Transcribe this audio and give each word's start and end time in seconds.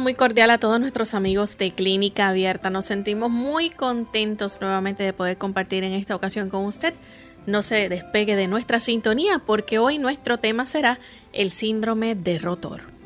Muy 0.00 0.14
cordial 0.14 0.50
a 0.50 0.58
todos 0.58 0.80
nuestros 0.80 1.14
amigos 1.14 1.58
de 1.58 1.72
Clínica 1.72 2.28
Abierta. 2.28 2.70
Nos 2.70 2.86
sentimos 2.86 3.30
muy 3.30 3.68
contentos 3.70 4.60
nuevamente 4.60 5.02
de 5.02 5.12
poder 5.12 5.36
compartir 5.36 5.84
en 5.84 5.92
esta 5.92 6.16
ocasión 6.16 6.48
con 6.48 6.64
usted. 6.64 6.94
No 7.46 7.62
se 7.62 7.88
despegue 7.88 8.34
de 8.34 8.48
nuestra 8.48 8.80
sintonía 8.80 9.40
porque 9.44 9.78
hoy 9.78 9.98
nuestro 9.98 10.38
tema 10.38 10.66
será 10.66 10.98
el 11.32 11.50
síndrome 11.50 12.14
de 12.14 12.38
rotor. 12.38 12.99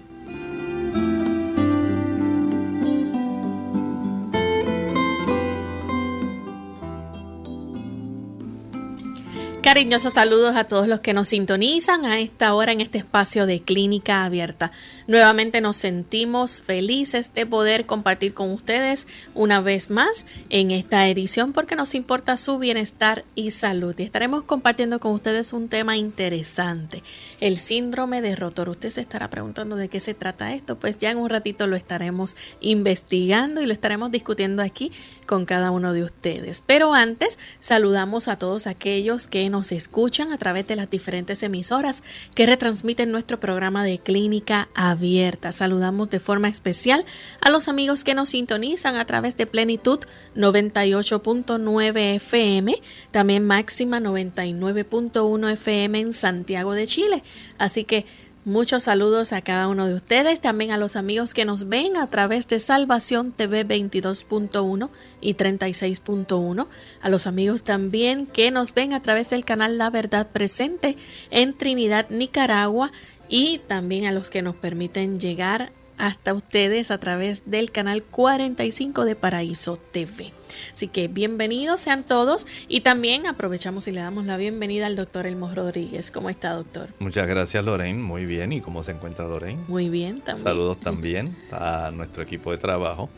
Cariñosos 9.65 10.13
saludos 10.13 10.57
a 10.57 10.65
todos 10.65 10.89
los 10.89 11.01
que 11.01 11.15
nos 11.15 11.29
sintonizan 11.29 12.05
a 12.05 12.21
esta 12.21 12.53
hora 12.53 12.73
en 12.73 12.83
este 12.83 12.99
espacio 12.99 13.47
de 13.47 13.63
clínica 13.63 14.27
abierta. 14.27 14.73
Nuevamente 15.07 15.63
nos 15.63 15.77
sentimos 15.77 16.61
felices 16.61 17.33
de 17.33 17.47
poder 17.47 17.87
compartir 17.87 18.35
con 18.35 18.51
ustedes 18.51 19.07
una 19.35 19.63
vez 19.63 19.89
más 19.89 20.27
en 20.51 20.71
esta 20.71 21.09
edición 21.09 21.55
porque 21.55 21.77
nos 21.77 21.95
importa 21.95 22.37
su 22.37 22.59
bienestar 22.59 23.25
y 23.35 23.53
salud. 23.53 23.95
Y 23.99 24.03
estaremos 24.03 24.45
compartiendo 24.45 25.01
con 25.01 25.13
ustedes 25.13 25.55
un 25.55 25.71
tema 25.71 25.97
interesante, 25.97 27.03
el 27.41 27.57
síndrome 27.57 28.21
de 28.21 28.37
rotor. 28.37 28.69
Usted 28.69 28.91
se 28.91 29.01
estará 29.01 29.31
preguntando 29.31 29.77
de 29.77 29.89
qué 29.89 29.99
se 29.99 30.13
trata 30.13 30.53
esto. 30.53 30.79
Pues 30.79 30.99
ya 30.99 31.11
en 31.11 31.17
un 31.17 31.31
ratito 31.31 31.67
lo 31.67 31.77
estaremos 31.77 32.37
investigando 32.61 33.63
y 33.63 33.67
lo 33.67 33.73
estaremos 33.73 34.11
discutiendo 34.11 34.63
aquí 34.63 34.93
con 35.25 35.47
cada 35.47 35.71
uno 35.71 35.95
de 35.95 36.05
ustedes. 36.05 36.63
Pero 36.67 36.93
antes 36.93 37.39
saludamos 37.61 38.29
a 38.29 38.37
todos 38.37 38.67
aquellos 38.67 39.27
que 39.27 39.54
escuchan 39.63 40.33
a 40.33 40.39
través 40.39 40.67
de 40.67 40.77
las 40.77 40.91
diferentes 40.91 41.43
emisoras 41.43 42.03
que 42.35 42.47
retransmiten 42.47 43.13
nuestro 43.13 43.41
programa 43.41 43.85
de 43.85 43.99
clínica 43.99 44.69
abierta. 44.75 45.53
Saludamos 45.53 46.11
de 46.11 46.21
forma 46.21 46.49
especial 46.49 47.05
a 47.41 47.51
los 47.51 47.69
amigos 47.69 48.05
que 48.05 48.15
nos 48.15 48.31
sintonizan 48.31 48.97
a 48.97 49.05
través 49.05 49.37
de 49.37 49.47
Plenitud 49.47 50.01
98.9 50.35 52.17
FM, 52.17 52.75
también 53.11 53.47
Máxima 53.47 54.01
99.1 54.01 55.53
FM 55.53 56.01
en 56.01 56.13
Santiago 56.13 56.73
de 56.73 56.87
Chile. 56.87 57.23
Así 57.59 57.85
que 57.85 58.07
Muchos 58.47 58.83
saludos 58.83 59.33
a 59.33 59.41
cada 59.41 59.69
uno 59.69 59.87
de 59.87 59.95
ustedes, 59.95 60.39
también 60.39 60.71
a 60.71 60.77
los 60.77 60.97
amigos 60.97 61.33
que 61.33 61.47
nos 61.47 61.67
ven 61.71 61.97
a 61.97 62.11
través 62.11 62.47
de 62.47 62.61
Salvación 62.61 63.33
TV 63.33 63.67
22.1 63.67 64.91
y 65.23 65.33
36.1, 65.33 66.67
a 67.01 67.09
los 67.09 67.27
amigos 67.27 67.63
también 67.63 68.27
que 68.27 68.51
nos 68.51 68.75
ven 68.75 68.93
a 68.93 69.01
través 69.01 69.31
del 69.31 69.47
canal 69.47 69.79
La 69.79 69.89
Verdad 69.89 70.27
Presente 70.31 70.99
en 71.31 71.57
Trinidad, 71.57 72.11
Nicaragua 72.11 72.93
y 73.31 73.63
también 73.67 74.05
a 74.05 74.13
los 74.13 74.29
que 74.29 74.43
nos 74.43 74.57
permiten 74.57 75.19
llegar 75.19 75.73
hasta 75.99 76.35
ustedes 76.35 76.91
a 76.91 76.99
través 76.99 77.51
del 77.51 77.71
canal 77.71 78.03
45 78.03 79.05
de 79.05 79.17
Paraíso 79.17 79.77
TV. 79.77 80.33
Así 80.73 80.89
que 80.89 81.09
bienvenidos 81.09 81.81
sean 81.81 82.05
todos 82.05 82.47
y 82.69 82.81
también 82.81 83.27
aprovechamos 83.27 83.89
y 83.89 83.93
le 83.93 84.01
damos 84.01 84.27
la 84.27 84.37
bienvenida 84.37 84.87
al 84.87 84.97
doctor 84.97 85.27
Elmo 85.27 85.53
Rodríguez. 85.55 86.11
¿Cómo 86.11 86.31
está, 86.31 86.53
doctor? 86.53 86.89
Muchas 86.99 87.27
gracias, 87.27 87.65
Lorraine. 87.65 88.03
Muy 88.03 88.27
bien. 88.27 88.53
¿Y 88.53 88.61
cómo 88.61 88.83
se 88.83 88.93
encuentra 88.93 89.27
Lorraine? 89.27 89.63
Muy 89.69 89.89
bien 89.89 90.21
también. 90.21 90.45
Saludos 90.45 90.81
también 90.81 91.37
a 91.53 91.91
nuestro 91.93 92.23
equipo 92.23 92.51
de 92.51 92.59
trabajo 92.59 93.09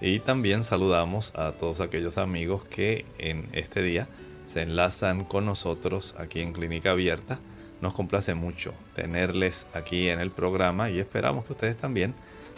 y 0.00 0.20
también 0.20 0.64
saludamos 0.64 1.32
a 1.34 1.52
todos 1.52 1.80
aquellos 1.80 2.18
amigos 2.18 2.64
que 2.64 3.04
en 3.18 3.48
este 3.52 3.82
día 3.82 4.08
se 4.46 4.62
enlazan 4.62 5.24
con 5.24 5.46
nosotros 5.46 6.14
aquí 6.18 6.40
en 6.40 6.52
Clínica 6.52 6.90
Abierta. 6.90 7.38
Nos 7.84 7.92
complace 7.92 8.32
mucho 8.32 8.72
tenerles 8.96 9.66
aquí 9.74 10.08
en 10.08 10.18
el 10.18 10.30
programa 10.30 10.88
y 10.88 10.98
esperamos 10.98 11.44
que 11.44 11.52
ustedes 11.52 11.76
también 11.76 12.14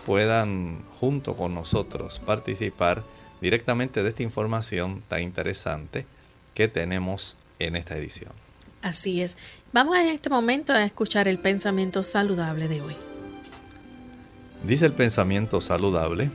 puedan 0.06 0.84
junto 1.00 1.34
con 1.34 1.52
nosotros 1.52 2.20
participar 2.24 3.02
directamente 3.40 4.04
de 4.04 4.10
esta 4.10 4.22
información 4.22 5.02
tan 5.08 5.22
interesante 5.22 6.06
que 6.54 6.68
tenemos 6.68 7.36
en 7.58 7.74
esta 7.74 7.96
edición. 7.96 8.30
Así 8.82 9.20
es. 9.20 9.36
Vamos 9.72 9.96
en 9.96 10.06
este 10.06 10.30
momento 10.30 10.72
a 10.72 10.84
escuchar 10.84 11.26
el 11.26 11.40
pensamiento 11.40 12.04
saludable 12.04 12.68
de 12.68 12.82
hoy. 12.82 12.96
Dice 14.62 14.86
el 14.86 14.92
pensamiento 14.92 15.60
saludable, 15.60 16.30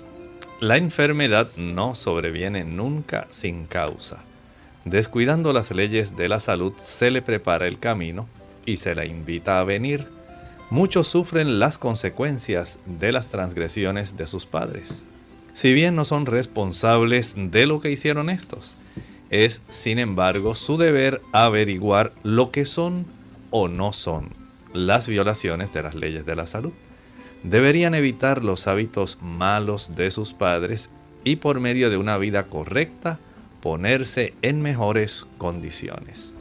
la 0.59 0.75
enfermedad 0.75 1.49
no 1.55 1.95
sobreviene 1.95 2.65
nunca 2.65 3.25
sin 3.29 3.67
causa. 3.67 4.17
Descuidando 4.83 5.53
las 5.53 5.71
leyes 5.71 6.17
de 6.17 6.27
la 6.27 6.41
salud 6.41 6.73
se 6.75 7.09
le 7.09 7.21
prepara 7.21 7.67
el 7.67 7.79
camino 7.79 8.27
y 8.65 8.77
se 8.77 8.95
la 8.95 9.05
invita 9.05 9.59
a 9.59 9.63
venir 9.63 10.07
muchos 10.71 11.09
sufren 11.09 11.59
las 11.59 11.77
consecuencias 11.77 12.79
de 12.85 13.11
las 13.11 13.29
transgresiones 13.29 14.15
de 14.17 14.25
sus 14.25 14.45
padres. 14.47 15.03
Si 15.53 15.73
bien 15.73 15.95
no 15.95 16.05
son 16.05 16.25
responsables 16.25 17.35
de 17.35 17.65
lo 17.67 17.81
que 17.81 17.91
hicieron 17.91 18.29
estos, 18.29 18.73
es 19.29 19.61
sin 19.67 19.99
embargo 19.99 20.55
su 20.55 20.77
deber 20.77 21.21
averiguar 21.33 22.13
lo 22.23 22.51
que 22.51 22.65
son 22.65 23.05
o 23.51 23.67
no 23.67 23.91
son 23.91 24.29
las 24.73 25.07
violaciones 25.07 25.73
de 25.73 25.83
las 25.83 25.93
leyes 25.93 26.25
de 26.25 26.37
la 26.37 26.47
salud. 26.47 26.71
Deberían 27.43 27.93
evitar 27.93 28.45
los 28.45 28.67
hábitos 28.67 29.17
malos 29.21 29.91
de 29.93 30.09
sus 30.09 30.31
padres 30.31 30.89
y 31.25 31.35
por 31.35 31.59
medio 31.59 31.89
de 31.89 31.97
una 31.97 32.17
vida 32.17 32.43
correcta 32.43 33.19
ponerse 33.61 34.33
en 34.41 34.61
mejores 34.61 35.25
condiciones. 35.37 36.33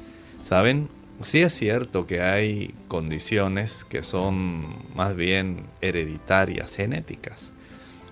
Saben, 0.42 0.88
Sí 1.22 1.42
es 1.42 1.52
cierto 1.54 2.06
que 2.06 2.22
hay 2.22 2.74
condiciones 2.88 3.84
que 3.84 4.02
son 4.02 4.74
más 4.94 5.14
bien 5.14 5.66
hereditarias, 5.82 6.74
genéticas, 6.74 7.52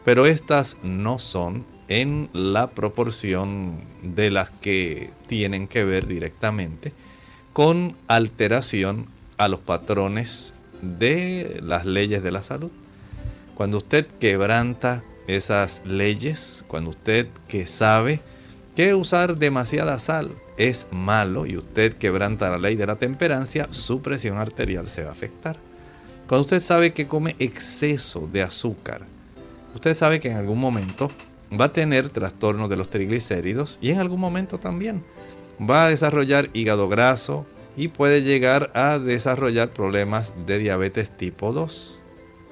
pero 0.04 0.26
estas 0.26 0.76
no 0.82 1.18
son 1.18 1.64
en 1.88 2.28
la 2.34 2.68
proporción 2.68 3.80
de 4.02 4.30
las 4.30 4.50
que 4.50 5.10
tienen 5.26 5.68
que 5.68 5.84
ver 5.84 6.06
directamente 6.06 6.92
con 7.54 7.96
alteración 8.08 9.06
a 9.38 9.48
los 9.48 9.60
patrones 9.60 10.52
de 10.82 11.60
las 11.62 11.86
leyes 11.86 12.22
de 12.22 12.30
la 12.30 12.42
salud. 12.42 12.70
Cuando 13.54 13.78
usted 13.78 14.06
quebranta 14.20 15.02
esas 15.26 15.80
leyes, 15.86 16.62
cuando 16.68 16.90
usted 16.90 17.26
que 17.48 17.66
sabe 17.66 18.20
que 18.78 18.94
usar 18.94 19.38
demasiada 19.38 19.98
sal 19.98 20.30
es 20.56 20.86
malo 20.92 21.46
y 21.46 21.56
usted 21.56 21.94
quebranta 21.94 22.48
la 22.48 22.58
ley 22.58 22.76
de 22.76 22.86
la 22.86 22.94
temperancia, 22.94 23.66
su 23.72 24.02
presión 24.02 24.38
arterial 24.38 24.88
se 24.88 25.02
va 25.02 25.08
a 25.08 25.14
afectar. 25.14 25.56
Cuando 26.28 26.42
usted 26.42 26.60
sabe 26.60 26.92
que 26.92 27.08
come 27.08 27.34
exceso 27.40 28.28
de 28.32 28.42
azúcar, 28.42 29.00
usted 29.74 29.94
sabe 29.94 30.20
que 30.20 30.30
en 30.30 30.36
algún 30.36 30.60
momento 30.60 31.10
va 31.60 31.64
a 31.64 31.72
tener 31.72 32.10
trastornos 32.10 32.70
de 32.70 32.76
los 32.76 32.88
triglicéridos 32.88 33.80
y 33.82 33.90
en 33.90 33.98
algún 33.98 34.20
momento 34.20 34.58
también 34.58 35.02
va 35.60 35.86
a 35.86 35.88
desarrollar 35.88 36.48
hígado 36.52 36.88
graso 36.88 37.46
y 37.76 37.88
puede 37.88 38.22
llegar 38.22 38.70
a 38.76 39.00
desarrollar 39.00 39.70
problemas 39.70 40.34
de 40.46 40.58
diabetes 40.58 41.10
tipo 41.10 41.52
2. 41.52 42.00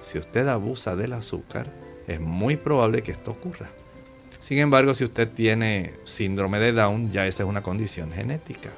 Si 0.03 0.19
usted 0.19 0.49
abusa 0.49 0.97
del 0.97 1.13
azúcar, 1.13 1.73
es 2.09 2.19
muy 2.19 2.57
probable 2.57 3.03
que 3.03 3.13
esto 3.13 3.31
ocurra. 3.31 3.69
Sin 4.47 4.59
embargo, 4.59 4.95
si 4.95 5.03
usted 5.03 5.29
tiene 5.29 5.95
síndrome 6.05 6.61
de 6.61 6.71
Down, 6.71 7.11
ya 7.11 7.27
esa 7.27 7.43
es 7.43 7.49
una 7.49 7.65
condición 7.65 8.13
genética. 8.13 8.71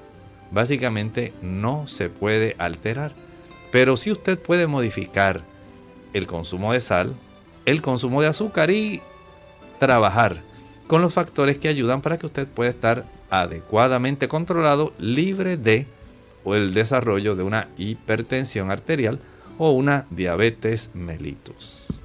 Básicamente 0.50 1.34
no 1.42 1.86
se 1.86 2.08
puede 2.08 2.56
alterar. 2.56 3.12
Pero 3.70 3.98
si 3.98 4.10
usted 4.10 4.38
puede 4.38 4.66
modificar 4.66 5.42
el 6.14 6.26
consumo 6.26 6.72
de 6.72 6.80
sal, 6.80 7.16
el 7.66 7.82
consumo 7.82 8.22
de 8.22 8.28
azúcar 8.28 8.70
y 8.70 9.02
trabajar 9.78 10.38
con 10.86 11.02
los 11.02 11.12
factores 11.12 11.58
que 11.58 11.68
ayudan 11.68 12.00
para 12.00 12.16
que 12.16 12.24
usted 12.24 12.48
pueda 12.48 12.70
estar 12.70 13.04
adecuadamente 13.28 14.26
controlado, 14.26 14.94
libre 14.98 15.58
de 15.58 15.86
o 16.44 16.54
el 16.54 16.72
desarrollo 16.72 17.36
de 17.36 17.42
una 17.42 17.68
hipertensión 17.76 18.70
arterial 18.70 19.20
o 19.58 19.72
una 19.72 20.06
diabetes 20.08 20.88
mellitus. 20.94 21.97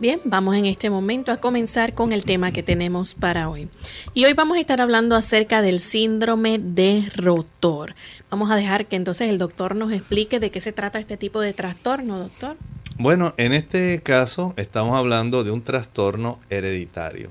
Bien, 0.00 0.18
vamos 0.24 0.56
en 0.56 0.64
este 0.64 0.88
momento 0.88 1.30
a 1.30 1.36
comenzar 1.36 1.92
con 1.92 2.12
el 2.12 2.24
tema 2.24 2.52
que 2.52 2.62
tenemos 2.62 3.12
para 3.12 3.50
hoy. 3.50 3.68
Y 4.14 4.24
hoy 4.24 4.32
vamos 4.32 4.56
a 4.56 4.60
estar 4.60 4.80
hablando 4.80 5.14
acerca 5.14 5.60
del 5.60 5.78
síndrome 5.78 6.58
de 6.58 7.04
rotor. 7.14 7.94
Vamos 8.30 8.50
a 8.50 8.56
dejar 8.56 8.86
que 8.86 8.96
entonces 8.96 9.28
el 9.28 9.36
doctor 9.36 9.76
nos 9.76 9.92
explique 9.92 10.40
de 10.40 10.50
qué 10.50 10.62
se 10.62 10.72
trata 10.72 11.00
este 11.00 11.18
tipo 11.18 11.42
de 11.42 11.52
trastorno, 11.52 12.18
doctor. 12.18 12.56
Bueno, 12.96 13.34
en 13.36 13.52
este 13.52 14.00
caso 14.02 14.54
estamos 14.56 14.96
hablando 14.96 15.44
de 15.44 15.50
un 15.50 15.60
trastorno 15.60 16.40
hereditario. 16.48 17.30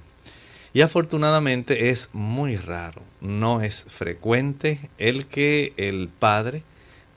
Y 0.72 0.82
afortunadamente 0.82 1.90
es 1.90 2.12
muy 2.14 2.56
raro, 2.56 3.02
no 3.20 3.64
es 3.64 3.84
frecuente 3.88 4.92
el 5.00 5.26
que 5.26 5.74
el 5.78 6.08
padre 6.08 6.62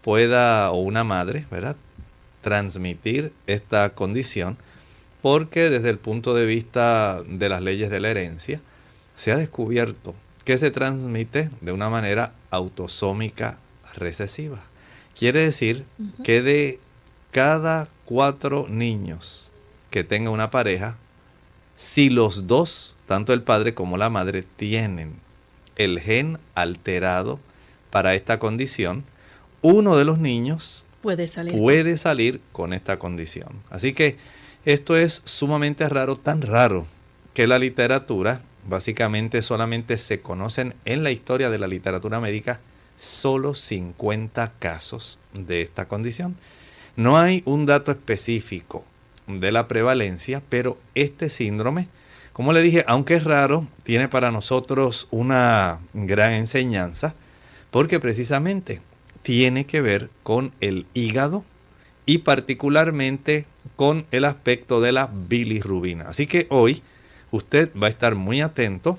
pueda 0.00 0.70
o 0.70 0.80
una 0.80 1.04
madre, 1.04 1.44
¿verdad? 1.50 1.76
Transmitir 2.40 3.34
esta 3.46 3.90
condición 3.90 4.56
porque 5.22 5.70
desde 5.70 5.88
el 5.88 5.98
punto 5.98 6.34
de 6.34 6.44
vista 6.44 7.22
de 7.22 7.48
las 7.48 7.62
leyes 7.62 7.90
de 7.90 8.00
la 8.00 8.10
herencia 8.10 8.60
se 9.16 9.32
ha 9.32 9.36
descubierto 9.36 10.14
que 10.44 10.58
se 10.58 10.72
transmite 10.72 11.48
de 11.60 11.72
una 11.72 11.88
manera 11.88 12.32
autosómica 12.50 13.58
recesiva. 13.94 14.60
Quiere 15.16 15.44
decir 15.44 15.84
que 16.24 16.42
de 16.42 16.80
cada 17.30 17.88
cuatro 18.04 18.66
niños 18.68 19.50
que 19.90 20.02
tenga 20.02 20.30
una 20.30 20.50
pareja, 20.50 20.96
si 21.76 22.10
los 22.10 22.46
dos, 22.48 22.96
tanto 23.06 23.32
el 23.32 23.42
padre 23.42 23.74
como 23.74 23.96
la 23.96 24.10
madre, 24.10 24.42
tienen 24.42 25.14
el 25.76 26.00
gen 26.00 26.38
alterado 26.54 27.38
para 27.90 28.14
esta 28.14 28.38
condición, 28.38 29.04
uno 29.60 29.96
de 29.96 30.04
los 30.04 30.18
niños 30.18 30.84
puede 31.02 31.28
salir, 31.28 31.58
puede 31.58 31.96
salir 31.96 32.40
con 32.52 32.72
esta 32.72 32.98
condición. 32.98 33.62
Así 33.70 33.92
que 33.92 34.16
esto 34.64 34.96
es 34.96 35.22
sumamente 35.24 35.88
raro, 35.88 36.16
tan 36.16 36.42
raro 36.42 36.86
que 37.34 37.46
la 37.46 37.58
literatura, 37.58 38.42
básicamente 38.68 39.42
solamente 39.42 39.98
se 39.98 40.20
conocen 40.20 40.74
en 40.84 41.02
la 41.02 41.10
historia 41.10 41.50
de 41.50 41.58
la 41.58 41.66
literatura 41.66 42.20
médica 42.20 42.60
solo 42.96 43.54
50 43.54 44.52
casos 44.58 45.18
de 45.32 45.62
esta 45.62 45.88
condición. 45.88 46.36
No 46.94 47.18
hay 47.18 47.42
un 47.46 47.66
dato 47.66 47.90
específico 47.90 48.84
de 49.26 49.50
la 49.50 49.66
prevalencia, 49.66 50.42
pero 50.48 50.78
este 50.94 51.30
síndrome, 51.30 51.88
como 52.32 52.52
le 52.52 52.62
dije, 52.62 52.84
aunque 52.86 53.14
es 53.14 53.24
raro, 53.24 53.66
tiene 53.82 54.08
para 54.08 54.30
nosotros 54.30 55.08
una 55.10 55.80
gran 55.94 56.34
enseñanza, 56.34 57.14
porque 57.70 57.98
precisamente 57.98 58.80
tiene 59.22 59.64
que 59.64 59.80
ver 59.80 60.10
con 60.22 60.52
el 60.60 60.86
hígado 60.94 61.44
y 62.06 62.18
particularmente 62.18 63.46
con 63.82 64.06
el 64.12 64.26
aspecto 64.26 64.80
de 64.80 64.92
la 64.92 65.10
bilirrubina. 65.12 66.04
Así 66.04 66.28
que 66.28 66.46
hoy 66.50 66.84
usted 67.32 67.68
va 67.76 67.88
a 67.88 67.90
estar 67.90 68.14
muy 68.14 68.40
atento 68.40 68.96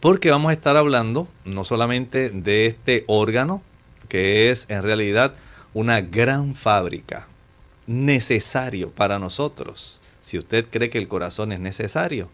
porque 0.00 0.30
vamos 0.30 0.50
a 0.50 0.52
estar 0.52 0.76
hablando 0.76 1.26
no 1.46 1.64
solamente 1.64 2.28
de 2.28 2.66
este 2.66 3.04
órgano, 3.06 3.62
que 4.10 4.50
es 4.50 4.66
en 4.68 4.82
realidad 4.82 5.32
una 5.72 6.02
gran 6.02 6.54
fábrica, 6.54 7.28
necesario 7.86 8.90
para 8.90 9.18
nosotros. 9.18 10.02
Si 10.20 10.36
usted 10.36 10.66
cree 10.70 10.90
que 10.90 10.98
el 10.98 11.08
corazón 11.08 11.50
es 11.50 11.60
necesario, 11.60 12.28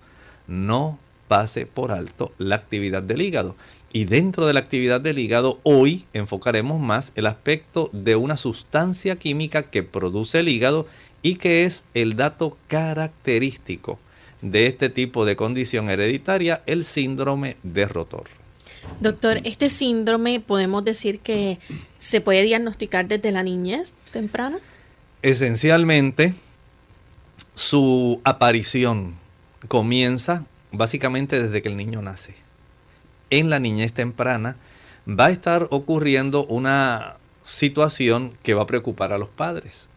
no 0.48 0.98
pase 1.28 1.66
por 1.66 1.92
alto 1.92 2.32
la 2.38 2.56
actividad 2.56 3.04
del 3.04 3.22
hígado. 3.22 3.54
Y 3.92 4.06
dentro 4.06 4.48
de 4.48 4.54
la 4.54 4.58
actividad 4.58 5.00
del 5.00 5.20
hígado, 5.20 5.60
hoy 5.62 6.04
enfocaremos 6.14 6.80
más 6.80 7.12
el 7.14 7.26
aspecto 7.26 7.90
de 7.92 8.16
una 8.16 8.36
sustancia 8.36 9.14
química 9.14 9.70
que 9.70 9.84
produce 9.84 10.40
el 10.40 10.48
hígado 10.48 10.88
y 11.22 11.36
que 11.36 11.64
es 11.64 11.84
el 11.94 12.16
dato 12.16 12.56
característico 12.68 13.98
de 14.42 14.66
este 14.66 14.88
tipo 14.88 15.26
de 15.26 15.36
condición 15.36 15.90
hereditaria, 15.90 16.62
el 16.66 16.84
síndrome 16.84 17.56
de 17.62 17.86
rotor. 17.86 18.24
Doctor, 19.00 19.40
este 19.44 19.68
síndrome 19.68 20.40
podemos 20.40 20.84
decir 20.84 21.20
que 21.20 21.58
se 21.98 22.20
puede 22.20 22.42
diagnosticar 22.42 23.06
desde 23.06 23.30
la 23.32 23.42
niñez 23.42 23.92
temprana. 24.12 24.58
Esencialmente, 25.22 26.32
su 27.54 28.20
aparición 28.24 29.16
comienza 29.68 30.46
básicamente 30.72 31.42
desde 31.42 31.60
que 31.60 31.68
el 31.68 31.76
niño 31.76 32.00
nace. 32.00 32.34
En 33.28 33.50
la 33.50 33.58
niñez 33.58 33.92
temprana 33.92 34.56
va 35.06 35.26
a 35.26 35.30
estar 35.30 35.68
ocurriendo 35.70 36.46
una 36.46 37.18
situación 37.44 38.32
que 38.42 38.54
va 38.54 38.62
a 38.62 38.66
preocupar 38.66 39.12
a 39.12 39.18
los 39.18 39.28
padres 39.28 39.89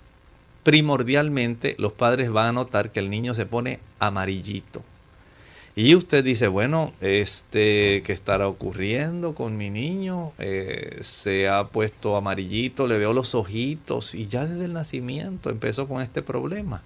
primordialmente 0.64 1.76
los 1.78 1.94
padres 1.94 2.32
van 2.32 2.48
a 2.48 2.52
notar 2.54 2.92
que 2.92 3.00
el 3.00 3.10
niño 3.10 3.34
se 3.34 3.46
pone 3.46 3.80
amarillito. 4.00 4.82
Y 5.76 5.96
usted 5.96 6.24
dice, 6.24 6.48
bueno, 6.48 6.94
este, 7.02 8.04
¿qué 8.06 8.14
estará 8.14 8.48
ocurriendo 8.48 9.34
con 9.34 9.58
mi 9.58 9.72
niño? 9.72 10.32
Eh, 10.38 11.00
se 11.02 11.50
ha 11.50 11.64
puesto 11.66 12.16
amarillito, 12.16 12.86
le 12.86 13.00
veo 13.00 13.12
los 13.12 13.34
ojitos 13.34 14.14
y 14.14 14.28
ya 14.28 14.46
desde 14.46 14.66
el 14.66 14.74
nacimiento 14.74 15.50
empezó 15.50 15.88
con 15.88 16.04
este 16.04 16.22
problema. 16.22 16.84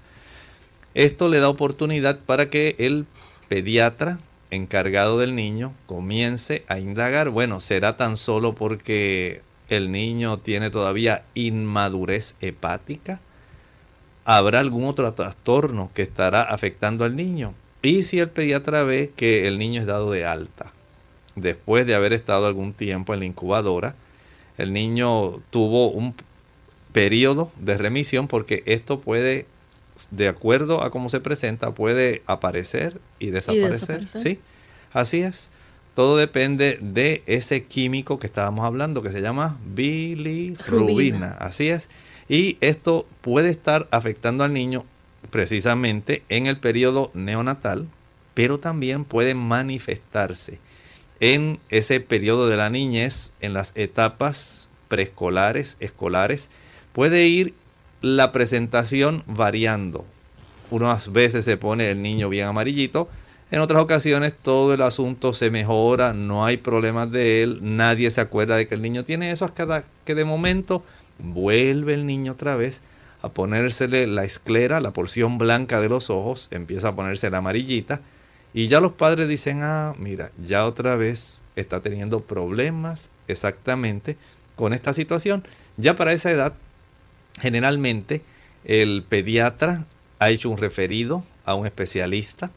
Esto 0.93 1.27
le 1.27 1.41
da 1.41 1.49
oportunidad 1.49 2.19
para 2.19 2.49
que 2.49 2.75
el 2.79 3.05
pediatra 3.49 4.19
encargado 4.51 5.19
del 5.19 5.35
niño 5.35 5.73
comience 5.85 6.63
a 6.69 6.79
indagar, 6.79 7.29
bueno, 7.29 7.59
¿será 7.59 7.97
tan 7.97 8.15
solo 8.15 8.55
porque 8.55 9.41
el 9.67 9.91
niño 9.91 10.39
tiene 10.39 10.69
todavía 10.69 11.23
inmadurez 11.33 12.35
hepática? 12.39 13.19
Habrá 14.27 14.59
algún 14.59 14.83
otro 14.83 15.11
trastorno 15.13 15.89
que 15.93 16.01
estará 16.01 16.41
afectando 16.41 17.05
al 17.05 17.15
niño. 17.15 17.53
Y 17.81 18.03
si 18.03 18.19
el 18.19 18.29
pediatra 18.29 18.83
ve 18.83 19.13
que 19.15 19.47
el 19.47 19.57
niño 19.57 19.79
es 19.79 19.87
dado 19.87 20.11
de 20.11 20.25
alta, 20.25 20.73
después 21.37 21.87
de 21.87 21.95
haber 21.95 22.11
estado 22.11 22.45
algún 22.45 22.73
tiempo 22.73 23.13
en 23.13 23.21
la 23.21 23.25
incubadora, 23.25 23.95
el 24.57 24.73
niño 24.73 25.39
tuvo 25.49 25.91
un 25.91 26.13
periodo 26.91 27.53
de 27.57 27.77
remisión 27.77 28.27
porque 28.27 28.63
esto 28.65 28.99
puede, 28.99 29.45
de 30.11 30.27
acuerdo 30.27 30.83
a 30.83 30.91
cómo 30.91 31.07
se 31.07 31.21
presenta, 31.21 31.71
puede 31.71 32.21
aparecer 32.25 32.99
y 33.19 33.27
desaparecer. 33.29 34.09
Sí, 34.09 34.41
así 34.91 35.21
es. 35.21 35.51
Todo 35.95 36.17
depende 36.17 36.79
de 36.81 37.23
ese 37.27 37.63
químico 37.63 38.19
que 38.19 38.27
estábamos 38.27 38.65
hablando 38.65 39.01
que 39.01 39.09
se 39.09 39.21
llama 39.21 39.57
bilirrubina. 39.73 41.37
Así 41.39 41.69
es. 41.69 41.87
Y 42.29 42.57
esto 42.61 43.05
puede 43.21 43.49
estar 43.49 43.87
afectando 43.91 44.43
al 44.43 44.53
niño 44.53 44.85
precisamente 45.29 46.23
en 46.29 46.47
el 46.47 46.57
periodo 46.57 47.11
neonatal, 47.13 47.87
pero 48.33 48.59
también 48.59 49.05
puede 49.05 49.33
manifestarse 49.33 50.59
en 51.19 51.59
ese 51.69 51.99
periodo 51.99 52.47
de 52.47 52.57
la 52.57 52.69
niñez, 52.69 53.31
en 53.41 53.53
las 53.53 53.71
etapas 53.75 54.69
preescolares, 54.87 55.77
escolares, 55.79 56.49
puede 56.93 57.27
ir 57.27 57.53
la 58.01 58.31
presentación 58.31 59.23
variando. 59.25 60.05
Unas 60.69 61.11
veces 61.11 61.45
se 61.45 61.57
pone 61.57 61.89
el 61.89 62.01
niño 62.01 62.29
bien 62.29 62.47
amarillito, 62.47 63.09
en 63.49 63.61
otras 63.61 63.81
ocasiones 63.81 64.33
todo 64.39 64.73
el 64.73 64.81
asunto 64.81 65.33
se 65.33 65.49
mejora, 65.49 66.13
no 66.13 66.45
hay 66.45 66.57
problemas 66.57 67.09
de 67.11 67.43
él, 67.43 67.59
nadie 67.61 68.11
se 68.11 68.19
acuerda 68.19 68.57
de 68.57 68.67
que 68.67 68.75
el 68.75 68.81
niño 68.81 69.05
tiene 69.05 69.31
eso 69.31 69.45
hasta 69.45 69.85
que 70.03 70.15
de 70.15 70.25
momento 70.25 70.83
vuelve 71.19 71.93
el 71.93 72.05
niño 72.05 72.33
otra 72.33 72.55
vez 72.55 72.81
a 73.21 73.29
ponérsele 73.29 74.07
la 74.07 74.23
esclera, 74.23 74.79
la 74.79 74.93
porción 74.93 75.37
blanca 75.37 75.81
de 75.81 75.89
los 75.89 76.09
ojos, 76.09 76.47
empieza 76.51 76.89
a 76.89 76.95
ponerse 76.95 77.29
la 77.29 77.39
amarillita 77.39 78.01
y 78.53 78.67
ya 78.67 78.79
los 78.79 78.93
padres 78.93 79.27
dicen, 79.27 79.61
ah, 79.63 79.93
mira, 79.97 80.31
ya 80.43 80.65
otra 80.65 80.95
vez 80.95 81.41
está 81.55 81.81
teniendo 81.81 82.21
problemas 82.21 83.09
exactamente 83.27 84.17
con 84.55 84.73
esta 84.73 84.93
situación. 84.93 85.45
Ya 85.77 85.95
para 85.95 86.13
esa 86.13 86.31
edad, 86.31 86.53
generalmente 87.39 88.21
el 88.65 89.03
pediatra 89.07 89.85
ha 90.19 90.29
hecho 90.29 90.49
un 90.49 90.57
referido 90.57 91.23
a 91.45 91.53
un 91.55 91.65
especialista 91.65 92.51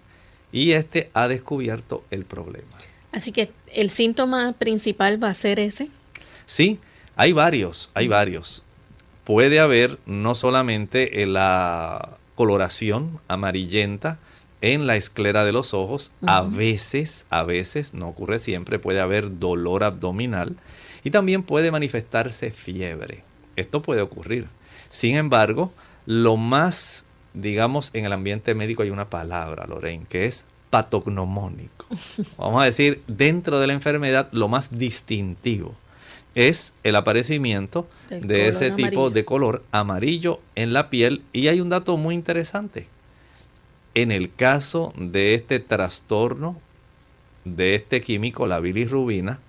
y 0.52 0.72
este 0.72 1.10
ha 1.14 1.28
descubierto 1.28 2.04
el 2.10 2.24
problema. 2.24 2.68
Así 3.12 3.32
que 3.32 3.52
el 3.74 3.90
síntoma 3.90 4.52
principal 4.52 5.22
va 5.22 5.28
a 5.28 5.34
ser 5.34 5.58
ese. 5.58 5.90
Sí, 6.46 6.78
hay 7.20 7.34
varios, 7.34 7.90
hay 7.92 8.08
varios. 8.08 8.62
Puede 9.24 9.60
haber 9.60 9.98
no 10.06 10.34
solamente 10.34 11.26
la 11.26 12.16
coloración 12.34 13.20
amarillenta 13.28 14.18
en 14.62 14.86
la 14.86 14.96
esclera 14.96 15.44
de 15.44 15.52
los 15.52 15.74
ojos, 15.74 16.12
a 16.26 16.40
veces, 16.40 17.26
a 17.28 17.42
veces, 17.42 17.92
no 17.92 18.08
ocurre 18.08 18.38
siempre, 18.38 18.78
puede 18.78 19.00
haber 19.00 19.38
dolor 19.38 19.84
abdominal 19.84 20.56
y 21.04 21.10
también 21.10 21.42
puede 21.42 21.70
manifestarse 21.70 22.52
fiebre. 22.52 23.22
Esto 23.54 23.82
puede 23.82 24.00
ocurrir. 24.00 24.46
Sin 24.88 25.14
embargo, 25.16 25.74
lo 26.06 26.38
más, 26.38 27.04
digamos, 27.34 27.90
en 27.92 28.06
el 28.06 28.14
ambiente 28.14 28.54
médico 28.54 28.82
hay 28.82 28.88
una 28.88 29.10
palabra, 29.10 29.66
Lorraine, 29.66 30.06
que 30.08 30.24
es 30.24 30.46
patognomónico. 30.70 31.84
Vamos 32.38 32.62
a 32.62 32.64
decir, 32.64 33.02
dentro 33.06 33.60
de 33.60 33.66
la 33.66 33.74
enfermedad, 33.74 34.30
lo 34.32 34.48
más 34.48 34.70
distintivo 34.70 35.74
es 36.34 36.74
el 36.84 36.96
aparecimiento 36.96 37.88
de 38.08 38.48
ese 38.48 38.70
tipo 38.70 39.10
de 39.10 39.24
color 39.24 39.62
amarillo 39.72 40.40
en 40.54 40.72
la 40.72 40.90
piel. 40.90 41.22
Y 41.32 41.48
hay 41.48 41.60
un 41.60 41.68
dato 41.68 41.96
muy 41.96 42.14
interesante. 42.14 42.86
En 43.94 44.12
el 44.12 44.32
caso 44.32 44.92
de 44.96 45.34
este 45.34 45.58
trastorno, 45.58 46.60
de 47.44 47.74
este 47.74 48.00
químico, 48.00 48.46
la 48.46 48.60
bilirrubina, 48.60 49.40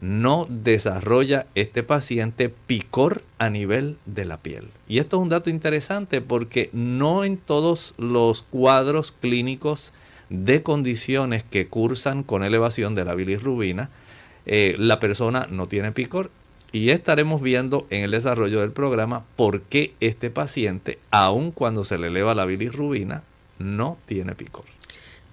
no 0.00 0.46
desarrolla 0.48 1.46
este 1.54 1.82
paciente 1.82 2.48
picor 2.48 3.22
a 3.38 3.50
nivel 3.50 3.96
de 4.06 4.24
la 4.24 4.38
piel. 4.38 4.68
Y 4.88 4.98
esto 4.98 5.16
es 5.16 5.22
un 5.22 5.28
dato 5.28 5.50
interesante 5.50 6.20
porque 6.20 6.70
no 6.72 7.24
en 7.24 7.36
todos 7.36 7.94
los 7.96 8.42
cuadros 8.42 9.12
clínicos 9.12 9.92
de 10.30 10.62
condiciones 10.62 11.44
que 11.44 11.68
cursan 11.68 12.22
con 12.22 12.42
elevación 12.42 12.94
de 12.94 13.04
la 13.04 13.14
bilirrubina, 13.14 13.90
eh, 14.46 14.76
la 14.78 15.00
persona 15.00 15.46
no 15.50 15.66
tiene 15.66 15.92
picor. 15.92 16.30
Y 16.72 16.90
estaremos 16.90 17.40
viendo 17.40 17.86
en 17.90 18.02
el 18.02 18.10
desarrollo 18.10 18.60
del 18.60 18.72
programa 18.72 19.24
por 19.36 19.62
qué 19.62 19.94
este 20.00 20.30
paciente, 20.30 20.98
aun 21.10 21.52
cuando 21.52 21.84
se 21.84 21.98
le 21.98 22.08
eleva 22.08 22.34
la 22.34 22.46
bilirrubina, 22.46 23.22
no 23.58 23.96
tiene 24.06 24.34
picor. 24.34 24.64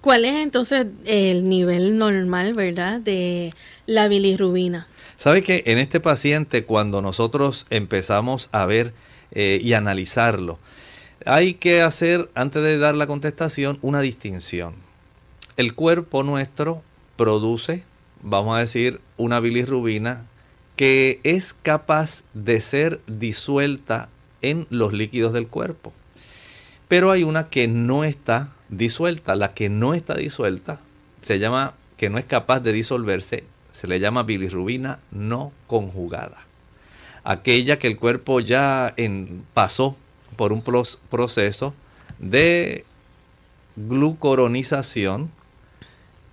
¿Cuál 0.00 0.24
es 0.24 0.34
entonces 0.34 0.86
el 1.04 1.48
nivel 1.48 1.98
normal, 1.98 2.54
verdad, 2.54 3.00
de 3.00 3.52
la 3.86 4.08
bilirrubina? 4.08 4.86
Sabe 5.16 5.42
que 5.42 5.62
en 5.66 5.78
este 5.78 6.00
paciente, 6.00 6.64
cuando 6.64 7.02
nosotros 7.02 7.66
empezamos 7.70 8.48
a 8.50 8.66
ver 8.66 8.94
eh, 9.30 9.60
y 9.62 9.74
analizarlo, 9.74 10.58
hay 11.24 11.54
que 11.54 11.82
hacer, 11.82 12.30
antes 12.34 12.62
de 12.62 12.78
dar 12.78 12.96
la 12.96 13.06
contestación, 13.06 13.78
una 13.82 14.00
distinción. 14.00 14.74
El 15.56 15.74
cuerpo 15.74 16.24
nuestro 16.24 16.82
produce 17.16 17.84
vamos 18.22 18.56
a 18.56 18.60
decir, 18.60 19.00
una 19.16 19.40
bilirrubina 19.40 20.26
que 20.76 21.20
es 21.22 21.54
capaz 21.54 22.24
de 22.34 22.60
ser 22.60 23.00
disuelta 23.06 24.08
en 24.40 24.66
los 24.70 24.92
líquidos 24.92 25.32
del 25.32 25.46
cuerpo. 25.46 25.92
Pero 26.88 27.10
hay 27.10 27.22
una 27.22 27.48
que 27.48 27.68
no 27.68 28.04
está 28.04 28.50
disuelta. 28.68 29.36
La 29.36 29.54
que 29.54 29.68
no 29.68 29.94
está 29.94 30.14
disuelta 30.14 30.80
se 31.20 31.38
llama, 31.38 31.74
que 31.96 32.10
no 32.10 32.18
es 32.18 32.24
capaz 32.24 32.60
de 32.60 32.72
disolverse, 32.72 33.44
se 33.70 33.86
le 33.86 34.00
llama 34.00 34.24
bilirrubina 34.24 34.98
no 35.10 35.52
conjugada. 35.66 36.44
Aquella 37.24 37.78
que 37.78 37.86
el 37.86 37.96
cuerpo 37.96 38.40
ya 38.40 38.92
en, 38.96 39.44
pasó 39.54 39.96
por 40.36 40.52
un 40.52 40.62
proceso 40.62 41.74
de 42.18 42.84
glucoronización 43.76 45.30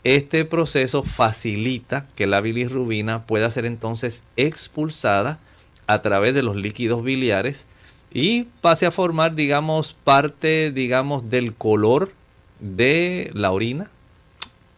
este 0.03 0.45
proceso 0.45 1.03
facilita 1.03 2.07
que 2.15 2.27
la 2.27 2.41
bilirrubina 2.41 3.25
pueda 3.25 3.49
ser 3.49 3.65
entonces 3.65 4.23
expulsada 4.37 5.39
a 5.87 6.01
través 6.01 6.33
de 6.33 6.43
los 6.43 6.55
líquidos 6.55 7.03
biliares 7.03 7.65
y 8.11 8.43
pase 8.61 8.85
a 8.85 8.91
formar, 8.91 9.35
digamos, 9.35 9.95
parte, 10.03 10.71
digamos, 10.71 11.29
del 11.29 11.53
color 11.53 12.11
de 12.59 13.31
la 13.33 13.51
orina. 13.51 13.91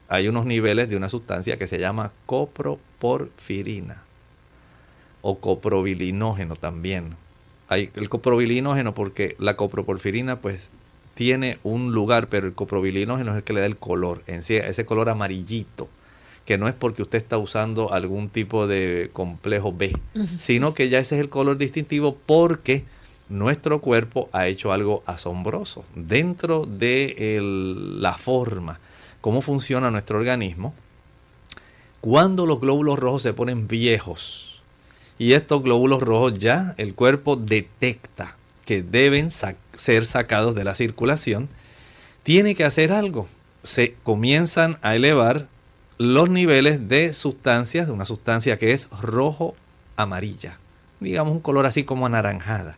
Hay 0.10 0.28
unos 0.28 0.46
niveles 0.46 0.90
de 0.90 0.98
una 0.98 1.10
sustancia 1.10 1.58
que 1.58 1.68
se 1.68 1.80
llama 1.80 2.12
coproporfirina 2.26 4.04
o 5.22 5.40
coprobilinógeno 5.40 6.56
también. 6.56 7.16
Hay 7.70 7.90
el 7.96 8.10
coprobilinógeno 8.10 8.94
porque 8.94 9.36
la 9.40 9.56
coproporfirina 9.56 10.40
pues 10.42 10.70
tiene 11.22 11.60
un 11.62 11.92
lugar, 11.92 12.30
pero 12.30 12.48
el 12.48 12.56
coprobilinógeno 12.56 13.30
es 13.30 13.38
el 13.38 13.44
que 13.44 13.54
le 13.54 13.60
da 13.60 13.68
el 13.68 13.78
color, 13.78 14.24
en 14.26 14.42
sí, 14.42 14.56
ese 14.56 14.86
color 14.88 15.08
amarillito, 15.08 15.88
que 16.46 16.58
no 16.58 16.68
es 16.68 16.74
porque 16.74 17.04
usted 17.04 17.20
está 17.20 17.38
usando 17.38 17.94
algún 17.94 18.30
tipo 18.30 18.66
de 18.66 19.12
complejo 19.14 19.72
B, 19.72 19.96
sino 20.40 20.74
que 20.74 20.90
ya 20.90 20.98
ese 20.98 21.14
es 21.14 21.22
el 21.22 21.30
color 21.30 21.60
distintivo 21.60 22.18
porque 22.26 22.86
nuestro 23.30 23.82
cuerpo 23.82 24.30
ha 24.32 24.48
hecho 24.48 24.72
algo 24.72 25.04
asombroso 25.06 25.86
dentro 25.94 26.66
de 26.66 27.40
la 27.40 28.18
forma, 28.18 28.80
cómo 29.22 29.42
funciona 29.42 29.92
nuestro 29.92 30.18
organismo. 30.18 30.74
Cuando 32.00 32.48
los 32.48 32.60
glóbulos 32.60 32.98
rojos 32.98 33.22
se 33.22 33.34
ponen 33.34 33.68
viejos 33.68 34.60
y 35.20 35.34
estos 35.34 35.62
glóbulos 35.62 36.02
rojos 36.02 36.34
ya 36.40 36.74
el 36.80 36.96
cuerpo 36.96 37.36
detecta 37.36 38.38
que 38.66 38.84
deben 38.84 39.30
ser 39.32 40.06
sacados 40.06 40.56
de 40.56 40.64
la 40.64 40.76
circulación, 40.76 41.50
tiene 42.24 42.56
que 42.56 42.64
hacer 42.64 42.92
algo. 42.94 43.28
Se 43.64 43.96
comienzan 44.04 44.78
a 44.82 44.96
elevar 44.96 45.48
los 45.98 46.30
niveles 46.30 46.88
de 46.88 47.14
sustancias, 47.14 47.88
de 47.88 47.94
una 47.94 48.06
sustancia 48.06 48.58
que 48.58 48.74
es 48.74 48.90
rojo 49.02 49.56
amarilla, 49.98 50.58
digamos 51.00 51.34
un 51.34 51.42
color 51.42 51.66
así 51.66 51.84
como 51.84 52.06
anaranjada. 52.06 52.78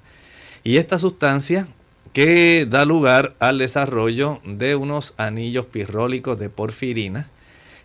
Y 0.63 0.77
esta 0.77 0.99
sustancia 0.99 1.67
que 2.11 2.67
da 2.69 2.85
lugar 2.85 3.35
al 3.39 3.57
desarrollo 3.57 4.39
de 4.45 4.75
unos 4.75 5.13
anillos 5.17 5.65
pirrólicos 5.65 6.37
de 6.37 6.49
porfirina, 6.49 7.27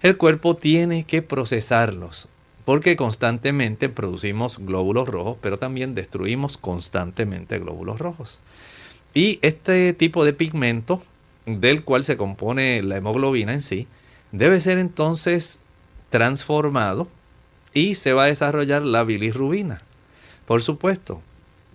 el 0.02 0.16
cuerpo 0.16 0.56
tiene 0.56 1.04
que 1.04 1.22
procesarlos 1.22 2.28
porque 2.68 2.96
constantemente 2.96 3.88
producimos 3.88 4.58
glóbulos 4.58 5.08
rojos, 5.08 5.38
pero 5.40 5.58
también 5.58 5.94
destruimos 5.94 6.58
constantemente 6.58 7.58
glóbulos 7.58 7.98
rojos. 7.98 8.40
Y 9.14 9.38
este 9.40 9.94
tipo 9.94 10.22
de 10.26 10.34
pigmento, 10.34 11.00
del 11.46 11.82
cual 11.82 12.04
se 12.04 12.18
compone 12.18 12.82
la 12.82 12.98
hemoglobina 12.98 13.54
en 13.54 13.62
sí, 13.62 13.88
debe 14.32 14.60
ser 14.60 14.76
entonces 14.76 15.60
transformado 16.10 17.08
y 17.72 17.94
se 17.94 18.12
va 18.12 18.24
a 18.24 18.26
desarrollar 18.26 18.82
la 18.82 19.02
bilirrubina. 19.02 19.80
Por 20.44 20.60
supuesto, 20.60 21.22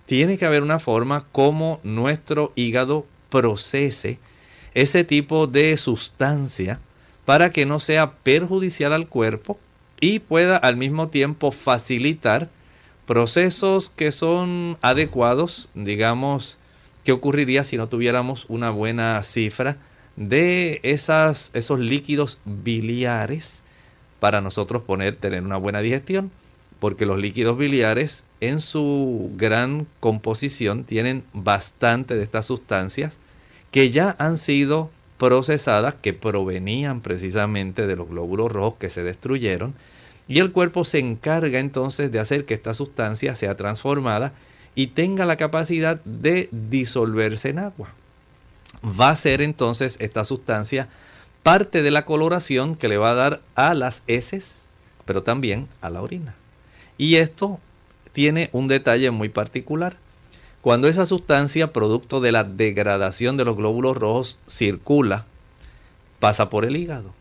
tiene 0.06 0.38
que 0.38 0.46
haber 0.46 0.62
una 0.62 0.78
forma 0.78 1.26
como 1.32 1.80
nuestro 1.82 2.52
hígado 2.54 3.04
procese 3.30 4.20
ese 4.74 5.02
tipo 5.02 5.48
de 5.48 5.76
sustancia 5.76 6.78
para 7.24 7.50
que 7.50 7.66
no 7.66 7.80
sea 7.80 8.12
perjudicial 8.12 8.92
al 8.92 9.08
cuerpo 9.08 9.58
y 10.04 10.18
pueda 10.18 10.58
al 10.58 10.76
mismo 10.76 11.08
tiempo 11.08 11.50
facilitar 11.50 12.50
procesos 13.06 13.88
que 13.88 14.12
son 14.12 14.76
adecuados, 14.82 15.70
digamos, 15.72 16.58
que 17.04 17.12
ocurriría 17.12 17.64
si 17.64 17.78
no 17.78 17.88
tuviéramos 17.88 18.44
una 18.48 18.68
buena 18.68 19.22
cifra 19.22 19.78
de 20.16 20.80
esas, 20.82 21.50
esos 21.54 21.80
líquidos 21.80 22.38
biliares 22.44 23.62
para 24.20 24.42
nosotros 24.42 24.82
poner, 24.82 25.16
tener 25.16 25.42
una 25.42 25.56
buena 25.56 25.80
digestión, 25.80 26.30
porque 26.80 27.06
los 27.06 27.18
líquidos 27.18 27.56
biliares 27.56 28.24
en 28.42 28.60
su 28.60 29.30
gran 29.36 29.86
composición 30.00 30.84
tienen 30.84 31.24
bastante 31.32 32.14
de 32.14 32.24
estas 32.24 32.44
sustancias 32.44 33.16
que 33.70 33.90
ya 33.90 34.14
han 34.18 34.36
sido 34.36 34.90
procesadas, 35.16 35.94
que 35.94 36.12
provenían 36.12 37.00
precisamente 37.00 37.86
de 37.86 37.96
los 37.96 38.10
glóbulos 38.10 38.52
rojos 38.52 38.74
que 38.78 38.90
se 38.90 39.02
destruyeron 39.02 39.72
y 40.26 40.38
el 40.38 40.52
cuerpo 40.52 40.84
se 40.84 40.98
encarga 40.98 41.58
entonces 41.58 42.10
de 42.10 42.18
hacer 42.18 42.44
que 42.44 42.54
esta 42.54 42.74
sustancia 42.74 43.36
sea 43.36 43.56
transformada 43.56 44.32
y 44.74 44.88
tenga 44.88 45.26
la 45.26 45.36
capacidad 45.36 46.00
de 46.04 46.48
disolverse 46.50 47.50
en 47.50 47.58
agua. 47.58 47.92
Va 48.84 49.10
a 49.10 49.16
ser 49.16 49.42
entonces 49.42 49.96
esta 50.00 50.24
sustancia 50.24 50.88
parte 51.42 51.82
de 51.82 51.90
la 51.90 52.04
coloración 52.04 52.74
que 52.74 52.88
le 52.88 52.96
va 52.96 53.10
a 53.10 53.14
dar 53.14 53.42
a 53.54 53.74
las 53.74 54.02
heces, 54.06 54.64
pero 55.04 55.22
también 55.22 55.68
a 55.80 55.90
la 55.90 56.02
orina. 56.02 56.34
Y 56.96 57.16
esto 57.16 57.60
tiene 58.12 58.48
un 58.52 58.68
detalle 58.68 59.10
muy 59.10 59.28
particular. 59.28 59.96
Cuando 60.62 60.88
esa 60.88 61.04
sustancia, 61.04 61.72
producto 61.72 62.20
de 62.22 62.32
la 62.32 62.44
degradación 62.44 63.36
de 63.36 63.44
los 63.44 63.56
glóbulos 63.56 63.96
rojos, 63.96 64.38
circula, 64.48 65.26
pasa 66.18 66.48
por 66.48 66.64
el 66.64 66.76
hígado. 66.76 67.12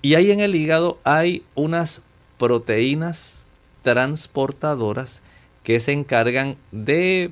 Y 0.00 0.14
ahí 0.14 0.30
en 0.30 0.40
el 0.40 0.54
hígado 0.54 0.98
hay 1.04 1.42
unas 1.54 2.00
proteínas 2.38 3.44
transportadoras 3.82 5.22
que 5.62 5.80
se 5.80 5.92
encargan 5.92 6.56
de 6.72 7.30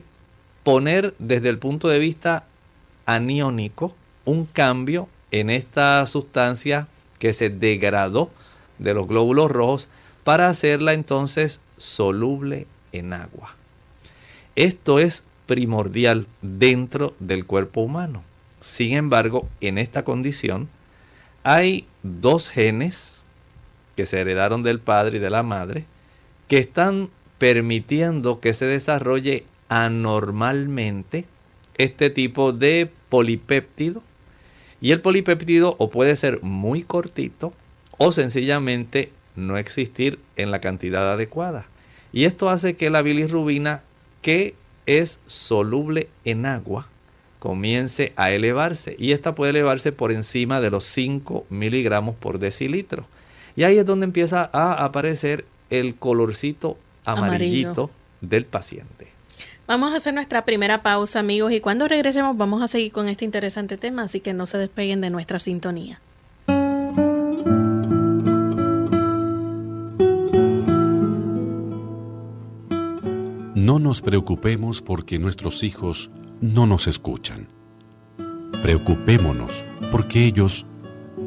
poner 0.63 1.15
desde 1.19 1.49
el 1.49 1.59
punto 1.59 1.89
de 1.89 1.99
vista 1.99 2.45
aniónico 3.07 3.95
un 4.25 4.47
cambio 4.47 5.09
en 5.31 5.51
esta 5.51 6.07
sustancia 6.07 6.89
que 7.19 7.33
se 7.33 7.49
degradó 7.49 8.31
de 8.79 8.95
los 8.95 9.07
glóbulos 9.07 9.51
rojos 9.51 9.89
para 10.25 10.49
hacerla 10.49 10.93
entonces 10.93 11.61
soluble 11.77 12.67
en 12.93 13.13
agua. 13.13 13.55
Esto 14.57 14.99
es 14.99 15.23
primordial 15.47 16.27
dentro 16.43 17.15
del 17.21 17.47
cuerpo 17.47 17.83
humano. 17.83 18.23
Sin 18.61 18.95
embargo, 18.95 19.49
en 19.61 19.79
esta 19.79 20.05
condición 20.05 20.69
hay 21.45 21.87
dos 22.03 22.49
genes 22.49 23.26
que 23.97 24.07
se 24.07 24.21
heredaron 24.21 24.63
del 24.63 24.79
padre 24.79 25.17
y 25.17 25.21
de 25.21 25.31
la 25.31 25.43
madre 25.43 25.85
que 26.49 26.59
están 26.59 27.11
permitiendo 27.39 28.41
que 28.41 28.55
se 28.55 28.67
desarrolle 28.67 29.45
anormalmente 29.69 31.25
este 31.77 32.11
tipo 32.11 32.53
de 32.53 32.91
polipéptido. 33.09 34.03
Y 34.81 34.93
el 34.93 35.01
polipéptido 35.01 35.75
o 35.79 35.91
puede 35.91 36.17
ser 36.17 36.43
muy 36.43 36.83
cortito 36.83 37.53
o 37.99 38.13
sencillamente 38.13 39.11
no 39.35 39.59
existir 39.59 40.19
en 40.37 40.51
la 40.51 40.61
cantidad 40.61 41.13
adecuada. 41.13 41.67
Y 42.13 42.25
esto 42.25 42.49
hace 42.49 42.77
que 42.77 42.91
la 42.91 43.03
bilirrubina, 43.03 43.83
que 44.23 44.55
es 44.87 45.21
soluble 45.27 46.09
en 46.25 46.47
agua, 46.47 46.89
comience 47.39 48.13
a 48.17 48.31
elevarse. 48.31 48.97
Y 48.99 49.13
esta 49.13 49.35
puede 49.35 49.51
elevarse 49.51 49.93
por 49.93 50.13
encima 50.13 50.61
de 50.61 50.71
los 50.71 50.85
5 50.85 51.47
miligramos 51.51 52.15
por 52.15 52.39
decilitro. 52.39 53.07
Y 53.57 53.65
ahí 53.65 53.79
es 53.79 53.87
donde 53.87 54.05
empieza 54.05 54.49
a 54.53 54.85
aparecer 54.85 55.47
el 55.71 55.97
colorcito 55.97 56.77
amarillito 57.07 57.91
del 58.21 58.45
paciente. 58.45 59.11
Vamos 59.67 59.93
a 59.93 59.97
hacer 59.97 60.15
nuestra 60.15 60.45
primera 60.45 60.83
pausa, 60.83 61.19
amigos, 61.19 61.51
y 61.53 61.61
cuando 61.61 61.89
regresemos 61.89 62.37
vamos 62.37 62.63
a 62.63 62.69
seguir 62.69 62.93
con 62.93 63.09
este 63.09 63.25
interesante 63.25 63.77
tema, 63.77 64.03
así 64.03 64.21
que 64.21 64.33
no 64.33 64.47
se 64.47 64.59
despeguen 64.59 65.01
de 65.01 65.11
nuestra 65.11 65.41
sintonía. 65.41 66.01
No 73.55 73.81
nos 73.81 74.03
preocupemos 74.03 74.83
porque 74.83 75.19
nuestros 75.19 75.65
hijos 75.65 76.11
no 76.41 76.69
nos 76.69 76.87
escuchan. 76.87 77.49
Preocupémonos 78.63 79.65
porque 79.91 80.25
ellos 80.25 80.67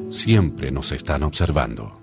siempre 0.09 0.71
nos 0.71 0.93
están 0.93 1.23
observando. 1.23 1.98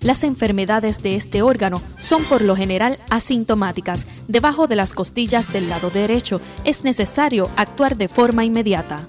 Las 0.00 0.22
enfermedades 0.22 1.02
de 1.02 1.16
este 1.16 1.42
órgano 1.42 1.82
son 1.98 2.22
por 2.24 2.40
lo 2.40 2.54
general 2.54 2.98
asintomáticas. 3.10 4.06
Debajo 4.28 4.68
de 4.68 4.76
las 4.76 4.94
costillas 4.94 5.52
del 5.52 5.68
lado 5.68 5.90
derecho 5.90 6.40
es 6.64 6.84
necesario 6.84 7.50
actuar 7.56 7.96
de 7.96 8.06
forma 8.06 8.44
inmediata. 8.44 9.08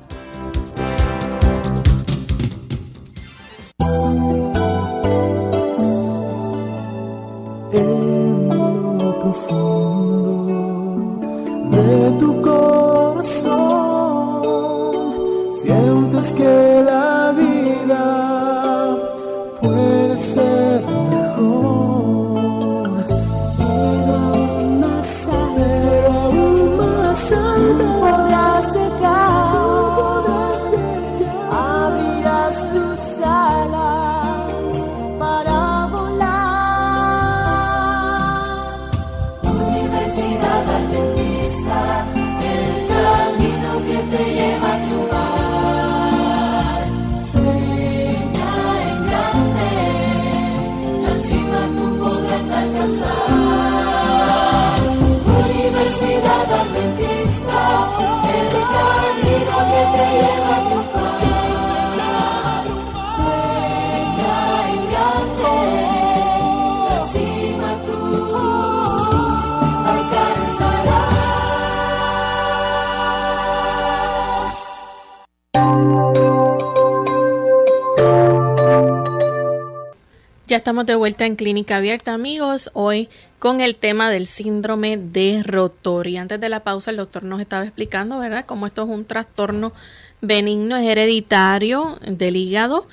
de 11.72 12.12
tu 12.20 12.42
corazón 12.42 13.62
sientes 15.52 16.34
que 16.34 16.81
Ya 80.52 80.58
estamos 80.58 80.86
de 80.86 80.96
vuelta 80.96 81.26
en 81.26 81.38
Clínica 81.38 81.78
Abierta, 81.78 82.14
amigos, 82.14 82.72
hoy 82.74 83.08
con 83.40 83.62
el 83.62 83.78
tema 83.78 84.12
del 84.12 84.28
síndrome 84.28 84.98
de 84.98 85.44
rotor. 85.44 86.08
Y 86.08 86.18
antes 86.18 86.42
de 86.42 86.50
la 86.50 86.62
pausa, 86.66 86.92
el 86.92 86.98
doctor 86.98 87.24
nos 87.24 87.40
estaba 87.40 87.64
explicando, 87.64 88.20
¿verdad?, 88.20 88.46
cómo 88.46 88.68
esto 88.68 88.84
es 88.84 88.90
un 88.90 89.06
trastorno 89.06 89.72
benigno, 90.20 90.76
es 90.76 90.86
hereditario 90.86 91.98
del 92.06 92.36
hígado, 92.36 92.86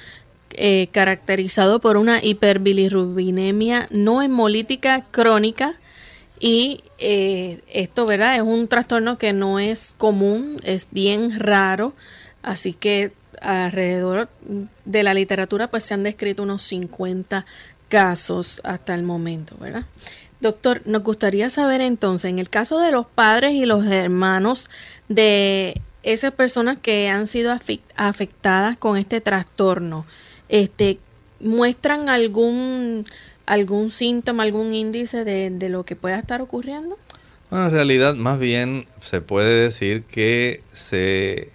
eh, 0.51 0.87
caracterizado 0.93 1.81
por 1.81 1.97
una 1.97 2.23
hiperbilirrubinemia 2.23 3.89
no 3.91 4.23
hemolítica 4.23 5.05
crónica. 5.11 5.75
Y 6.39 6.85
eh, 7.01 7.61
esto, 7.73 8.07
¿verdad?, 8.07 8.37
es 8.37 8.43
un 8.43 8.69
trastorno 8.69 9.19
que 9.19 9.33
no 9.33 9.59
es 9.59 9.97
común, 9.99 10.61
es 10.63 10.87
bien 10.93 11.37
raro. 11.41 11.93
Así 12.41 12.73
que 12.73 13.11
alrededor 13.43 14.29
de 14.85 15.03
la 15.03 15.15
literatura 15.15 15.71
pues 15.71 15.85
se 15.85 15.95
han 15.95 16.03
descrito 16.03 16.43
unos 16.43 16.63
50 16.63 17.47
casos 17.89 18.61
hasta 18.65 18.95
el 18.95 19.03
momento, 19.03 19.57
¿verdad? 19.59 19.85
Doctor, 20.41 20.83
nos 20.85 21.03
gustaría 21.03 21.51
saber 21.51 21.81
entonces, 21.81 22.31
en 22.31 22.39
el 22.39 22.49
caso 22.49 22.79
de 22.79 22.93
los 22.93 23.07
padres 23.07 23.53
y 23.55 23.67
los 23.67 23.85
hermanos 23.87 24.71
de 25.09 25.81
esas 26.05 26.33
personas 26.33 26.79
que 26.79 27.09
han 27.09 27.27
sido 27.27 27.57
afectadas 27.97 28.77
con 28.77 28.97
este 28.97 29.21
trastorno, 29.21 30.07
este, 30.49 30.99
¿muestran 31.41 32.09
algún, 32.09 33.05
algún 33.47 33.91
síntoma, 33.91 34.45
algún 34.45 34.73
índice 34.73 35.25
de, 35.25 35.51
de 35.51 35.69
lo 35.69 35.85
que 35.85 35.97
pueda 35.97 36.19
estar 36.19 36.41
ocurriendo? 36.41 36.97
Bueno, 37.51 37.67
en 37.67 37.73
realidad 37.73 38.15
más 38.15 38.39
bien 38.39 38.87
se 39.01 39.21
puede 39.21 39.59
decir 39.59 40.05
que 40.05 40.63
se 40.73 41.51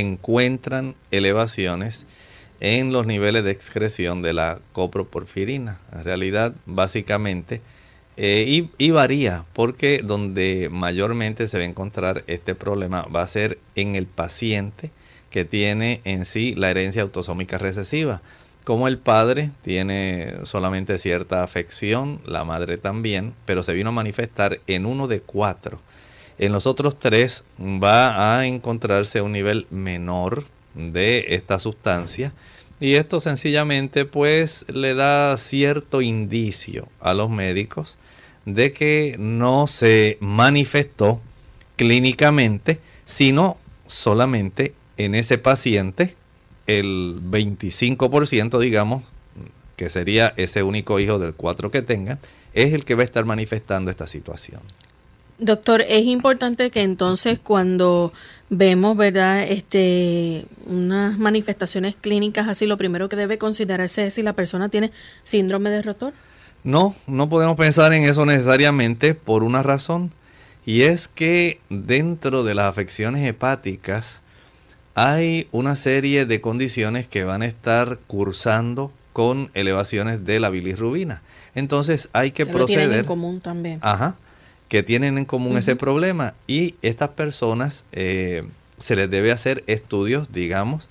encuentran 0.00 0.94
elevaciones 1.10 2.06
en 2.60 2.92
los 2.92 3.06
niveles 3.06 3.44
de 3.44 3.50
excreción 3.50 4.22
de 4.22 4.32
la 4.32 4.60
coproporfirina. 4.72 5.80
En 5.92 6.04
realidad, 6.04 6.54
básicamente, 6.64 7.60
eh, 8.16 8.44
y, 8.46 8.70
y 8.78 8.90
varía, 8.90 9.44
porque 9.52 10.00
donde 10.02 10.68
mayormente 10.70 11.48
se 11.48 11.58
va 11.58 11.64
a 11.64 11.66
encontrar 11.66 12.24
este 12.26 12.54
problema 12.54 13.02
va 13.02 13.22
a 13.22 13.26
ser 13.26 13.58
en 13.74 13.94
el 13.94 14.06
paciente 14.06 14.90
que 15.30 15.44
tiene 15.44 16.00
en 16.04 16.24
sí 16.24 16.54
la 16.54 16.70
herencia 16.70 17.02
autosómica 17.02 17.58
recesiva. 17.58 18.22
Como 18.64 18.88
el 18.88 18.98
padre 18.98 19.50
tiene 19.62 20.34
solamente 20.44 20.98
cierta 20.98 21.44
afección, 21.44 22.20
la 22.24 22.42
madre 22.42 22.78
también, 22.78 23.34
pero 23.44 23.62
se 23.62 23.74
vino 23.74 23.90
a 23.90 23.92
manifestar 23.92 24.60
en 24.66 24.86
uno 24.86 25.06
de 25.08 25.20
cuatro. 25.20 25.78
En 26.38 26.52
los 26.52 26.66
otros 26.66 26.98
tres 26.98 27.44
va 27.58 28.38
a 28.38 28.46
encontrarse 28.46 29.22
un 29.22 29.32
nivel 29.32 29.66
menor 29.70 30.44
de 30.74 31.26
esta 31.30 31.58
sustancia 31.58 32.32
y 32.78 32.94
esto 32.94 33.20
sencillamente 33.20 34.04
pues 34.04 34.66
le 34.68 34.94
da 34.94 35.36
cierto 35.38 36.02
indicio 36.02 36.88
a 37.00 37.14
los 37.14 37.30
médicos 37.30 37.96
de 38.44 38.72
que 38.72 39.16
no 39.18 39.66
se 39.66 40.18
manifestó 40.20 41.20
clínicamente, 41.76 42.80
sino 43.04 43.56
solamente 43.86 44.74
en 44.96 45.14
ese 45.14 45.38
paciente, 45.38 46.16
el 46.66 47.20
25%, 47.30 48.58
digamos, 48.58 49.02
que 49.76 49.90
sería 49.90 50.32
ese 50.36 50.62
único 50.62 50.98
hijo 51.00 51.18
del 51.18 51.34
cuatro 51.34 51.70
que 51.70 51.82
tengan, 51.82 52.18
es 52.54 52.72
el 52.72 52.84
que 52.84 52.94
va 52.94 53.02
a 53.02 53.04
estar 53.04 53.24
manifestando 53.24 53.90
esta 53.90 54.06
situación. 54.06 54.60
Doctor, 55.38 55.82
es 55.86 56.04
importante 56.04 56.70
que 56.70 56.82
entonces 56.82 57.38
cuando 57.38 58.12
vemos, 58.48 58.96
¿verdad? 58.96 59.42
Este, 59.42 60.46
unas 60.66 61.18
manifestaciones 61.18 61.94
clínicas 61.94 62.48
así, 62.48 62.66
lo 62.66 62.78
primero 62.78 63.08
que 63.08 63.16
debe 63.16 63.36
considerarse 63.36 64.06
es 64.06 64.14
si 64.14 64.22
la 64.22 64.32
persona 64.32 64.68
tiene 64.70 64.92
síndrome 65.22 65.70
de 65.70 65.82
rotor. 65.82 66.14
No, 66.64 66.94
no 67.06 67.28
podemos 67.28 67.56
pensar 67.56 67.92
en 67.92 68.04
eso 68.04 68.24
necesariamente 68.24 69.14
por 69.14 69.42
una 69.42 69.62
razón, 69.62 70.10
y 70.64 70.82
es 70.82 71.06
que 71.06 71.60
dentro 71.68 72.42
de 72.42 72.54
las 72.54 72.66
afecciones 72.66 73.24
hepáticas 73.26 74.22
hay 74.94 75.48
una 75.52 75.76
serie 75.76 76.24
de 76.24 76.40
condiciones 76.40 77.06
que 77.06 77.24
van 77.24 77.42
a 77.42 77.46
estar 77.46 77.98
cursando 78.06 78.90
con 79.12 79.50
elevaciones 79.54 80.24
de 80.24 80.40
la 80.40 80.50
bilirrubina. 80.50 81.22
Entonces 81.54 82.08
hay 82.12 82.30
que, 82.32 82.44
Que 82.46 82.52
lo 82.52 82.58
proceder. 82.58 82.80
tienen 82.84 82.98
en 83.00 83.04
común 83.04 83.40
también. 83.40 83.78
Ajá, 83.82 84.16
que 84.68 84.82
tienen 84.82 85.18
en 85.18 85.24
común 85.24 85.56
ese 85.56 85.76
problema 85.76 86.34
y 86.46 86.74
estas 86.82 87.10
personas 87.10 87.86
eh, 87.92 88.44
se 88.78 88.96
les 88.96 89.10
debe 89.10 89.32
hacer 89.32 89.62
estudios, 89.66 90.32
digamos, 90.32 90.88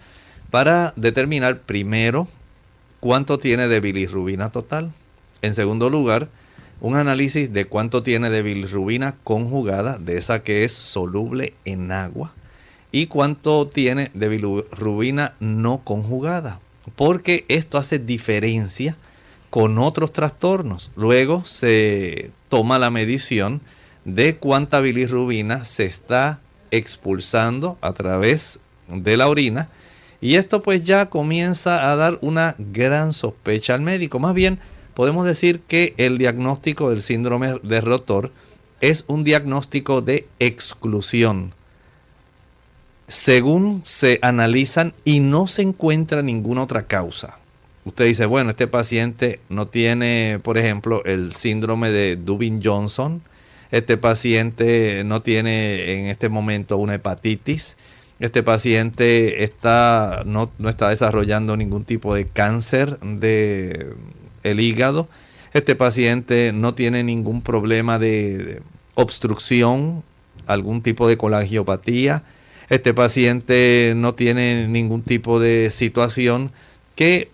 para 0.50 0.94
determinar 0.96 1.60
primero 1.60 2.28
cuánto 3.00 3.38
tiene 3.38 3.68
de 3.68 3.80
bilirrubina 3.80 4.52
total. 4.52 4.92
En 5.42 5.54
segundo 5.54 5.90
lugar, 5.90 6.30
un 6.82 6.96
análisis 6.96 7.52
de 7.52 7.66
cuánto 7.66 8.04
tiene 8.04 8.30
de 8.30 8.42
bilirrubina 8.42 9.16
conjugada, 9.24 9.98
de 9.98 10.18
esa 10.18 10.44
que 10.44 10.64
es 10.64 10.72
soluble 10.72 11.54
en 11.66 11.92
agua, 11.92 12.34
y 12.92 13.08
cuánto 13.08 13.68
tiene 13.68 14.10
de 14.14 14.30
bilirrubina 14.30 15.34
no 15.40 15.82
conjugada, 15.84 16.60
porque 16.96 17.46
esto 17.50 17.78
hace 17.78 18.00
diferencia 18.00 18.96
con 19.56 19.78
otros 19.78 20.12
trastornos. 20.12 20.92
Luego 20.98 21.46
se 21.46 22.32
toma 22.50 22.78
la 22.78 22.90
medición 22.90 23.62
de 24.04 24.36
cuánta 24.36 24.82
bilirrubina 24.82 25.64
se 25.64 25.86
está 25.86 26.42
expulsando 26.72 27.78
a 27.80 27.94
través 27.94 28.60
de 28.90 29.16
la 29.16 29.30
orina 29.30 29.70
y 30.20 30.36
esto 30.36 30.62
pues 30.62 30.84
ya 30.84 31.06
comienza 31.06 31.90
a 31.90 31.96
dar 31.96 32.20
una 32.20 32.58
gran 32.60 33.14
sospecha 33.14 33.76
al 33.76 33.80
médico. 33.80 34.20
Más 34.20 34.34
bien 34.34 34.60
podemos 34.94 35.26
decir 35.26 35.62
que 35.62 35.94
el 35.96 36.18
diagnóstico 36.18 36.90
del 36.90 37.02
síndrome 37.02 37.54
de 37.64 37.80
rotor 37.80 38.34
es 38.82 39.06
un 39.08 39.24
diagnóstico 39.24 40.02
de 40.02 40.28
exclusión. 40.40 41.54
Según 43.08 43.84
se 43.86 44.20
analizan 44.22 44.94
y 45.06 45.22
no 45.22 45.48
se 45.48 45.62
encuentra 45.62 46.22
ninguna 46.22 46.64
otra 46.64 46.88
causa. 46.88 47.38
Usted 47.86 48.06
dice, 48.06 48.26
bueno, 48.26 48.50
este 48.50 48.68
paciente 48.68 49.40
no 49.48 49.68
tiene, 49.68 50.40
por 50.42 50.58
ejemplo, 50.58 51.06
el 51.06 51.34
síndrome 51.34 51.92
de 51.92 52.16
Dubin 52.16 52.60
Johnson. 52.64 53.22
Este 53.70 53.96
paciente 53.96 55.04
no 55.06 55.22
tiene 55.22 56.00
en 56.00 56.08
este 56.08 56.28
momento 56.28 56.78
una 56.78 56.96
hepatitis. 56.96 57.78
Este 58.20 58.42
paciente 58.42 59.44
está, 59.44 60.24
no, 60.26 60.50
no 60.58 60.70
está 60.70 60.90
desarrollando 60.90 61.56
ningún 61.58 61.86
tipo 61.86 62.16
de 62.16 62.26
cáncer 62.26 63.00
de 63.00 63.94
el 64.42 64.60
hígado. 64.62 65.08
Este 65.54 65.76
paciente 65.76 66.54
no 66.54 66.74
tiene 66.74 67.04
ningún 67.04 67.44
problema 67.44 68.00
de, 68.00 68.38
de 68.38 68.62
obstrucción, 68.96 70.04
algún 70.48 70.82
tipo 70.82 71.08
de 71.08 71.18
colangiopatía. 71.18 72.24
Este 72.70 72.96
paciente 72.96 73.94
no 73.96 74.16
tiene 74.16 74.68
ningún 74.68 75.04
tipo 75.04 75.40
de 75.40 75.70
situación 75.70 76.52
que 76.96 77.30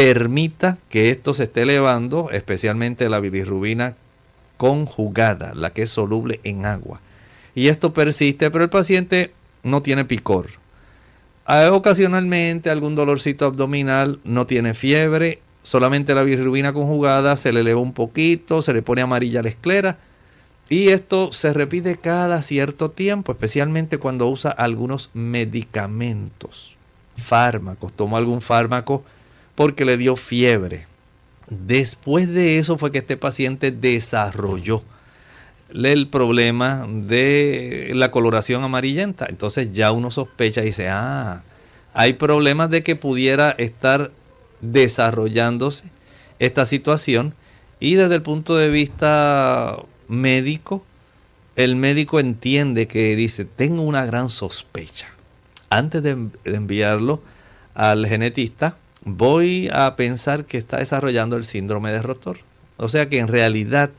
permita 0.00 0.78
que 0.88 1.10
esto 1.10 1.34
se 1.34 1.42
esté 1.42 1.62
elevando, 1.62 2.30
especialmente 2.30 3.10
la 3.10 3.20
bilirrubina 3.20 3.96
conjugada, 4.56 5.52
la 5.54 5.74
que 5.74 5.82
es 5.82 5.90
soluble 5.90 6.40
en 6.42 6.64
agua. 6.64 7.02
Y 7.54 7.68
esto 7.68 7.92
persiste, 7.92 8.50
pero 8.50 8.64
el 8.64 8.70
paciente 8.70 9.34
no 9.62 9.82
tiene 9.82 10.06
picor. 10.06 10.46
Ah, 11.44 11.68
Ocasionalmente 11.72 12.70
algún 12.70 12.94
dolorcito 12.94 13.44
abdominal, 13.44 14.20
no 14.24 14.46
tiene 14.46 14.72
fiebre, 14.72 15.40
solamente 15.62 16.14
la 16.14 16.22
bilirrubina 16.22 16.72
conjugada 16.72 17.36
se 17.36 17.52
le 17.52 17.60
eleva 17.60 17.80
un 17.80 17.92
poquito, 17.92 18.62
se 18.62 18.72
le 18.72 18.80
pone 18.80 19.02
amarilla 19.02 19.42
la 19.42 19.50
esclera. 19.50 19.98
Y 20.70 20.88
esto 20.88 21.30
se 21.30 21.52
repite 21.52 21.98
cada 21.98 22.42
cierto 22.42 22.90
tiempo, 22.90 23.32
especialmente 23.32 23.98
cuando 23.98 24.28
usa 24.28 24.50
algunos 24.50 25.10
medicamentos, 25.12 26.78
fármacos, 27.18 27.92
toma 27.92 28.16
algún 28.16 28.40
fármaco 28.40 29.04
porque 29.60 29.84
le 29.84 29.98
dio 29.98 30.16
fiebre. 30.16 30.86
Después 31.50 32.30
de 32.30 32.56
eso 32.56 32.78
fue 32.78 32.90
que 32.90 32.96
este 32.96 33.18
paciente 33.18 33.70
desarrolló 33.70 34.82
el 35.74 36.08
problema 36.08 36.86
de 36.88 37.92
la 37.94 38.10
coloración 38.10 38.64
amarillenta. 38.64 39.26
Entonces 39.28 39.70
ya 39.74 39.92
uno 39.92 40.10
sospecha 40.10 40.62
y 40.62 40.68
dice, 40.68 40.88
ah, 40.88 41.42
hay 41.92 42.14
problemas 42.14 42.70
de 42.70 42.82
que 42.82 42.96
pudiera 42.96 43.50
estar 43.50 44.12
desarrollándose 44.62 45.90
esta 46.38 46.64
situación 46.64 47.34
y 47.80 47.96
desde 47.96 48.14
el 48.14 48.22
punto 48.22 48.56
de 48.56 48.70
vista 48.70 49.76
médico, 50.08 50.86
el 51.56 51.76
médico 51.76 52.18
entiende 52.18 52.88
que 52.88 53.14
dice, 53.14 53.44
tengo 53.44 53.82
una 53.82 54.06
gran 54.06 54.30
sospecha. 54.30 55.08
Antes 55.68 56.02
de, 56.02 56.16
enviarlo 56.46 57.20
al 57.74 58.06
genetista, 58.06 58.78
voy 59.04 59.68
a 59.72 59.96
pensar 59.96 60.44
que 60.44 60.58
está 60.58 60.78
desarrollando 60.78 61.36
el 61.36 61.44
síndrome 61.44 61.92
de 61.92 62.02
rotor. 62.02 62.38
O 62.76 62.88
sea 62.88 63.08
que 63.08 63.18
en 63.18 63.28
realidad 63.28 63.90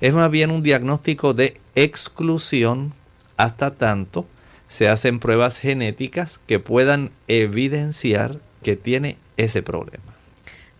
es 0.00 0.14
más 0.14 0.30
bien 0.30 0.50
un 0.50 0.62
diagnóstico 0.62 1.34
de 1.34 1.60
exclusión 1.74 2.92
hasta 3.36 3.72
tanto 3.72 4.26
se 4.68 4.88
hacen 4.88 5.20
pruebas 5.20 5.58
genéticas 5.58 6.40
que 6.46 6.58
puedan 6.58 7.10
evidenciar 7.28 8.40
que 8.62 8.76
tiene 8.76 9.18
ese 9.36 9.62
problema. 9.62 10.14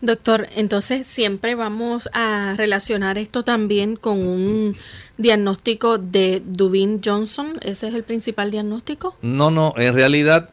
Doctor, 0.00 0.48
entonces 0.56 1.06
siempre 1.06 1.54
vamos 1.54 2.10
a 2.12 2.54
relacionar 2.56 3.16
esto 3.16 3.42
también 3.42 3.96
con 3.96 4.26
un 4.26 4.76
diagnóstico 5.16 5.96
de 5.98 6.42
Dubin 6.44 7.00
Johnson. 7.02 7.58
¿Ese 7.62 7.88
es 7.88 7.94
el 7.94 8.02
principal 8.02 8.50
diagnóstico? 8.50 9.16
No, 9.22 9.50
no, 9.50 9.72
en 9.78 9.94
realidad 9.94 10.50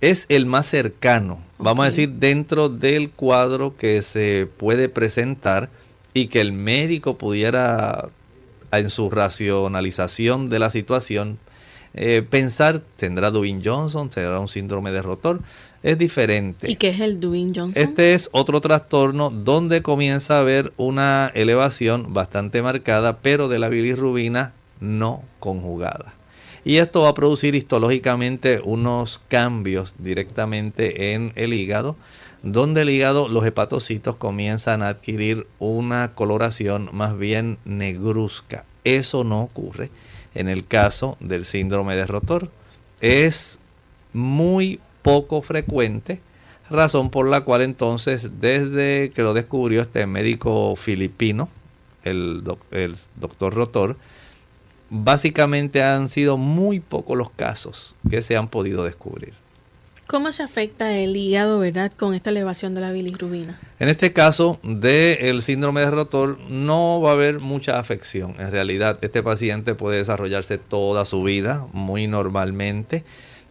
es 0.00 0.26
el 0.28 0.46
más 0.46 0.66
cercano, 0.66 1.40
vamos 1.62 1.84
a 1.84 1.88
decir, 1.88 2.10
dentro 2.10 2.68
del 2.68 3.10
cuadro 3.10 3.76
que 3.76 4.02
se 4.02 4.48
puede 4.56 4.88
presentar 4.88 5.70
y 6.14 6.26
que 6.26 6.40
el 6.40 6.52
médico 6.52 7.16
pudiera, 7.16 8.08
en 8.70 8.90
su 8.90 9.10
racionalización 9.10 10.48
de 10.48 10.58
la 10.58 10.70
situación, 10.70 11.38
eh, 11.94 12.22
pensar, 12.28 12.82
¿tendrá 12.96 13.30
Dubin 13.30 13.62
Johnson? 13.64 14.08
¿Tendrá 14.08 14.40
un 14.40 14.48
síndrome 14.48 14.92
de 14.92 15.02
rotor? 15.02 15.40
Es 15.82 15.98
diferente. 15.98 16.70
¿Y 16.70 16.76
qué 16.76 16.90
es 16.90 17.00
el 17.00 17.18
Dubin 17.20 17.54
Johnson? 17.54 17.82
Este 17.82 18.14
es 18.14 18.28
otro 18.32 18.60
trastorno 18.60 19.30
donde 19.30 19.82
comienza 19.82 20.36
a 20.36 20.40
haber 20.40 20.72
una 20.76 21.30
elevación 21.34 22.14
bastante 22.14 22.62
marcada, 22.62 23.18
pero 23.18 23.48
de 23.48 23.58
la 23.58 23.68
bilirrubina 23.68 24.54
no 24.80 25.22
conjugada. 25.40 26.14
Y 26.64 26.76
esto 26.76 27.02
va 27.02 27.08
a 27.08 27.14
producir 27.14 27.54
histológicamente 27.54 28.60
unos 28.64 29.20
cambios 29.28 29.94
directamente 29.98 31.12
en 31.12 31.32
el 31.34 31.54
hígado, 31.54 31.96
donde 32.44 32.82
el 32.82 32.90
hígado, 32.90 33.28
los 33.28 33.44
hepatocitos 33.44 34.16
comienzan 34.16 34.82
a 34.82 34.88
adquirir 34.88 35.46
una 35.58 36.12
coloración 36.14 36.88
más 36.92 37.18
bien 37.18 37.58
negruzca. 37.64 38.64
Eso 38.84 39.24
no 39.24 39.42
ocurre 39.42 39.90
en 40.34 40.48
el 40.48 40.66
caso 40.66 41.16
del 41.20 41.44
síndrome 41.44 41.96
de 41.96 42.06
rotor. 42.06 42.50
Es 43.00 43.58
muy 44.12 44.78
poco 45.02 45.42
frecuente, 45.42 46.20
razón 46.70 47.10
por 47.10 47.28
la 47.28 47.42
cual 47.42 47.62
entonces 47.62 48.40
desde 48.40 49.10
que 49.14 49.22
lo 49.22 49.34
descubrió 49.34 49.82
este 49.82 50.06
médico 50.06 50.76
filipino, 50.76 51.48
el, 52.04 52.42
doc- 52.44 52.72
el 52.72 52.94
doctor 53.16 53.54
Rotor, 53.54 53.96
básicamente 54.94 55.82
han 55.82 56.10
sido 56.10 56.36
muy 56.36 56.78
pocos 56.78 57.16
los 57.16 57.30
casos 57.30 57.96
que 58.10 58.20
se 58.20 58.36
han 58.36 58.48
podido 58.48 58.84
descubrir. 58.84 59.32
¿Cómo 60.06 60.30
se 60.32 60.42
afecta 60.42 60.92
el 60.98 61.16
hígado, 61.16 61.58
verdad, 61.58 61.90
con 61.96 62.12
esta 62.12 62.28
elevación 62.28 62.74
de 62.74 62.82
la 62.82 62.92
bilirrubina? 62.92 63.58
En 63.78 63.88
este 63.88 64.12
caso 64.12 64.60
del 64.62 65.40
síndrome 65.40 65.80
de 65.80 65.90
rotor 65.90 66.38
no 66.50 67.00
va 67.00 67.10
a 67.10 67.12
haber 67.14 67.40
mucha 67.40 67.78
afección. 67.78 68.34
En 68.38 68.50
realidad 68.50 68.98
este 69.00 69.22
paciente 69.22 69.74
puede 69.74 69.96
desarrollarse 69.96 70.58
toda 70.58 71.06
su 71.06 71.22
vida 71.22 71.66
muy 71.72 72.06
normalmente. 72.06 73.02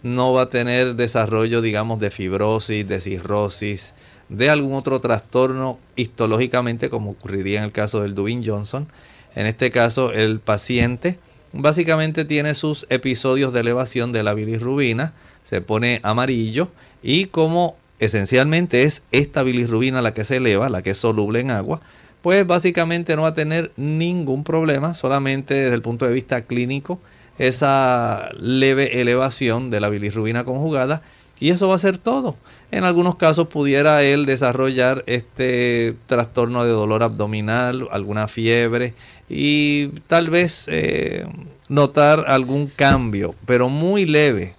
No 0.03 0.33
va 0.33 0.43
a 0.43 0.49
tener 0.49 0.95
desarrollo, 0.95 1.63
digamos, 1.63 1.99
de 1.99 2.11
fibrosis, 2.11 2.87
de 2.87 3.01
cirrosis, 3.01 3.95
de 4.29 4.51
algún 4.51 4.75
otro 4.75 5.01
trastorno 5.01 5.79
histológicamente 5.95 6.91
como 6.91 7.11
ocurriría 7.11 7.59
en 7.59 7.65
el 7.65 7.71
caso 7.71 8.03
del 8.03 8.13
Dubin 8.13 8.45
Johnson. 8.45 8.87
En 9.33 9.47
este 9.47 9.71
caso 9.71 10.11
el 10.11 10.39
paciente 10.39 11.17
básicamente 11.53 12.25
tiene 12.25 12.53
sus 12.53 12.85
episodios 12.89 13.53
de 13.53 13.61
elevación 13.61 14.11
de 14.11 14.23
la 14.23 14.33
bilirrubina, 14.33 15.13
se 15.43 15.61
pone 15.61 15.99
amarillo 16.03 16.69
y 17.03 17.25
como 17.25 17.75
esencialmente 17.99 18.83
es 18.83 19.03
esta 19.11 19.43
bilirrubina 19.43 20.01
la 20.01 20.13
que 20.13 20.23
se 20.23 20.37
eleva, 20.37 20.69
la 20.69 20.81
que 20.81 20.91
es 20.91 20.97
soluble 20.97 21.39
en 21.39 21.51
agua, 21.51 21.81
pues 22.21 22.45
básicamente 22.45 23.15
no 23.15 23.23
va 23.23 23.29
a 23.29 23.33
tener 23.33 23.71
ningún 23.77 24.43
problema, 24.43 24.93
solamente 24.93 25.53
desde 25.53 25.75
el 25.75 25.81
punto 25.81 26.05
de 26.05 26.13
vista 26.13 26.43
clínico, 26.43 26.99
esa 27.37 28.29
leve 28.39 29.01
elevación 29.01 29.69
de 29.71 29.79
la 29.79 29.89
bilirrubina 29.89 30.43
conjugada 30.43 31.01
y 31.39 31.49
eso 31.49 31.67
va 31.67 31.75
a 31.75 31.79
ser 31.79 31.97
todo. 31.97 32.37
En 32.69 32.83
algunos 32.83 33.15
casos 33.15 33.47
pudiera 33.47 34.03
él 34.03 34.27
desarrollar 34.27 35.03
este 35.07 35.95
trastorno 36.05 36.63
de 36.63 36.69
dolor 36.69 37.01
abdominal, 37.01 37.87
alguna 37.91 38.27
fiebre 38.27 38.93
y 39.33 39.87
tal 40.07 40.29
vez 40.29 40.65
eh, 40.67 41.25
notar 41.69 42.25
algún 42.27 42.67
cambio, 42.67 43.33
pero 43.45 43.69
muy 43.69 44.05
leve 44.05 44.55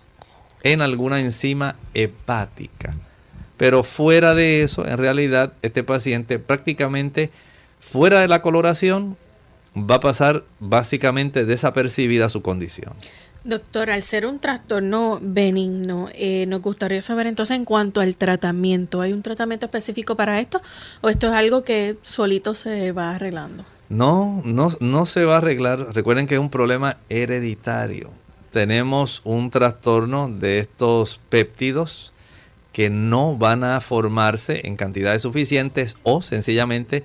en 0.62 0.80
alguna 0.80 1.20
enzima 1.20 1.76
hepática. 1.92 2.94
Pero 3.58 3.84
fuera 3.84 4.34
de 4.34 4.62
eso, 4.62 4.86
en 4.88 4.96
realidad, 4.96 5.52
este 5.60 5.84
paciente 5.84 6.38
prácticamente 6.38 7.30
fuera 7.80 8.20
de 8.20 8.28
la 8.28 8.40
coloración 8.40 9.18
va 9.76 9.96
a 9.96 10.00
pasar 10.00 10.44
básicamente 10.58 11.44
desapercibida 11.44 12.30
su 12.30 12.40
condición. 12.40 12.94
Doctor, 13.44 13.90
al 13.90 14.02
ser 14.04 14.24
un 14.24 14.38
trastorno 14.38 15.18
benigno, 15.20 16.08
eh, 16.14 16.46
nos 16.46 16.62
gustaría 16.62 17.02
saber 17.02 17.26
entonces 17.26 17.56
en 17.56 17.66
cuanto 17.66 18.00
al 18.00 18.16
tratamiento, 18.16 19.02
¿hay 19.02 19.12
un 19.12 19.22
tratamiento 19.22 19.66
específico 19.66 20.16
para 20.16 20.40
esto 20.40 20.62
o 21.02 21.10
esto 21.10 21.26
es 21.26 21.34
algo 21.34 21.62
que 21.62 21.98
solito 22.00 22.54
se 22.54 22.92
va 22.92 23.16
arreglando? 23.16 23.64
No, 23.92 24.40
no, 24.46 24.70
no 24.80 25.04
se 25.04 25.26
va 25.26 25.34
a 25.34 25.36
arreglar. 25.36 25.94
Recuerden 25.94 26.26
que 26.26 26.36
es 26.36 26.40
un 26.40 26.48
problema 26.48 26.96
hereditario. 27.10 28.10
Tenemos 28.50 29.20
un 29.22 29.50
trastorno 29.50 30.30
de 30.30 30.60
estos 30.60 31.20
péptidos 31.28 32.14
que 32.72 32.88
no 32.88 33.36
van 33.36 33.64
a 33.64 33.78
formarse 33.82 34.66
en 34.66 34.76
cantidades 34.76 35.20
suficientes 35.20 35.96
o 36.04 36.22
sencillamente 36.22 37.04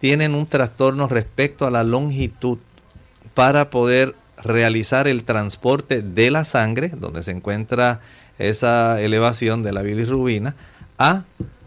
tienen 0.00 0.34
un 0.34 0.46
trastorno 0.46 1.06
respecto 1.06 1.66
a 1.66 1.70
la 1.70 1.84
longitud 1.84 2.56
para 3.34 3.68
poder 3.68 4.14
realizar 4.42 5.08
el 5.08 5.24
transporte 5.24 6.00
de 6.00 6.30
la 6.30 6.46
sangre, 6.46 6.92
donde 6.96 7.22
se 7.22 7.32
encuentra 7.32 8.00
esa 8.38 9.02
elevación 9.02 9.62
de 9.62 9.72
la 9.72 9.82
bilirrubina, 9.82 10.56
a 10.96 11.24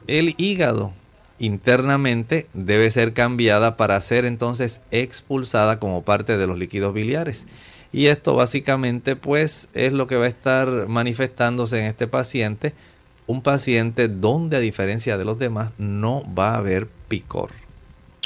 el 0.07 0.33
hígado. 0.39 0.91
Internamente 1.37 2.47
debe 2.53 2.89
ser 2.91 3.13
cambiada 3.13 3.75
para 3.75 3.99
ser 3.99 4.25
entonces 4.25 4.81
expulsada 4.91 5.79
como 5.79 6.03
parte 6.03 6.37
de 6.37 6.47
los 6.47 6.57
líquidos 6.57 6.93
biliares. 6.93 7.45
Y 7.91 8.07
esto 8.07 8.35
básicamente 8.35 9.15
pues 9.15 9.67
es 9.73 9.93
lo 9.93 10.07
que 10.07 10.15
va 10.15 10.25
a 10.25 10.29
estar 10.29 10.87
manifestándose 10.87 11.79
en 11.79 11.85
este 11.85 12.07
paciente, 12.07 12.73
un 13.27 13.41
paciente 13.41 14.07
donde 14.07 14.57
a 14.57 14.59
diferencia 14.61 15.17
de 15.17 15.25
los 15.25 15.39
demás 15.39 15.71
no 15.77 16.23
va 16.33 16.55
a 16.55 16.57
haber 16.57 16.87
picor. 17.07 17.51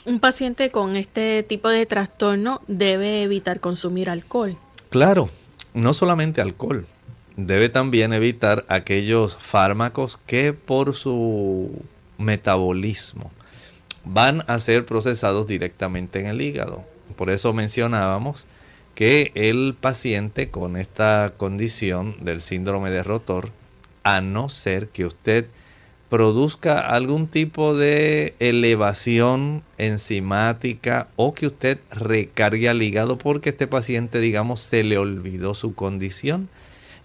Un 0.05 0.19
paciente 0.19 0.71
con 0.71 0.95
este 0.95 1.43
tipo 1.43 1.69
de 1.69 1.85
trastorno 1.85 2.61
debe 2.67 3.23
evitar 3.23 3.59
consumir 3.59 4.09
alcohol. 4.09 4.55
Claro, 4.89 5.29
no 5.73 5.93
solamente 5.93 6.41
alcohol, 6.41 6.85
debe 7.35 7.69
también 7.69 8.13
evitar 8.13 8.65
aquellos 8.69 9.35
fármacos 9.37 10.19
que 10.25 10.53
por 10.53 10.95
su 10.95 11.69
metabolismo 12.19 13.31
van 14.05 14.43
a 14.47 14.59
ser 14.59 14.85
procesados 14.85 15.47
directamente 15.47 16.19
en 16.19 16.27
el 16.27 16.41
hígado. 16.41 16.85
Por 17.15 17.29
eso 17.29 17.53
mencionábamos 17.53 18.47
que 18.95 19.31
el 19.35 19.75
paciente 19.79 20.49
con 20.49 20.77
esta 20.77 21.33
condición 21.37 22.15
del 22.21 22.41
síndrome 22.41 22.89
de 22.91 23.03
rotor, 23.03 23.49
a 24.03 24.21
no 24.21 24.49
ser 24.49 24.89
que 24.89 25.05
usted 25.05 25.45
produzca 26.09 26.79
algún 26.79 27.27
tipo 27.27 27.75
de 27.75 28.33
elevación 28.39 29.63
enzimática 29.77 31.07
o 31.15 31.33
que 31.33 31.47
usted 31.47 31.79
recargue 31.91 32.67
al 32.67 32.81
hígado 32.81 33.17
porque 33.17 33.49
este 33.49 33.67
paciente, 33.67 34.19
digamos, 34.19 34.59
se 34.61 34.83
le 34.83 34.97
olvidó 34.97 35.53
su 35.53 35.75
condición 35.75 36.49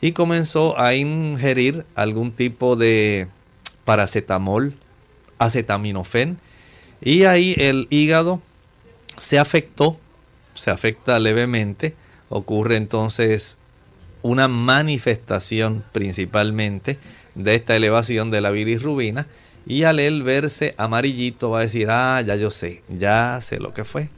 y 0.01 0.13
comenzó 0.13 0.79
a 0.79 0.95
ingerir 0.95 1.85
algún 1.95 2.33
tipo 2.33 2.77
de 2.77 3.29
paracetamol, 3.85 4.75
acetaminofén 5.45 6.39
y 7.01 7.25
ahí 7.25 7.55
el 7.59 7.87
hígado 7.91 8.41
se 9.17 9.39
afectó, 9.39 9.99
se 10.55 10.71
afecta 10.71 11.19
levemente, 11.19 11.95
ocurre 12.29 12.77
entonces 12.77 13.59
una 14.23 14.49
manifestación 14.49 15.85
principalmente 15.93 16.99
de 17.35 17.55
esta 17.55 17.77
elevación 17.77 18.31
de 18.31 18.41
la 18.41 18.51
bilirrubina 18.51 19.27
y 19.67 19.85
al 19.85 19.99
él 19.99 20.23
verse 20.23 20.75
amarillito 20.79 21.51
va 21.51 21.61
a 21.61 21.63
decir, 21.63 21.89
ah, 21.91 22.23
ya 22.23 22.37
yo 22.37 22.51
sé, 22.51 22.83
ya 22.89 23.39
sé 23.41 23.61
lo 23.61 23.75
que 23.75 23.85
fue. 23.85 24.09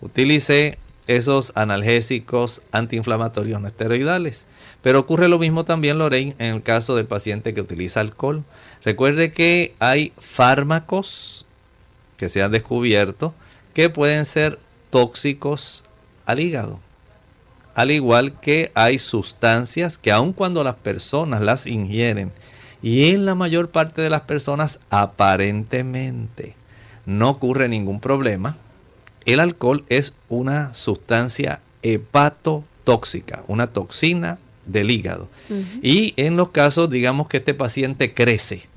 Utilicé 0.00 0.78
esos 1.06 1.52
analgésicos 1.54 2.62
antiinflamatorios 2.72 3.60
no 3.60 3.68
esteroidales. 3.68 4.46
Pero 4.82 5.00
ocurre 5.00 5.28
lo 5.28 5.38
mismo 5.38 5.64
también, 5.64 5.98
Lorraine, 5.98 6.34
en 6.38 6.56
el 6.56 6.62
caso 6.62 6.96
del 6.96 7.06
paciente 7.06 7.54
que 7.54 7.60
utiliza 7.60 8.00
alcohol. 8.00 8.44
Recuerde 8.84 9.32
que 9.32 9.74
hay 9.78 10.12
fármacos 10.18 11.46
que 12.18 12.28
se 12.28 12.42
han 12.42 12.52
descubierto 12.52 13.34
que 13.72 13.88
pueden 13.88 14.26
ser 14.26 14.58
tóxicos 14.90 15.84
al 16.26 16.38
hígado. 16.40 16.80
Al 17.74 17.90
igual 17.90 18.38
que 18.40 18.70
hay 18.74 18.98
sustancias 18.98 19.98
que 19.98 20.12
aun 20.12 20.32
cuando 20.32 20.62
las 20.62 20.76
personas 20.76 21.40
las 21.40 21.66
ingieren 21.66 22.30
y 22.82 23.10
en 23.10 23.24
la 23.24 23.34
mayor 23.34 23.70
parte 23.70 24.02
de 24.02 24.10
las 24.10 24.20
personas 24.22 24.78
aparentemente 24.90 26.54
no 27.06 27.30
ocurre 27.30 27.68
ningún 27.68 28.00
problema. 28.00 28.56
El 29.24 29.40
alcohol 29.40 29.84
es 29.88 30.12
una 30.28 30.74
sustancia 30.74 31.60
hepatotóxica, 31.82 33.42
una 33.48 33.68
toxina 33.68 34.38
del 34.66 34.90
hígado. 34.90 35.28
Y 35.82 36.12
en 36.16 36.36
los 36.36 36.50
casos, 36.50 36.90
digamos 36.90 37.28
que 37.28 37.38
este 37.38 37.54
paciente 37.54 38.12
crece 38.12 38.68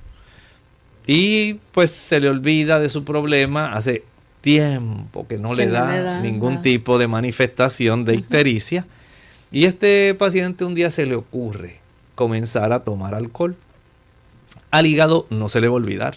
y 1.08 1.56
pues 1.72 1.90
se 1.90 2.20
le 2.20 2.30
olvida 2.30 2.80
de 2.80 2.90
su 2.90 3.04
problema 3.04 3.74
hace 3.74 4.04
tiempo 4.42 5.26
que 5.28 5.40
no, 5.40 5.56
le, 5.56 5.68
da 5.68 6.22
ningún 6.22 6.62
tipo 6.62 7.00
de 7.00 7.08
manifestación 7.08 8.06
de 8.06 8.16
ictericia. 8.16 8.86
Y 9.52 9.66
este 9.66 10.14
paciente 10.14 10.66
un 10.66 10.76
día 10.76 10.92
se 10.92 11.06
le 11.06 11.16
ocurre 11.16 11.80
comenzar 12.16 12.74
a 12.74 12.84
tomar 12.84 13.16
alcohol 13.16 13.56
al 14.72 14.86
hígado 14.86 15.26
no 15.30 15.50
se 15.50 15.62
le 15.62 15.68
va 15.68 15.74
a 15.74 15.78
olvidar. 15.78 16.16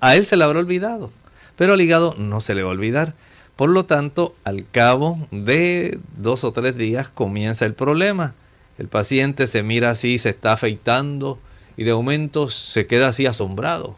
A 0.00 0.16
él 0.16 0.24
se 0.24 0.36
le 0.36 0.44
habrá 0.44 0.58
olvidado, 0.58 1.10
pero 1.56 1.72
al 1.72 1.80
hígado 1.80 2.14
no 2.18 2.40
se 2.40 2.54
le 2.54 2.62
va 2.62 2.68
a 2.68 2.72
olvidar. 2.72 3.14
Por 3.56 3.70
lo 3.70 3.86
tanto, 3.86 4.34
al 4.44 4.66
cabo 4.70 5.18
de 5.30 5.98
dos 6.16 6.44
o 6.44 6.52
tres 6.52 6.76
días 6.76 7.08
comienza 7.08 7.66
el 7.66 7.74
problema. 7.74 8.34
El 8.78 8.88
paciente 8.88 9.46
se 9.46 9.62
mira 9.62 9.90
así, 9.90 10.18
se 10.18 10.28
está 10.28 10.52
afeitando 10.52 11.38
y 11.76 11.84
de 11.84 11.92
momento 11.92 12.48
se 12.48 12.86
queda 12.86 13.08
así 13.08 13.26
asombrado. 13.26 13.96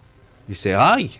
Dice, 0.50 0.74
ay, 0.74 1.12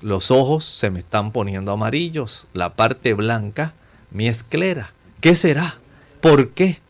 los 0.00 0.30
ojos 0.30 0.64
se 0.64 0.90
me 0.90 1.00
están 1.00 1.32
poniendo 1.32 1.70
amarillos, 1.70 2.46
la 2.54 2.76
parte 2.76 3.12
blanca, 3.12 3.74
mi 4.10 4.26
esclera. 4.26 4.94
¿Qué 5.20 5.34
será? 5.34 5.76
¿Por 6.22 6.48
qué? 6.52 6.80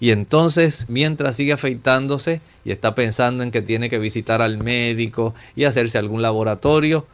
Y 0.00 0.10
entonces, 0.10 0.86
mientras 0.88 1.36
sigue 1.36 1.52
afeitándose 1.52 2.40
y 2.64 2.72
está 2.72 2.96
pensando 2.96 3.44
en 3.44 3.52
que 3.52 3.62
tiene 3.62 3.88
que 3.88 4.00
visitar 4.00 4.42
al 4.42 4.58
médico 4.58 5.36
y 5.54 5.66
hacerse 5.66 5.98
algún 5.98 6.20
laboratorio, 6.20 7.06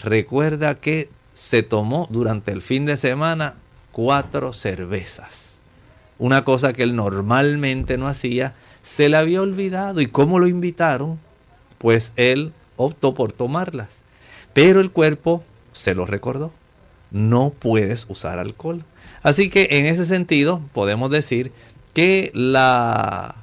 recuerda 0.00 0.74
que 0.74 1.10
se 1.34 1.62
tomó 1.62 2.08
durante 2.10 2.52
el 2.52 2.62
fin 2.62 2.86
de 2.86 2.96
semana 2.96 3.56
cuatro 3.90 4.54
cervezas. 4.54 5.58
Una 6.18 6.42
cosa 6.42 6.72
que 6.72 6.84
él 6.84 6.96
normalmente 6.96 7.98
no 7.98 8.08
hacía, 8.08 8.54
se 8.80 9.10
le 9.10 9.18
había 9.18 9.42
olvidado. 9.42 10.00
¿Y 10.00 10.06
cómo 10.06 10.38
lo 10.38 10.48
invitaron? 10.48 11.20
Pues 11.76 12.14
él 12.16 12.54
optó 12.82 13.14
por 13.14 13.32
tomarlas. 13.32 13.88
Pero 14.52 14.80
el 14.80 14.90
cuerpo 14.90 15.42
se 15.72 15.94
lo 15.94 16.06
recordó. 16.06 16.52
No 17.10 17.50
puedes 17.50 18.06
usar 18.08 18.38
alcohol. 18.38 18.84
Así 19.22 19.50
que 19.50 19.68
en 19.72 19.86
ese 19.86 20.06
sentido 20.06 20.60
podemos 20.72 21.10
decir 21.10 21.52
que 21.94 22.30
la 22.34 23.34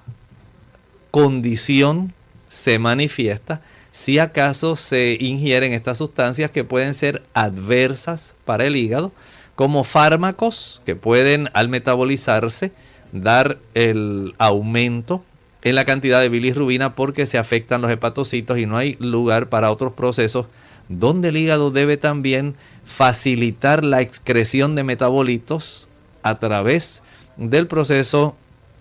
condición 1.11 2.13
se 2.47 2.79
manifiesta 2.79 3.61
si 3.91 4.19
acaso 4.19 4.75
se 4.75 5.17
ingieren 5.19 5.73
estas 5.73 5.97
sustancias 5.97 6.51
que 6.51 6.63
pueden 6.63 6.93
ser 6.93 7.23
adversas 7.33 8.35
para 8.45 8.65
el 8.65 8.75
hígado, 8.75 9.11
como 9.55 9.83
fármacos 9.83 10.81
que 10.85 10.95
pueden 10.95 11.49
al 11.53 11.67
metabolizarse 11.69 12.71
dar 13.11 13.57
el 13.73 14.35
aumento 14.37 15.23
en 15.63 15.75
la 15.75 15.85
cantidad 15.85 16.21
de 16.21 16.29
bilirrubina 16.29 16.95
porque 16.95 17.25
se 17.25 17.37
afectan 17.37 17.81
los 17.81 17.91
hepatocitos 17.91 18.57
y 18.57 18.65
no 18.65 18.77
hay 18.77 18.95
lugar 18.99 19.49
para 19.49 19.71
otros 19.71 19.93
procesos 19.93 20.47
donde 20.87 21.29
el 21.29 21.37
hígado 21.37 21.71
debe 21.71 21.97
también 21.97 22.55
facilitar 22.85 23.83
la 23.83 24.01
excreción 24.01 24.75
de 24.75 24.83
metabolitos 24.83 25.87
a 26.23 26.39
través 26.39 27.03
del 27.37 27.67
proceso 27.67 28.35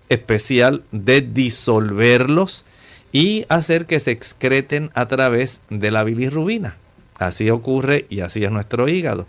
especial 0.08 0.82
de 0.90 1.20
disolverlos 1.20 2.64
y 3.12 3.44
hacer 3.48 3.86
que 3.86 4.00
se 4.00 4.10
excreten 4.10 4.90
a 4.94 5.06
través 5.06 5.60
de 5.68 5.90
la 5.90 6.04
bilirrubina. 6.04 6.76
Así 7.18 7.50
ocurre 7.50 8.06
y 8.08 8.20
así 8.20 8.44
es 8.44 8.50
nuestro 8.50 8.88
hígado. 8.88 9.26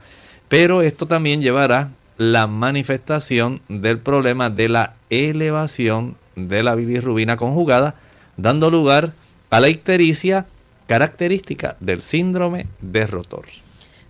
pero 0.48 0.82
esto 0.82 1.06
también 1.06 1.42
llevará 1.42 1.92
la 2.18 2.48
manifestación 2.48 3.62
del 3.70 4.00
problema 4.00 4.50
de 4.50 4.68
la 4.68 4.96
elevación 5.10 6.18
de 6.48 6.64
la 6.64 6.76
bilirrubina 6.76 7.38
conjugada, 7.38 7.96
dando 8.38 8.72
lugar 8.72 9.14
a 9.50 9.60
la 9.60 9.70
ictericia 9.70 10.46
característica 10.88 11.76
del 11.80 12.02
síndrome 12.02 12.68
de 12.82 13.06
rotor. 13.06 13.46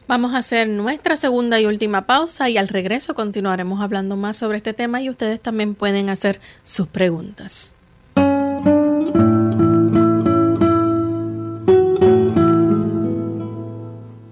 Vamos 0.07 0.33
a 0.33 0.39
hacer 0.39 0.67
nuestra 0.67 1.15
segunda 1.15 1.59
y 1.59 1.65
última 1.65 2.07
pausa 2.07 2.49
y 2.49 2.57
al 2.57 2.67
regreso 2.67 3.13
continuaremos 3.13 3.81
hablando 3.81 4.15
más 4.15 4.37
sobre 4.37 4.57
este 4.57 4.73
tema 4.73 5.01
y 5.01 5.09
ustedes 5.09 5.39
también 5.39 5.75
pueden 5.75 6.09
hacer 6.09 6.39
sus 6.63 6.87
preguntas. 6.87 7.75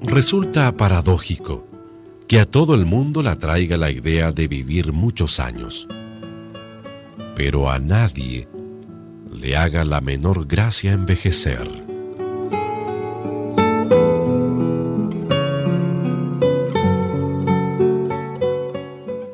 Resulta 0.01 0.71
paradójico 0.71 1.67
que 2.27 2.39
a 2.39 2.47
todo 2.47 2.73
el 2.73 2.85
mundo 2.87 3.21
le 3.21 3.29
atraiga 3.29 3.77
la 3.77 3.91
idea 3.91 4.31
de 4.31 4.47
vivir 4.47 4.91
muchos 4.91 5.39
años, 5.39 5.87
pero 7.37 7.69
a 7.69 7.77
nadie 7.77 8.47
le 9.31 9.55
haga 9.55 9.85
la 9.85 10.01
menor 10.01 10.47
gracia 10.47 10.91
envejecer. 10.91 11.69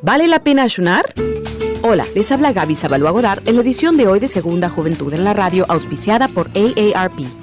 ¿Vale 0.01 0.27
la 0.27 0.43
pena 0.43 0.63
ayunar? 0.63 1.13
Hola, 1.81 2.05
les 2.13 2.29
habla 2.33 2.51
Gaby 2.51 2.75
Sabalua 2.75 3.11
Godard 3.11 3.47
en 3.47 3.55
la 3.55 3.61
edición 3.61 3.95
de 3.95 4.07
hoy 4.07 4.19
de 4.19 4.27
Segunda 4.27 4.67
Juventud 4.67 5.13
en 5.13 5.23
la 5.23 5.31
Radio, 5.31 5.65
auspiciada 5.69 6.27
por 6.27 6.49
AARP. 6.49 7.42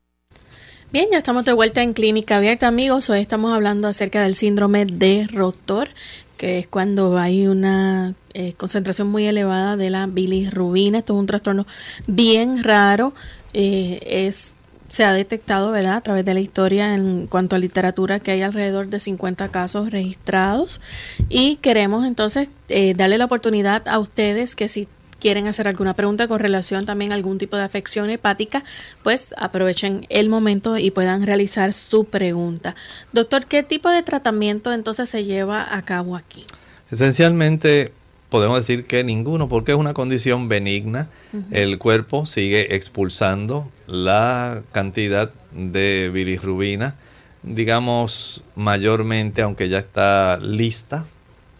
Bien, 0.91 1.07
ya 1.09 1.19
estamos 1.19 1.45
de 1.45 1.53
vuelta 1.53 1.81
en 1.83 1.93
Clínica 1.93 2.35
Abierta, 2.35 2.67
amigos. 2.67 3.09
Hoy 3.09 3.21
estamos 3.21 3.53
hablando 3.53 3.87
acerca 3.87 4.23
del 4.23 4.35
síndrome 4.35 4.85
de 4.85 5.25
rotor, 5.31 5.87
que 6.35 6.59
es 6.59 6.67
cuando 6.67 7.17
hay 7.17 7.47
una 7.47 8.13
eh, 8.33 8.51
concentración 8.57 9.07
muy 9.07 9.25
elevada 9.25 9.77
de 9.77 9.89
la 9.89 10.05
bilirrubina. 10.07 10.97
Esto 10.97 11.13
es 11.13 11.19
un 11.19 11.27
trastorno 11.27 11.65
bien 12.07 12.61
raro. 12.61 13.13
Eh, 13.53 13.99
es 14.05 14.55
se 14.89 15.05
ha 15.05 15.13
detectado, 15.13 15.71
¿verdad?, 15.71 15.95
a 15.95 16.01
través 16.01 16.25
de 16.25 16.33
la 16.33 16.41
historia 16.41 16.93
en 16.93 17.27
cuanto 17.27 17.55
a 17.55 17.59
literatura 17.59 18.19
que 18.19 18.31
hay 18.31 18.41
alrededor 18.41 18.87
de 18.87 18.99
50 18.99 19.47
casos 19.47 19.91
registrados 19.91 20.81
y 21.29 21.55
queremos 21.55 22.05
entonces 22.05 22.49
eh, 22.67 22.93
darle 22.95 23.17
la 23.17 23.23
oportunidad 23.23 23.87
a 23.87 23.97
ustedes 23.99 24.57
que 24.57 24.67
si 24.67 24.89
quieren 25.21 25.47
hacer 25.47 25.67
alguna 25.67 25.93
pregunta 25.93 26.27
con 26.27 26.39
relación 26.39 26.85
también 26.85 27.13
a 27.13 27.15
algún 27.15 27.37
tipo 27.37 27.55
de 27.55 27.63
afección 27.63 28.09
hepática, 28.09 28.63
pues 29.03 29.33
aprovechen 29.37 30.05
el 30.09 30.27
momento 30.27 30.77
y 30.77 30.91
puedan 30.91 31.25
realizar 31.25 31.71
su 31.71 32.05
pregunta. 32.05 32.75
Doctor, 33.13 33.45
¿qué 33.45 33.63
tipo 33.63 33.89
de 33.89 34.03
tratamiento 34.03 34.73
entonces 34.73 35.07
se 35.07 35.23
lleva 35.23 35.73
a 35.73 35.83
cabo 35.83 36.17
aquí? 36.17 36.45
Esencialmente 36.91 37.93
podemos 38.29 38.57
decir 38.57 38.85
que 38.85 39.03
ninguno, 39.03 39.47
porque 39.47 39.73
es 39.73 39.77
una 39.77 39.93
condición 39.93 40.49
benigna. 40.49 41.09
El 41.51 41.77
cuerpo 41.77 42.25
sigue 42.25 42.75
expulsando 42.75 43.69
la 43.87 44.63
cantidad 44.71 45.31
de 45.51 46.09
bilirrubina, 46.13 46.95
digamos 47.43 48.41
mayormente, 48.55 49.41
aunque 49.41 49.69
ya 49.69 49.79
está 49.79 50.39
lista 50.41 51.05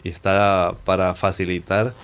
y 0.02 0.08
está 0.08 0.74
para 0.84 1.14
facilitar 1.14 1.94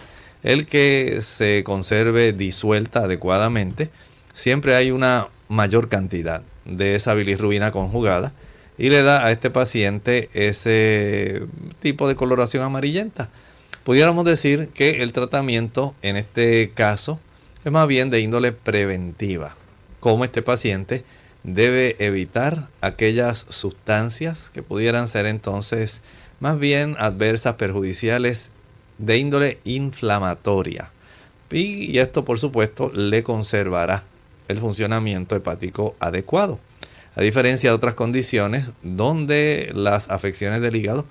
el 0.42 0.66
que 0.66 1.20
se 1.22 1.64
conserve 1.64 2.32
disuelta 2.32 3.00
adecuadamente, 3.00 3.90
siempre 4.32 4.74
hay 4.74 4.90
una 4.90 5.28
mayor 5.48 5.88
cantidad 5.88 6.42
de 6.64 6.94
esa 6.94 7.14
bilirrubina 7.14 7.72
conjugada 7.72 8.32
y 8.76 8.90
le 8.90 9.02
da 9.02 9.24
a 9.24 9.32
este 9.32 9.50
paciente 9.50 10.28
ese 10.34 11.42
tipo 11.80 12.08
de 12.08 12.14
coloración 12.14 12.62
amarillenta. 12.62 13.28
Pudiéramos 13.84 14.24
decir 14.24 14.68
que 14.74 15.02
el 15.02 15.12
tratamiento 15.12 15.94
en 16.02 16.16
este 16.16 16.70
caso 16.74 17.18
es 17.64 17.72
más 17.72 17.88
bien 17.88 18.10
de 18.10 18.20
índole 18.20 18.52
preventiva, 18.52 19.56
como 19.98 20.24
este 20.24 20.42
paciente 20.42 21.04
debe 21.42 21.96
evitar 21.98 22.68
aquellas 22.80 23.46
sustancias 23.48 24.50
que 24.52 24.62
pudieran 24.62 25.08
ser 25.08 25.26
entonces 25.26 26.02
más 26.40 26.58
bien 26.58 26.96
adversas, 26.98 27.56
perjudiciales 27.56 28.50
de 28.98 29.16
índole 29.16 29.58
inflamatoria. 29.64 30.90
Y, 31.50 31.98
esto, 31.98 32.24
por 32.24 32.38
supuesto, 32.38 32.90
le 32.94 33.22
conservará 33.22 34.04
el 34.48 34.58
funcionamiento 34.58 35.34
hepático 35.36 35.96
adecuado. 35.98 36.58
A 37.16 37.22
diferencia 37.22 37.70
de 37.70 37.76
otras 37.76 37.94
condiciones 37.94 38.66
donde 38.82 39.72
las 39.74 40.10
afecciones 40.10 40.60
del 40.60 40.76
hígado 40.76 41.06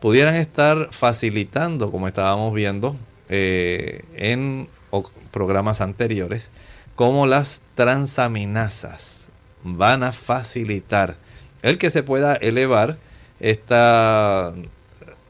pudieran 0.00 0.34
estar 0.34 0.88
facilitando, 0.90 1.90
como 1.90 2.08
estábamos 2.08 2.52
viendo 2.54 2.96
eh, 3.28 4.02
en 4.16 4.68
programas 5.30 5.80
anteriores, 5.80 6.50
como 6.96 7.26
las 7.26 7.60
transaminasas 7.74 9.28
van 9.62 10.02
a 10.02 10.12
facilitar 10.12 11.16
el 11.62 11.78
que 11.78 11.90
se 11.90 12.02
pueda 12.02 12.34
elevar 12.34 12.98
esta 13.38 14.52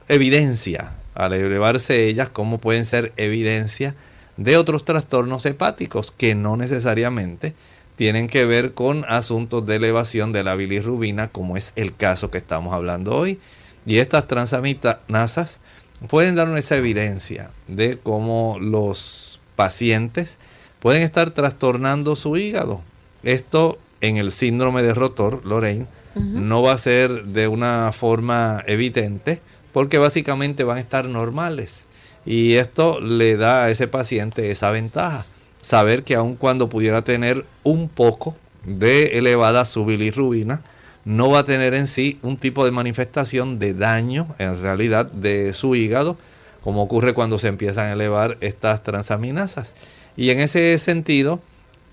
evidencia 0.09 0.93
al 1.15 1.33
elevarse 1.33 2.07
ellas, 2.07 2.29
como 2.29 2.59
pueden 2.59 2.85
ser 2.85 3.13
evidencia 3.17 3.95
de 4.37 4.57
otros 4.57 4.85
trastornos 4.85 5.45
hepáticos 5.47 6.13
que 6.13 6.35
no 6.35 6.57
necesariamente 6.57 7.55
tienen 7.97 8.27
que 8.27 8.47
ver 8.47 8.73
con 8.73 9.05
asuntos 9.07 9.67
de 9.67 9.77
elevación 9.77 10.33
de 10.33 10.43
la 10.43 10.57
bilirrubina, 10.57 11.29
como 11.29 11.57
es 11.57 11.73
el 11.77 11.95
caso 11.95 12.31
que 12.31 12.39
estamos 12.39 12.75
hablando 12.75 13.15
hoy. 13.15 13.39
Y 13.85 13.99
estas 13.99 14.27
transaminasas 14.27 15.61
pueden 16.09 16.35
darnos 16.35 16.59
esa 16.59 16.77
evidencia 16.77 17.51
de 17.69 17.99
cómo 18.03 18.59
los 18.61 19.41
pacientes 19.57 20.37
pueden 20.81 21.03
estar 21.03 21.31
trastornando 21.31 22.17
su 22.17 22.37
hígado. 22.37 22.81
Esto 23.23 23.79
en 24.01 24.17
el 24.17 24.33
síndrome 24.33 24.83
de 24.83 24.95
rotor, 24.95 25.45
Lorraine, 25.45 25.87
no 26.15 26.61
va 26.61 26.73
a 26.73 26.79
ser 26.79 27.25
de 27.27 27.49
una 27.49 27.91
forma 27.93 28.63
evidente, 28.67 29.41
porque 29.73 29.99
básicamente 29.99 30.65
van 30.65 30.79
a 30.79 30.81
estar 30.81 31.07
normales. 31.07 31.85
Y 32.25 32.55
esto 32.55 33.01
le 33.01 33.37
da 33.37 33.65
a 33.65 33.71
ese 33.71 33.89
paciente 33.89 34.51
esa 34.51 34.71
ventaja, 34.71 35.27
saber 35.61 36.05
que 36.05 36.15
aun 36.15 36.37
cuando 36.37 36.69
pudiera 36.69 37.03
tener 37.03 37.45
un 37.65 37.89
poco 37.89 38.37
de 38.65 39.19
elevada 39.19 39.65
su 39.65 39.85
bilirrubina, 39.85 40.63
no 41.05 41.31
va 41.31 41.41
a 41.41 41.45
tener 41.45 41.75
en 41.75 41.89
sí 41.89 42.19
un 42.23 42.37
tipo 42.37 42.65
de 42.65 42.71
manifestación 42.71 43.59
de 43.59 43.75
daño 43.75 44.35
en 44.39 44.61
realidad 44.63 45.07
de 45.07 45.53
su 45.53 45.75
hígado, 45.75 46.17
como 46.63 46.83
ocurre 46.83 47.13
cuando 47.13 47.41
se 47.41 47.49
empiezan 47.49 47.87
a 47.87 47.93
elevar 47.95 48.39
estas 48.41 48.85
transaminasas. 48.85 49.75
Y 50.17 50.31
en 50.31 50.39
ese 50.39 50.79
sentido, 50.79 51.41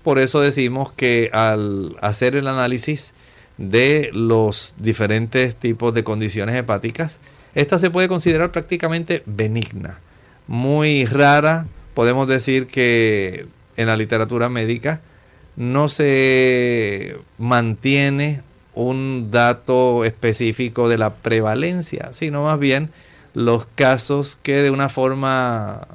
por 0.04 0.20
eso 0.20 0.40
decimos 0.40 0.92
que 0.92 1.30
al 1.32 1.96
hacer 2.00 2.36
el 2.36 2.46
análisis 2.46 3.12
de 3.58 4.10
los 4.12 4.74
diferentes 4.78 5.56
tipos 5.56 5.92
de 5.92 6.04
condiciones 6.04 6.54
hepáticas, 6.54 7.18
esta 7.54 7.78
se 7.78 7.90
puede 7.90 8.08
considerar 8.08 8.52
prácticamente 8.52 9.22
benigna, 9.26 9.98
muy 10.46 11.04
rara. 11.04 11.66
Podemos 11.94 12.28
decir 12.28 12.66
que 12.66 13.46
en 13.76 13.86
la 13.86 13.96
literatura 13.96 14.48
médica 14.48 15.00
no 15.56 15.88
se 15.88 17.16
mantiene 17.38 18.42
un 18.74 19.30
dato 19.30 20.04
específico 20.04 20.88
de 20.88 20.98
la 20.98 21.14
prevalencia, 21.14 22.10
sino 22.12 22.44
más 22.44 22.58
bien 22.58 22.90
los 23.34 23.66
casos 23.66 24.38
que 24.42 24.62
de 24.62 24.70
una 24.70 24.88
forma 24.88 25.86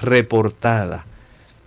reportada 0.00 1.06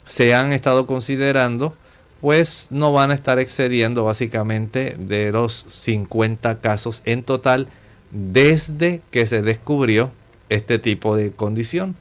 se 0.05 0.33
han 0.33 0.53
estado 0.53 0.87
considerando, 0.87 1.75
pues 2.21 2.67
no 2.69 2.93
van 2.93 3.11
a 3.11 3.15
estar 3.15 3.39
excediendo 3.39 4.03
básicamente 4.03 4.95
de 4.99 5.31
los 5.31 5.65
50 5.69 6.59
casos 6.59 7.01
en 7.05 7.23
total 7.23 7.67
desde 8.11 9.01
que 9.11 9.25
se 9.25 9.41
descubrió 9.41 10.11
este 10.49 10.79
tipo 10.79 11.15
de 11.15 11.31
condición. 11.31 11.95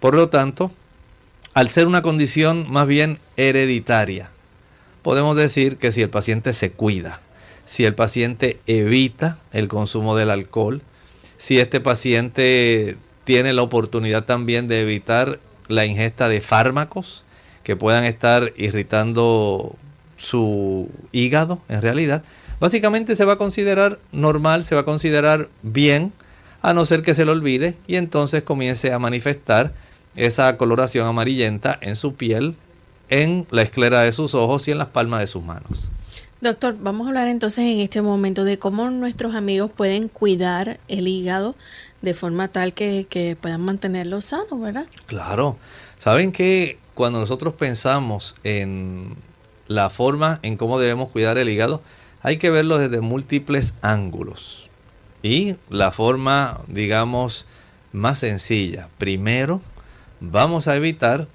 Por 0.00 0.14
lo 0.14 0.28
tanto, 0.28 0.70
al 1.54 1.68
ser 1.68 1.86
una 1.86 2.02
condición 2.02 2.70
más 2.70 2.86
bien 2.86 3.18
hereditaria, 3.36 4.30
podemos 5.02 5.36
decir 5.36 5.76
que 5.76 5.92
si 5.92 6.02
el 6.02 6.10
paciente 6.10 6.52
se 6.52 6.70
cuida, 6.70 7.20
si 7.64 7.84
el 7.84 7.94
paciente 7.94 8.60
evita 8.66 9.38
el 9.52 9.68
consumo 9.68 10.16
del 10.16 10.30
alcohol, 10.30 10.82
si 11.36 11.58
este 11.58 11.80
paciente 11.80 12.96
tiene 13.24 13.52
la 13.52 13.62
oportunidad 13.62 14.24
también 14.24 14.68
de 14.68 14.80
evitar 14.80 15.40
la 15.68 15.84
ingesta 15.84 16.28
de 16.28 16.40
fármacos 16.40 17.24
que 17.64 17.74
puedan 17.74 18.04
estar 18.04 18.52
irritando 18.56 19.74
su 20.16 20.88
hígado 21.10 21.60
en 21.68 21.82
realidad, 21.82 22.22
básicamente 22.60 23.16
se 23.16 23.24
va 23.24 23.34
a 23.34 23.38
considerar 23.38 23.98
normal, 24.12 24.64
se 24.64 24.74
va 24.74 24.82
a 24.82 24.84
considerar 24.84 25.48
bien, 25.62 26.12
a 26.62 26.72
no 26.72 26.84
ser 26.86 27.02
que 27.02 27.14
se 27.14 27.24
lo 27.24 27.32
olvide 27.32 27.76
y 27.86 27.96
entonces 27.96 28.42
comience 28.42 28.92
a 28.92 28.98
manifestar 28.98 29.72
esa 30.16 30.56
coloración 30.56 31.06
amarillenta 31.06 31.78
en 31.80 31.96
su 31.96 32.14
piel, 32.14 32.56
en 33.08 33.46
la 33.50 33.62
esclera 33.62 34.00
de 34.00 34.12
sus 34.12 34.34
ojos 34.34 34.66
y 34.66 34.72
en 34.72 34.78
las 34.78 34.88
palmas 34.88 35.20
de 35.20 35.26
sus 35.26 35.44
manos. 35.44 35.90
Doctor, 36.40 36.76
vamos 36.78 37.06
a 37.06 37.08
hablar 37.08 37.28
entonces 37.28 37.64
en 37.64 37.80
este 37.80 38.02
momento 38.02 38.44
de 38.44 38.58
cómo 38.58 38.90
nuestros 38.90 39.34
amigos 39.34 39.70
pueden 39.74 40.08
cuidar 40.08 40.78
el 40.88 41.08
hígado 41.08 41.54
de 42.02 42.14
forma 42.14 42.48
tal 42.48 42.72
que, 42.72 43.06
que 43.08 43.36
puedan 43.40 43.62
mantenerlo 43.62 44.20
sano, 44.20 44.58
¿verdad? 44.58 44.86
Claro. 45.06 45.56
¿Saben 45.98 46.32
que 46.32 46.78
cuando 46.94 47.20
nosotros 47.20 47.54
pensamos 47.54 48.34
en 48.44 49.16
la 49.66 49.90
forma 49.90 50.40
en 50.42 50.56
cómo 50.56 50.78
debemos 50.78 51.10
cuidar 51.10 51.38
el 51.38 51.48
hígado, 51.48 51.82
hay 52.26 52.38
que 52.38 52.50
verlo 52.50 52.78
desde 52.78 53.00
múltiples 53.00 53.72
ángulos. 53.82 54.68
Y 55.22 55.54
la 55.70 55.92
forma, 55.92 56.60
digamos, 56.66 57.46
más 57.92 58.18
sencilla. 58.18 58.88
Primero, 58.98 59.60
vamos 60.18 60.66
a 60.66 60.74
evitar, 60.74 61.28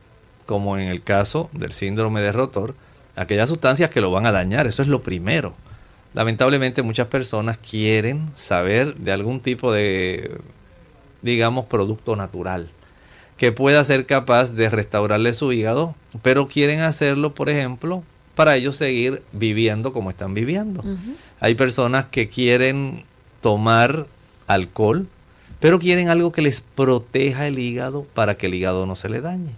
como 0.45 0.77
en 0.77 0.89
el 0.89 1.01
caso 1.01 1.49
del 1.53 1.71
síndrome 1.71 2.19
de 2.19 2.33
rotor, 2.33 2.75
aquellas 3.15 3.47
sustancias 3.47 3.89
que 3.89 4.01
lo 4.01 4.11
van 4.11 4.25
a 4.25 4.33
dañar. 4.33 4.67
Eso 4.67 4.81
es 4.81 4.89
lo 4.89 5.01
primero. 5.01 5.53
Lamentablemente 6.13 6.81
muchas 6.81 7.07
personas 7.07 7.57
quieren 7.57 8.29
saber 8.35 8.95
de 8.95 9.13
algún 9.13 9.39
tipo 9.39 9.71
de, 9.71 10.41
digamos, 11.21 11.67
producto 11.67 12.17
natural 12.17 12.69
que 13.37 13.53
pueda 13.53 13.81
ser 13.85 14.05
capaz 14.07 14.55
de 14.55 14.69
restaurarle 14.69 15.33
su 15.33 15.53
hígado, 15.53 15.95
pero 16.21 16.49
quieren 16.49 16.81
hacerlo, 16.81 17.33
por 17.33 17.49
ejemplo, 17.49 18.03
para 18.35 18.55
ellos 18.55 18.77
seguir 18.77 19.21
viviendo 19.31 19.93
como 19.93 20.09
están 20.09 20.33
viviendo. 20.33 20.83
Hay 21.39 21.55
personas 21.55 22.05
que 22.05 22.29
quieren 22.29 23.03
tomar 23.41 24.07
alcohol, 24.47 25.07
pero 25.59 25.79
quieren 25.79 26.09
algo 26.09 26.31
que 26.31 26.41
les 26.41 26.61
proteja 26.61 27.47
el 27.47 27.59
hígado 27.59 28.05
para 28.13 28.35
que 28.35 28.47
el 28.47 28.55
hígado 28.55 28.85
no 28.85 28.95
se 28.95 29.09
le 29.09 29.21
dañe. 29.21 29.51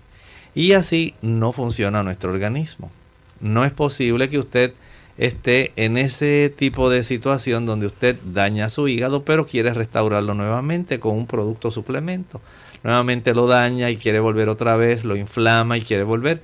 Y 0.56 0.74
así 0.74 1.14
no 1.22 1.52
funciona 1.52 2.04
nuestro 2.04 2.32
organismo. 2.32 2.92
No 3.40 3.66
es 3.66 3.72
posible 3.72 4.30
que 4.30 4.40
usted 4.40 4.74
esté 5.18 5.72
en 5.76 5.98
ese 5.98 6.54
tipo 6.56 6.90
de 6.90 7.04
situación 7.04 7.66
donde 7.66 7.88
usted 7.88 8.18
daña 8.26 8.70
su 8.70 8.88
hígado, 8.88 9.24
pero 9.24 9.46
quiere 9.46 9.74
restaurarlo 9.74 10.34
nuevamente 10.34 11.00
con 11.00 11.16
un 11.16 11.28
producto 11.28 11.72
suplemento. 11.72 12.42
Nuevamente 12.84 13.34
lo 13.34 13.48
daña 13.48 13.90
y 13.90 13.98
quiere 13.98 14.20
volver 14.20 14.50
otra 14.50 14.76
vez, 14.76 15.06
lo 15.06 15.16
inflama 15.16 15.78
y 15.78 15.82
quiere 15.82 16.04
volver. 16.04 16.42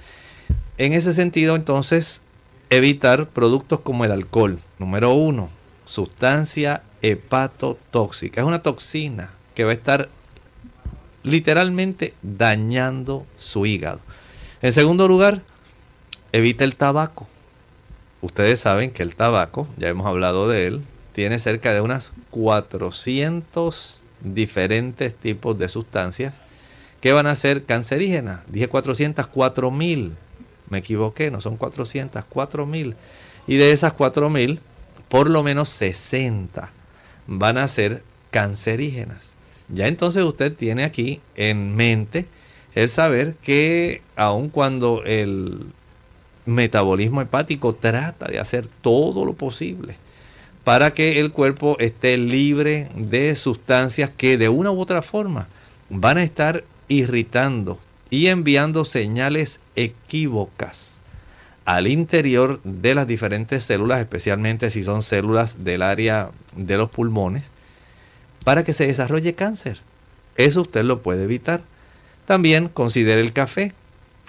En 0.79 0.93
ese 0.93 1.11
sentido, 1.11 1.57
entonces, 1.57 2.21
evitar 2.69 3.27
productos 3.27 3.81
como 3.81 4.05
el 4.05 4.13
alcohol. 4.13 4.59
Número 4.77 5.13
uno, 5.13 5.49
sustancia 5.83 6.83
hepatotóxica. 7.01 8.39
Es 8.39 8.47
una 8.47 8.63
toxina 8.63 9.31
que 9.55 9.65
va 9.65 9.71
a 9.71 9.73
estar 9.73 10.07
literalmente 11.23 12.13
dañando 12.21 13.25
su 13.37 13.65
hígado. 13.65 13.99
En 14.61 14.71
segundo 14.71 15.09
lugar, 15.09 15.41
evita 16.31 16.63
el 16.63 16.77
tabaco. 16.77 17.27
Ustedes 18.21 18.61
saben 18.61 18.91
que 18.91 19.03
el 19.03 19.17
tabaco, 19.17 19.67
ya 19.75 19.89
hemos 19.89 20.07
hablado 20.07 20.47
de 20.47 20.65
él, 20.67 20.81
tiene 21.11 21.39
cerca 21.39 21.73
de 21.73 21.81
unas 21.81 22.13
400 22.31 23.99
diferentes 24.21 25.13
tipos 25.13 25.59
de 25.59 25.67
sustancias 25.67 26.41
que 27.01 27.11
van 27.11 27.27
a 27.27 27.35
ser 27.35 27.65
cancerígenas. 27.65 28.43
Dije 28.47 28.69
400, 28.69 29.27
4000. 29.27 30.15
Me 30.69 30.79
equivoqué, 30.79 31.31
no 31.31 31.41
son 31.41 31.57
400, 31.57 32.25
4000. 32.25 32.95
Y 33.47 33.55
de 33.57 33.71
esas 33.71 33.93
4000, 33.93 34.59
por 35.07 35.29
lo 35.29 35.43
menos 35.43 35.69
60 35.69 36.71
van 37.27 37.57
a 37.57 37.67
ser 37.67 38.03
cancerígenas. 38.31 39.31
Ya 39.69 39.87
entonces 39.87 40.23
usted 40.23 40.53
tiene 40.53 40.83
aquí 40.83 41.21
en 41.35 41.75
mente 41.75 42.25
el 42.75 42.89
saber 42.89 43.35
que 43.35 44.01
aun 44.15 44.49
cuando 44.49 45.03
el 45.05 45.65
metabolismo 46.45 47.21
hepático 47.21 47.75
trata 47.75 48.27
de 48.27 48.39
hacer 48.39 48.67
todo 48.81 49.25
lo 49.25 49.33
posible 49.33 49.97
para 50.63 50.93
que 50.93 51.19
el 51.19 51.31
cuerpo 51.31 51.77
esté 51.79 52.17
libre 52.17 52.89
de 52.95 53.35
sustancias 53.35 54.11
que 54.15 54.37
de 54.37 54.49
una 54.49 54.71
u 54.71 54.79
otra 54.79 55.01
forma 55.01 55.47
van 55.89 56.17
a 56.17 56.23
estar 56.23 56.63
irritando 56.87 57.79
y 58.09 58.27
enviando 58.27 58.85
señales 58.85 59.59
equívocas 59.79 60.99
al 61.65 61.87
interior 61.87 62.59
de 62.63 62.95
las 62.95 63.07
diferentes 63.07 63.63
células, 63.63 63.99
especialmente 63.99 64.71
si 64.71 64.83
son 64.83 65.03
células 65.03 65.63
del 65.63 65.83
área 65.83 66.31
de 66.55 66.77
los 66.77 66.89
pulmones, 66.89 67.51
para 68.43 68.63
que 68.63 68.73
se 68.73 68.87
desarrolle 68.87 69.35
cáncer. 69.35 69.79
Eso 70.35 70.61
usted 70.61 70.83
lo 70.83 71.01
puede 71.01 71.23
evitar. 71.23 71.61
También 72.25 72.69
considere 72.69 73.21
el 73.21 73.33
café. 73.33 73.73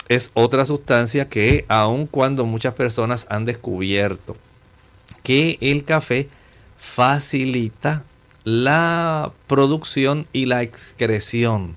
Es 0.09 0.30
otra 0.34 0.66
sustancia 0.66 1.28
que 1.28 1.64
aun 1.68 2.07
cuando 2.07 2.44
muchas 2.44 2.74
personas 2.74 3.26
han 3.30 3.44
descubierto 3.44 4.36
que 5.22 5.59
el 5.61 5.84
café 5.84 6.28
facilita 6.78 8.05
la 8.44 9.32
producción 9.46 10.26
y 10.32 10.46
la 10.46 10.62
excreción 10.62 11.76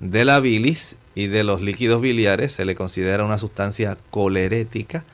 de 0.00 0.24
la 0.24 0.40
bilis 0.40 0.96
y 1.14 1.26
de 1.26 1.44
los 1.44 1.60
líquidos 1.60 2.00
biliares, 2.00 2.52
se 2.52 2.64
le 2.64 2.74
considera 2.74 3.24
una 3.24 3.38
sustancia 3.38 3.98
colerética. 4.10 5.04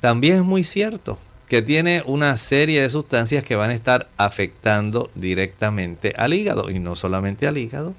También 0.00 0.36
es 0.36 0.42
muy 0.42 0.64
cierto 0.64 1.18
que 1.48 1.62
tiene 1.62 2.02
una 2.06 2.36
serie 2.36 2.82
de 2.82 2.90
sustancias 2.90 3.42
que 3.42 3.56
van 3.56 3.70
a 3.70 3.74
estar 3.74 4.08
afectando 4.16 5.10
directamente 5.14 6.14
al 6.16 6.34
hígado 6.34 6.70
y 6.70 6.78
no 6.78 6.94
solamente 6.94 7.46
al 7.46 7.58
hígado, 7.58 7.94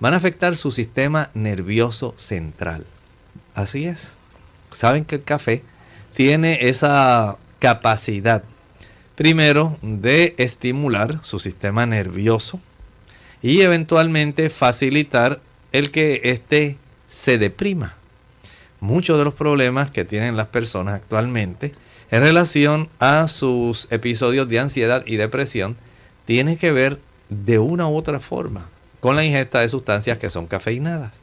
van 0.00 0.14
a 0.14 0.16
afectar 0.16 0.56
su 0.56 0.70
sistema 0.70 1.30
nervioso 1.34 2.14
central. 2.16 2.86
Así 3.54 3.86
es. 3.86 4.14
Saben 4.70 5.04
que 5.04 5.16
el 5.16 5.24
café 5.24 5.62
tiene 6.14 6.68
esa 6.68 7.36
capacidad 7.58 8.42
Primero, 9.16 9.78
de 9.80 10.34
estimular 10.36 11.24
su 11.24 11.40
sistema 11.40 11.86
nervioso 11.86 12.60
y 13.42 13.62
eventualmente 13.62 14.50
facilitar 14.50 15.40
el 15.72 15.90
que 15.90 16.20
éste 16.24 16.76
se 17.16 17.38
deprima. 17.38 17.94
Muchos 18.78 19.16
de 19.16 19.24
los 19.24 19.32
problemas 19.32 19.90
que 19.90 20.04
tienen 20.04 20.36
las 20.36 20.48
personas 20.48 20.96
actualmente 20.96 21.72
en 22.10 22.20
relación 22.20 22.90
a 22.98 23.26
sus 23.26 23.88
episodios 23.90 24.50
de 24.50 24.58
ansiedad 24.58 25.02
y 25.06 25.16
depresión 25.16 25.78
tiene 26.26 26.58
que 26.58 26.72
ver 26.72 27.00
de 27.30 27.58
una 27.58 27.88
u 27.88 27.96
otra 27.96 28.20
forma 28.20 28.68
con 29.00 29.16
la 29.16 29.24
ingesta 29.24 29.60
de 29.60 29.70
sustancias 29.70 30.18
que 30.18 30.28
son 30.28 30.46
cafeinadas. 30.46 31.20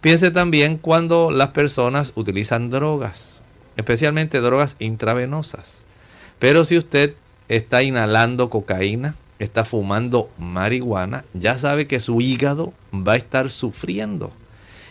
Piense 0.00 0.30
también 0.30 0.78
cuando 0.78 1.30
las 1.30 1.48
personas 1.48 2.12
utilizan 2.14 2.70
drogas, 2.70 3.42
especialmente 3.76 4.40
drogas 4.40 4.76
intravenosas. 4.78 5.84
Pero 6.38 6.64
si 6.64 6.78
usted 6.78 7.14
está 7.48 7.82
inhalando 7.82 8.48
cocaína, 8.48 9.14
está 9.38 9.66
fumando 9.66 10.30
marihuana, 10.38 11.26
ya 11.34 11.58
sabe 11.58 11.86
que 11.86 12.00
su 12.00 12.22
hígado 12.22 12.72
va 12.94 13.12
a 13.12 13.16
estar 13.16 13.50
sufriendo. 13.50 14.32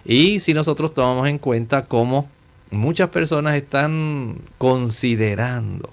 Y 0.05 0.39
si 0.39 0.53
nosotros 0.53 0.93
tomamos 0.93 1.27
en 1.27 1.39
cuenta 1.39 1.85
cómo 1.85 2.29
muchas 2.69 3.09
personas 3.09 3.55
están 3.55 4.37
considerando 4.57 5.89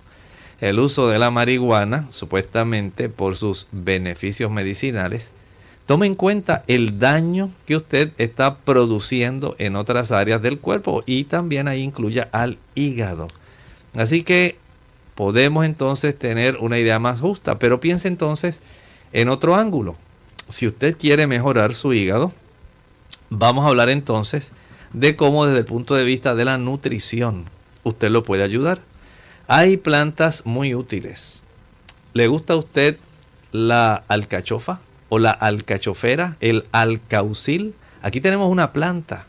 el 0.60 0.78
uso 0.78 1.08
de 1.08 1.18
la 1.18 1.30
marihuana, 1.30 2.06
supuestamente 2.10 3.08
por 3.08 3.36
sus 3.36 3.66
beneficios 3.72 4.50
medicinales, 4.50 5.32
tome 5.86 6.06
en 6.06 6.14
cuenta 6.14 6.62
el 6.68 6.98
daño 6.98 7.50
que 7.66 7.76
usted 7.76 8.12
está 8.18 8.58
produciendo 8.58 9.56
en 9.58 9.76
otras 9.76 10.12
áreas 10.12 10.40
del 10.42 10.60
cuerpo 10.60 11.02
y 11.06 11.24
también 11.24 11.66
ahí 11.66 11.80
incluya 11.80 12.28
al 12.32 12.58
hígado. 12.74 13.28
Así 13.94 14.22
que 14.22 14.56
podemos 15.14 15.64
entonces 15.64 16.16
tener 16.16 16.58
una 16.58 16.78
idea 16.78 16.98
más 16.98 17.20
justa, 17.20 17.58
pero 17.58 17.80
piense 17.80 18.08
entonces 18.08 18.60
en 19.12 19.28
otro 19.30 19.56
ángulo. 19.56 19.96
Si 20.48 20.66
usted 20.66 20.96
quiere 20.96 21.26
mejorar 21.26 21.74
su 21.74 21.92
hígado, 21.92 22.30
vamos 23.32 23.64
a 23.64 23.68
hablar 23.68 23.88
entonces 23.88 24.52
de 24.92 25.16
cómo 25.16 25.46
desde 25.46 25.60
el 25.60 25.64
punto 25.64 25.94
de 25.94 26.04
vista 26.04 26.34
de 26.34 26.44
la 26.44 26.58
nutrición 26.58 27.46
usted 27.82 28.10
lo 28.10 28.22
puede 28.22 28.42
ayudar. 28.42 28.80
Hay 29.48 29.76
plantas 29.76 30.44
muy 30.44 30.74
útiles. 30.74 31.42
¿Le 32.12 32.26
gusta 32.26 32.52
a 32.52 32.56
usted 32.56 32.98
la 33.50 34.04
alcachofa 34.08 34.80
o 35.08 35.18
la 35.18 35.30
alcachofera, 35.30 36.36
el 36.40 36.66
alcaucil? 36.72 37.74
Aquí 38.02 38.20
tenemos 38.20 38.50
una 38.50 38.72
planta 38.72 39.26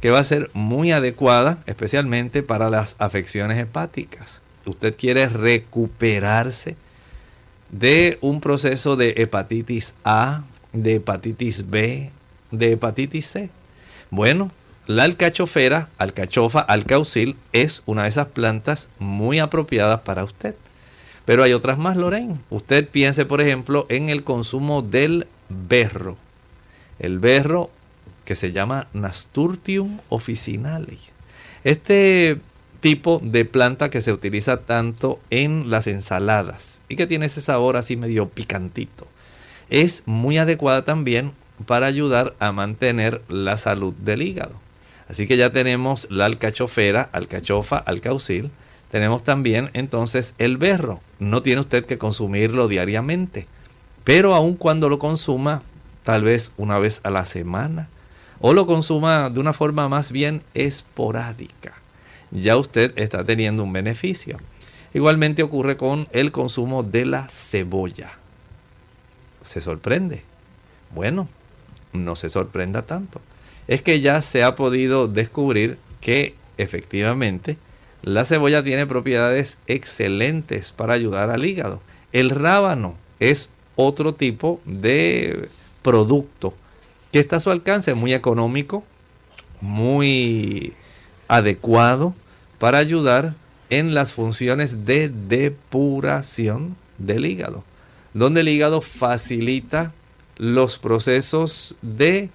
que 0.00 0.10
va 0.10 0.18
a 0.18 0.24
ser 0.24 0.50
muy 0.54 0.90
adecuada, 0.90 1.58
especialmente 1.66 2.42
para 2.42 2.70
las 2.70 2.96
afecciones 2.98 3.58
hepáticas. 3.58 4.40
Usted 4.64 4.96
quiere 4.96 5.28
recuperarse 5.28 6.76
de 7.70 8.18
un 8.20 8.40
proceso 8.40 8.96
de 8.96 9.14
hepatitis 9.16 9.94
A, 10.04 10.42
de 10.72 10.96
hepatitis 10.96 11.68
B, 11.70 12.10
de 12.52 12.72
hepatitis 12.72 13.26
C. 13.26 13.50
Bueno, 14.10 14.52
la 14.86 15.04
alcachofera, 15.04 15.88
alcachofa, 15.98 16.60
alcaucil, 16.60 17.36
es 17.52 17.82
una 17.86 18.04
de 18.04 18.10
esas 18.10 18.28
plantas 18.28 18.88
muy 18.98 19.38
apropiadas 19.38 20.00
para 20.02 20.24
usted. 20.24 20.54
Pero 21.24 21.42
hay 21.42 21.52
otras 21.52 21.78
más, 21.78 21.96
Lorraine. 21.96 22.40
Usted 22.50 22.88
piense, 22.88 23.24
por 23.24 23.40
ejemplo, 23.40 23.86
en 23.88 24.08
el 24.08 24.24
consumo 24.24 24.82
del 24.82 25.26
berro. 25.48 26.16
El 26.98 27.18
berro 27.18 27.70
que 28.24 28.34
se 28.34 28.52
llama 28.52 28.88
Nasturtium 28.92 30.00
officinale. 30.08 30.98
Este 31.64 32.38
tipo 32.80 33.20
de 33.22 33.44
planta 33.44 33.88
que 33.88 34.00
se 34.00 34.12
utiliza 34.12 34.58
tanto 34.58 35.20
en 35.30 35.70
las 35.70 35.86
ensaladas 35.86 36.80
y 36.88 36.96
que 36.96 37.06
tiene 37.06 37.26
ese 37.26 37.40
sabor 37.40 37.76
así 37.76 37.96
medio 37.96 38.28
picantito. 38.28 39.06
Es 39.70 40.02
muy 40.06 40.38
adecuada 40.38 40.84
también 40.84 41.32
para 41.66 41.86
ayudar 41.86 42.34
a 42.38 42.52
mantener 42.52 43.22
la 43.28 43.56
salud 43.56 43.94
del 43.94 44.22
hígado. 44.22 44.60
Así 45.08 45.26
que 45.26 45.36
ya 45.36 45.50
tenemos 45.50 46.06
la 46.10 46.24
alcachofera, 46.24 47.08
alcachofa, 47.12 47.78
alcaucil. 47.78 48.50
Tenemos 48.90 49.24
también 49.24 49.70
entonces 49.74 50.34
el 50.38 50.56
berro. 50.56 51.00
No 51.18 51.42
tiene 51.42 51.60
usted 51.60 51.84
que 51.84 51.98
consumirlo 51.98 52.68
diariamente, 52.68 53.46
pero 54.04 54.34
aun 54.34 54.54
cuando 54.54 54.88
lo 54.88 54.98
consuma, 54.98 55.62
tal 56.02 56.24
vez 56.24 56.52
una 56.56 56.78
vez 56.78 57.00
a 57.04 57.10
la 57.10 57.26
semana, 57.26 57.88
o 58.40 58.54
lo 58.54 58.66
consuma 58.66 59.30
de 59.30 59.40
una 59.40 59.52
forma 59.52 59.88
más 59.88 60.12
bien 60.12 60.42
esporádica, 60.54 61.74
ya 62.30 62.56
usted 62.56 62.92
está 62.96 63.24
teniendo 63.24 63.62
un 63.62 63.72
beneficio. 63.72 64.36
Igualmente 64.94 65.42
ocurre 65.42 65.76
con 65.76 66.08
el 66.12 66.32
consumo 66.32 66.82
de 66.82 67.04
la 67.06 67.28
cebolla. 67.28 68.12
¿Se 69.42 69.60
sorprende? 69.60 70.22
Bueno, 70.94 71.28
no 71.92 72.16
se 72.16 72.28
sorprenda 72.28 72.82
tanto 72.82 73.20
es 73.68 73.82
que 73.82 74.00
ya 74.00 74.20
se 74.22 74.42
ha 74.42 74.56
podido 74.56 75.08
descubrir 75.08 75.78
que 76.00 76.34
efectivamente 76.58 77.56
la 78.02 78.24
cebolla 78.24 78.64
tiene 78.64 78.86
propiedades 78.86 79.58
excelentes 79.66 80.72
para 80.72 80.94
ayudar 80.94 81.30
al 81.30 81.46
hígado. 81.46 81.80
El 82.12 82.30
rábano 82.30 82.96
es 83.20 83.50
otro 83.76 84.14
tipo 84.14 84.60
de 84.64 85.48
producto 85.82 86.54
que 87.12 87.20
está 87.20 87.36
a 87.36 87.40
su 87.40 87.50
alcance, 87.50 87.94
muy 87.94 88.12
económico, 88.12 88.84
muy 89.60 90.74
adecuado 91.28 92.14
para 92.58 92.78
ayudar 92.78 93.34
en 93.70 93.94
las 93.94 94.12
funciones 94.12 94.84
de 94.84 95.08
depuración 95.08 96.76
del 96.98 97.24
hígado, 97.26 97.64
donde 98.12 98.40
el 98.40 98.48
hígado 98.48 98.80
facilita 98.80 99.92
los 100.42 100.76
procesos 100.80 101.76
de 101.82 102.28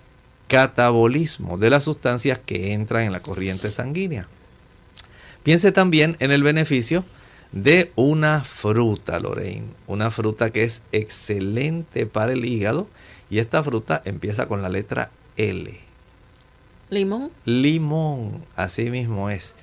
catabolismo 0.47 1.57
de 1.57 1.69
las 1.69 1.83
sustancias 1.83 2.39
que 2.39 2.71
entran 2.71 3.03
en 3.03 3.11
la 3.11 3.19
corriente 3.19 3.69
sanguínea. 3.69 4.29
Piense 5.43 5.73
también 5.73 6.15
en 6.21 6.31
el 6.31 6.41
beneficio 6.41 7.03
de 7.51 7.91
una 7.97 8.45
fruta, 8.45 9.19
Lorraine. 9.19 9.67
Una 9.87 10.09
fruta 10.09 10.51
que 10.51 10.63
es 10.63 10.83
excelente 10.93 12.05
para 12.05 12.31
el 12.31 12.45
hígado. 12.45 12.87
Y 13.29 13.39
esta 13.39 13.61
fruta 13.61 14.01
empieza 14.05 14.47
con 14.47 14.61
la 14.61 14.69
letra 14.69 15.11
L. 15.35 15.77
¿Limón? 16.89 17.29
Limón, 17.43 18.41
así 18.55 18.89
mismo 18.89 19.29
es. 19.29 19.53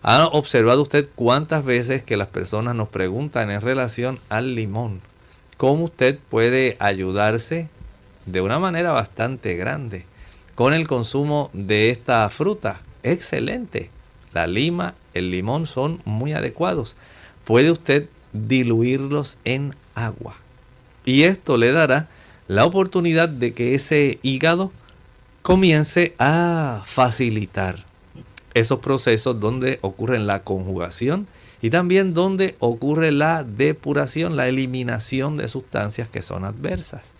¿Ha 0.00 0.26
observado 0.28 0.80
usted 0.80 1.06
cuántas 1.14 1.66
veces 1.66 2.02
que 2.02 2.16
las 2.16 2.28
personas 2.28 2.74
nos 2.74 2.88
preguntan 2.88 3.50
en 3.50 3.60
relación 3.60 4.20
al 4.30 4.54
limón? 4.54 5.02
¿Cómo 5.58 5.84
usted 5.84 6.18
puede 6.30 6.78
ayudarse 6.80 7.68
de 8.26 8.40
una 8.40 8.58
manera 8.58 8.92
bastante 8.92 9.54
grande? 9.56 10.04
con 10.60 10.74
el 10.74 10.86
consumo 10.86 11.48
de 11.54 11.88
esta 11.88 12.28
fruta. 12.28 12.82
Excelente. 13.02 13.88
La 14.34 14.46
lima, 14.46 14.94
el 15.14 15.30
limón 15.30 15.66
son 15.66 16.02
muy 16.04 16.34
adecuados. 16.34 16.96
Puede 17.46 17.70
usted 17.70 18.10
diluirlos 18.34 19.38
en 19.46 19.74
agua. 19.94 20.36
Y 21.06 21.22
esto 21.22 21.56
le 21.56 21.72
dará 21.72 22.10
la 22.46 22.66
oportunidad 22.66 23.30
de 23.30 23.54
que 23.54 23.74
ese 23.74 24.18
hígado 24.20 24.70
comience 25.40 26.14
a 26.18 26.82
facilitar 26.84 27.78
esos 28.52 28.80
procesos 28.80 29.40
donde 29.40 29.78
ocurre 29.80 30.18
la 30.18 30.42
conjugación 30.42 31.26
y 31.62 31.70
también 31.70 32.12
donde 32.12 32.56
ocurre 32.58 33.12
la 33.12 33.44
depuración, 33.44 34.36
la 34.36 34.46
eliminación 34.46 35.38
de 35.38 35.48
sustancias 35.48 36.10
que 36.10 36.20
son 36.20 36.44
adversas. 36.44 37.14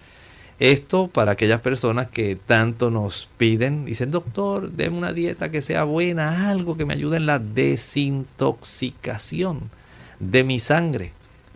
Esto 0.60 1.08
para 1.08 1.32
aquellas 1.32 1.60
personas 1.62 2.08
que 2.10 2.36
tanto 2.36 2.90
nos 2.90 3.30
piden, 3.38 3.86
dicen, 3.86 4.10
doctor, 4.10 4.70
déme 4.70 4.98
una 4.98 5.14
dieta 5.14 5.50
que 5.50 5.62
sea 5.62 5.84
buena, 5.84 6.50
algo 6.50 6.76
que 6.76 6.84
me 6.84 6.92
ayude 6.92 7.16
en 7.16 7.24
la 7.24 7.38
desintoxicación 7.38 9.70
de 10.18 10.44
mi 10.44 10.60
sangre. 10.60 11.14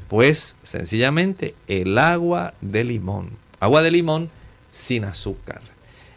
Pues 0.08 0.56
sencillamente 0.62 1.54
el 1.68 1.98
agua 1.98 2.54
de 2.62 2.82
limón. 2.82 3.32
Agua 3.60 3.82
de 3.82 3.90
limón 3.90 4.30
sin 4.70 5.04
azúcar. 5.04 5.60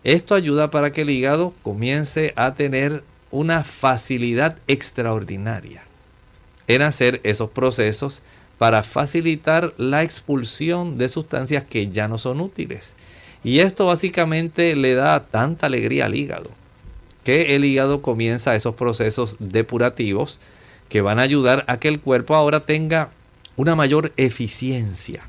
Esto 0.05 0.33
ayuda 0.33 0.71
para 0.71 0.93
que 0.93 1.01
el 1.01 1.09
hígado 1.09 1.53
comience 1.63 2.31
a 2.37 2.55
tener 2.55 3.03
una 3.31 3.65
facilidad 3.65 4.59
extraordinaria 4.67 5.83
en 6.67 6.83
hacer 6.83 7.19
esos 7.25 7.49
procesos 7.49 8.21
para 8.57 8.83
facilitar 8.83 9.73
la 9.77 10.03
expulsión 10.03 10.97
de 10.97 11.09
sustancias 11.09 11.63
que 11.63 11.89
ya 11.89 12.07
no 12.07 12.17
son 12.17 12.41
útiles. 12.41 12.95
Y 13.43 13.59
esto 13.59 13.85
básicamente 13.85 14.75
le 14.75 14.95
da 14.95 15.25
tanta 15.25 15.67
alegría 15.67 16.05
al 16.05 16.15
hígado, 16.15 16.49
que 17.23 17.55
el 17.55 17.65
hígado 17.65 18.01
comienza 18.01 18.55
esos 18.55 18.75
procesos 18.75 19.35
depurativos 19.39 20.39
que 20.89 21.01
van 21.01 21.19
a 21.19 21.23
ayudar 21.23 21.65
a 21.67 21.77
que 21.77 21.87
el 21.87 21.99
cuerpo 21.99 22.35
ahora 22.35 22.61
tenga 22.61 23.11
una 23.55 23.75
mayor 23.75 24.13
eficiencia 24.17 25.27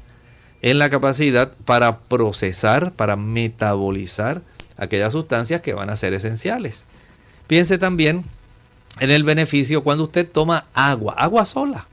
en 0.62 0.78
la 0.78 0.90
capacidad 0.90 1.52
para 1.64 1.98
procesar, 2.00 2.92
para 2.92 3.16
metabolizar 3.16 4.42
aquellas 4.76 5.12
sustancias 5.12 5.60
que 5.60 5.74
van 5.74 5.90
a 5.90 5.96
ser 5.96 6.14
esenciales. 6.14 6.84
Piense 7.46 7.78
también 7.78 8.24
en 9.00 9.10
el 9.10 9.24
beneficio 9.24 9.82
cuando 9.82 10.04
usted 10.04 10.28
toma 10.28 10.66
agua, 10.74 11.14
agua 11.16 11.44
sola 11.44 11.86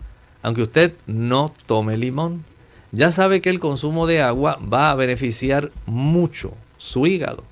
aunque 0.46 0.62
usted 0.62 0.94
no 1.08 1.52
tome 1.66 1.98
limón. 1.98 2.46
Ya 2.92 3.12
sabe 3.12 3.42
que 3.42 3.50
el 3.50 3.60
consumo 3.60 4.06
de 4.06 4.22
agua 4.22 4.60
va 4.62 4.92
a 4.92 4.96
beneficiar 4.96 5.72
mucho 5.88 6.54
su 6.78 7.08
hígado, 7.08 7.44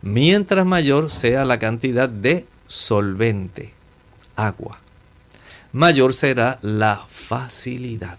mientras 0.00 0.64
mayor 0.64 1.10
sea 1.10 1.44
la 1.44 1.58
cantidad 1.58 2.08
de 2.08 2.46
solvente, 2.66 3.74
agua. 4.34 4.78
Mayor 5.72 6.14
será 6.14 6.58
la 6.62 7.04
facilidad 7.10 8.18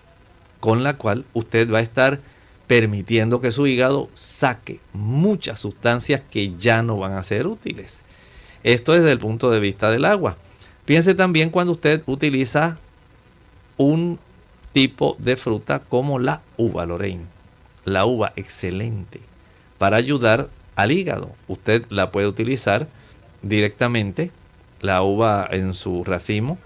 con 0.60 0.84
la 0.84 0.96
cual 0.96 1.26
usted 1.34 1.68
va 1.68 1.80
a 1.80 1.82
estar 1.82 2.20
permitiendo 2.68 3.42
que 3.42 3.52
su 3.52 3.66
hígado 3.66 4.10
saque 4.14 4.80
muchas 4.94 5.60
sustancias 5.60 6.22
que 6.30 6.54
ya 6.56 6.84
no 6.84 6.98
van 6.98 7.14
a 7.14 7.24
ser 7.24 7.48
útiles. 7.48 8.02
Esto 8.62 8.94
desde 8.94 9.12
el 9.12 9.18
punto 9.18 9.50
de 9.50 9.60
vista 9.60 9.90
del 9.90 10.06
agua. 10.06 10.38
Piense 10.86 11.16
también 11.16 11.50
cuando 11.50 11.72
usted 11.72 12.04
utiliza 12.06 12.78
un 13.80 14.20
tipo 14.74 15.16
de 15.20 15.38
fruta 15.38 15.80
como 15.80 16.20
la 16.20 16.42
uva, 16.58 16.86
Lorraine. 16.86 17.24
La 17.86 18.06
uva, 18.06 18.34
excelente. 18.36 19.22
Para 19.78 19.96
ayudar 19.96 20.50
al 20.76 20.92
hígado. 20.92 21.32
Usted 21.48 21.86
la 21.90 22.12
puede 22.12 22.28
utilizar 22.28 22.88
directamente 23.42 24.32
la 24.82 25.02
uva 25.02 25.48
en 25.50 25.74
su 25.74 26.04
racimo 26.04 26.58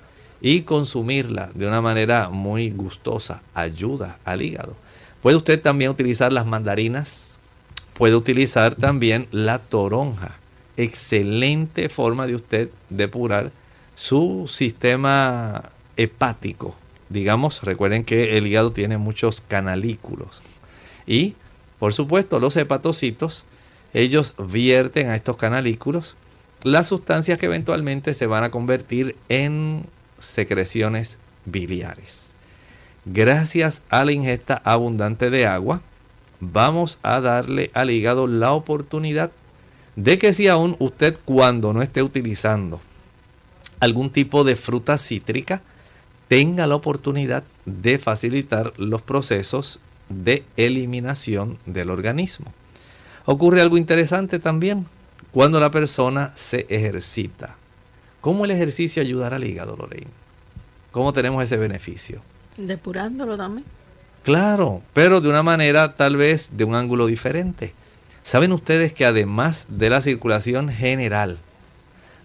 y 0.41 0.64
consumirla 0.64 1.51
de 1.53 1.68
una 1.68 1.82
manera 1.82 2.30
muy 2.30 2.72
gustosa 2.72 3.41
ayuda 3.53 4.18
al 4.26 4.41
hígado. 4.41 4.76
Puede 5.22 5.38
usted 5.38 5.61
también 5.61 5.91
utilizar 5.91 6.34
las 6.34 6.47
mandarinas, 6.47 7.38
puede 7.93 8.16
utilizar 8.16 8.74
también 8.74 9.28
la 9.32 9.59
toronja. 9.59 10.36
Excelente 10.78 11.89
forma 11.89 12.26
de 12.26 12.36
usted 12.36 12.70
depurar 12.89 13.51
su 13.93 14.49
sistema 14.51 15.70
hepático. 15.95 16.76
Digamos, 17.14 17.61
recuerden 17.61 18.03
que 18.03 18.39
el 18.39 18.47
hígado 18.47 18.72
tiene 18.72 18.97
muchos 18.97 19.39
canalículos. 19.39 20.41
Y, 21.05 21.36
por 21.78 21.93
supuesto, 21.93 22.39
los 22.39 22.57
hepatocitos, 22.57 23.45
ellos 23.93 24.34
vierten 24.39 25.09
a 25.09 25.16
estos 25.16 25.38
canalículos 25.38 26.16
las 26.64 26.88
sustancias 26.88 27.38
que 27.38 27.45
eventualmente 27.45 28.16
se 28.16 28.26
van 28.26 28.43
a 28.43 28.49
convertir 28.49 29.16
en 29.30 29.86
secreciones 30.18 31.20
biliares. 31.45 32.32
Gracias 33.05 33.84
a 33.89 34.05
la 34.05 34.14
ingesta 34.14 34.59
abundante 34.66 35.30
de 35.30 35.45
agua, 35.45 35.82
vamos 36.39 36.97
a 37.03 37.22
darle 37.22 37.70
al 37.76 37.91
hígado 37.91 38.26
la 38.26 38.53
oportunidad 38.53 39.30
de 39.95 40.18
que 40.18 40.34
si 40.34 40.47
aún 40.47 40.78
usted 40.80 41.16
cuando 41.26 41.74
no 41.74 41.84
esté 41.84 42.01
utilizando 42.01 42.82
algún 43.80 44.09
tipo 44.09 44.43
de 44.43 44.55
fruta 44.55 44.97
cítrica, 44.97 45.61
tenga 46.34 46.65
la 46.65 46.73
oportunidad 46.73 47.43
de 47.67 47.99
facilitar 47.99 48.73
los 48.77 49.03
procesos 49.03 49.79
de 50.09 50.43
eliminación 50.57 51.59
del 51.67 51.91
organismo. 51.91 52.51
Ocurre 53.25 53.61
algo 53.61 53.77
interesante 53.77 54.39
también 54.39 54.88
cuando 55.31 55.59
la 55.59 55.69
persona 55.69 56.31
se 56.34 56.65
ejercita. 56.69 57.55
¿Cómo 58.19 58.45
el 58.45 58.49
ejercicio 58.49 59.03
ayudará 59.03 59.36
al 59.36 59.43
hígado, 59.43 59.75
Lorraine? 59.75 60.09
¿Cómo 60.91 61.13
tenemos 61.13 61.43
ese 61.43 61.57
beneficio? 61.57 62.23
Depurándolo 62.57 63.38
también. 63.38 63.67
Claro, 64.23 64.81
pero 64.93 65.21
de 65.21 65.29
una 65.29 65.43
manera 65.43 65.93
tal 65.93 66.15
vez 66.17 66.57
de 66.57 66.63
un 66.63 66.73
ángulo 66.73 67.05
diferente. 67.05 67.75
¿Saben 68.23 68.53
ustedes 68.53 68.91
que 68.91 69.05
además 69.05 69.67
de 69.69 69.91
la 69.91 70.01
circulación 70.01 70.69
general, 70.69 71.38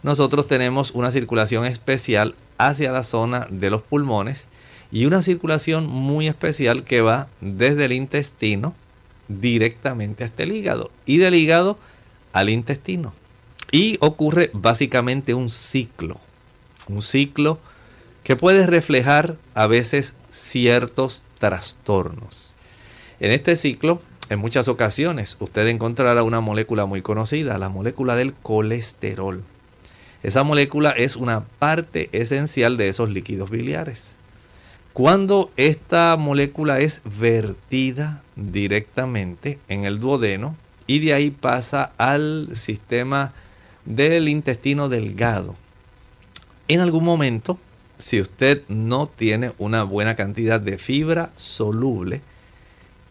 nosotros 0.03 0.49
tenemos 0.49 0.93
una 0.93 1.11
circulación 1.11 1.67
especial 1.67 2.37
hacia 2.59 2.93
la 2.93 3.03
zona 3.03 3.47
de 3.51 3.71
los 3.71 3.83
pulmones 3.83 4.49
y 4.91 5.07
una 5.07 5.23
circulación 5.23 5.87
muy 5.87 6.29
especial 6.29 6.85
que 6.85 7.01
va 7.01 7.29
desde 7.41 7.85
el 7.85 7.93
intestino 7.93 8.75
directamente 9.29 10.25
hasta 10.25 10.43
el 10.43 10.53
hígado 10.53 10.91
y 11.07 11.19
del 11.19 11.35
hígado 11.35 11.79
al 12.33 12.51
intestino. 12.51 13.13
Y 13.71 13.99
ocurre 14.01 14.51
básicamente 14.55 15.35
un 15.35 15.51
ciclo, 15.51 16.19
un 16.89 17.03
ciclo 17.03 17.59
que 18.25 18.37
puede 18.37 18.67
reflejar 18.67 19.37
a 19.55 19.67
veces 19.67 20.15
ciertos 20.31 21.23
trastornos. 21.39 22.55
En 23.21 23.31
este 23.31 23.57
ciclo, 23.57 24.01
en 24.31 24.39
muchas 24.39 24.69
ocasiones, 24.69 25.37
usted 25.41 25.67
encontrará 25.69 26.23
una 26.23 26.41
molécula 26.41 26.87
muy 26.87 27.03
conocida, 27.03 27.59
la 27.59 27.69
molécula 27.69 28.17
del 28.17 28.35
colesterol. 28.35 29.43
Esa 30.23 30.43
molécula 30.43 30.91
es 30.91 31.17
una 31.17 31.45
parte 31.45 32.09
esencial 32.13 32.77
de 32.77 32.89
esos 32.89 33.11
líquidos 33.11 33.51
biliares. 33.51 34.17
Cuando 34.93 35.51
esta 35.57 36.17
molécula 36.19 36.81
es 36.81 37.03
vertida 37.05 38.23
directamente 38.35 39.59
en 39.69 39.85
el 39.85 40.01
duodeno 40.01 40.57
y 40.89 40.99
de 40.99 41.15
ahí 41.15 41.31
pasa 41.31 41.93
al 41.99 42.49
sistema 42.55 43.33
del 43.85 44.29
intestino 44.29 44.89
delgado, 44.89 45.55
en 46.67 46.81
algún 46.81 47.05
momento, 47.05 47.59
si 47.99 48.21
usted 48.21 48.63
no 48.69 49.07
tiene 49.07 49.53
una 49.59 49.85
buena 49.85 50.17
cantidad 50.17 50.61
de 50.61 50.79
fibra 50.79 51.31
soluble, 51.37 52.21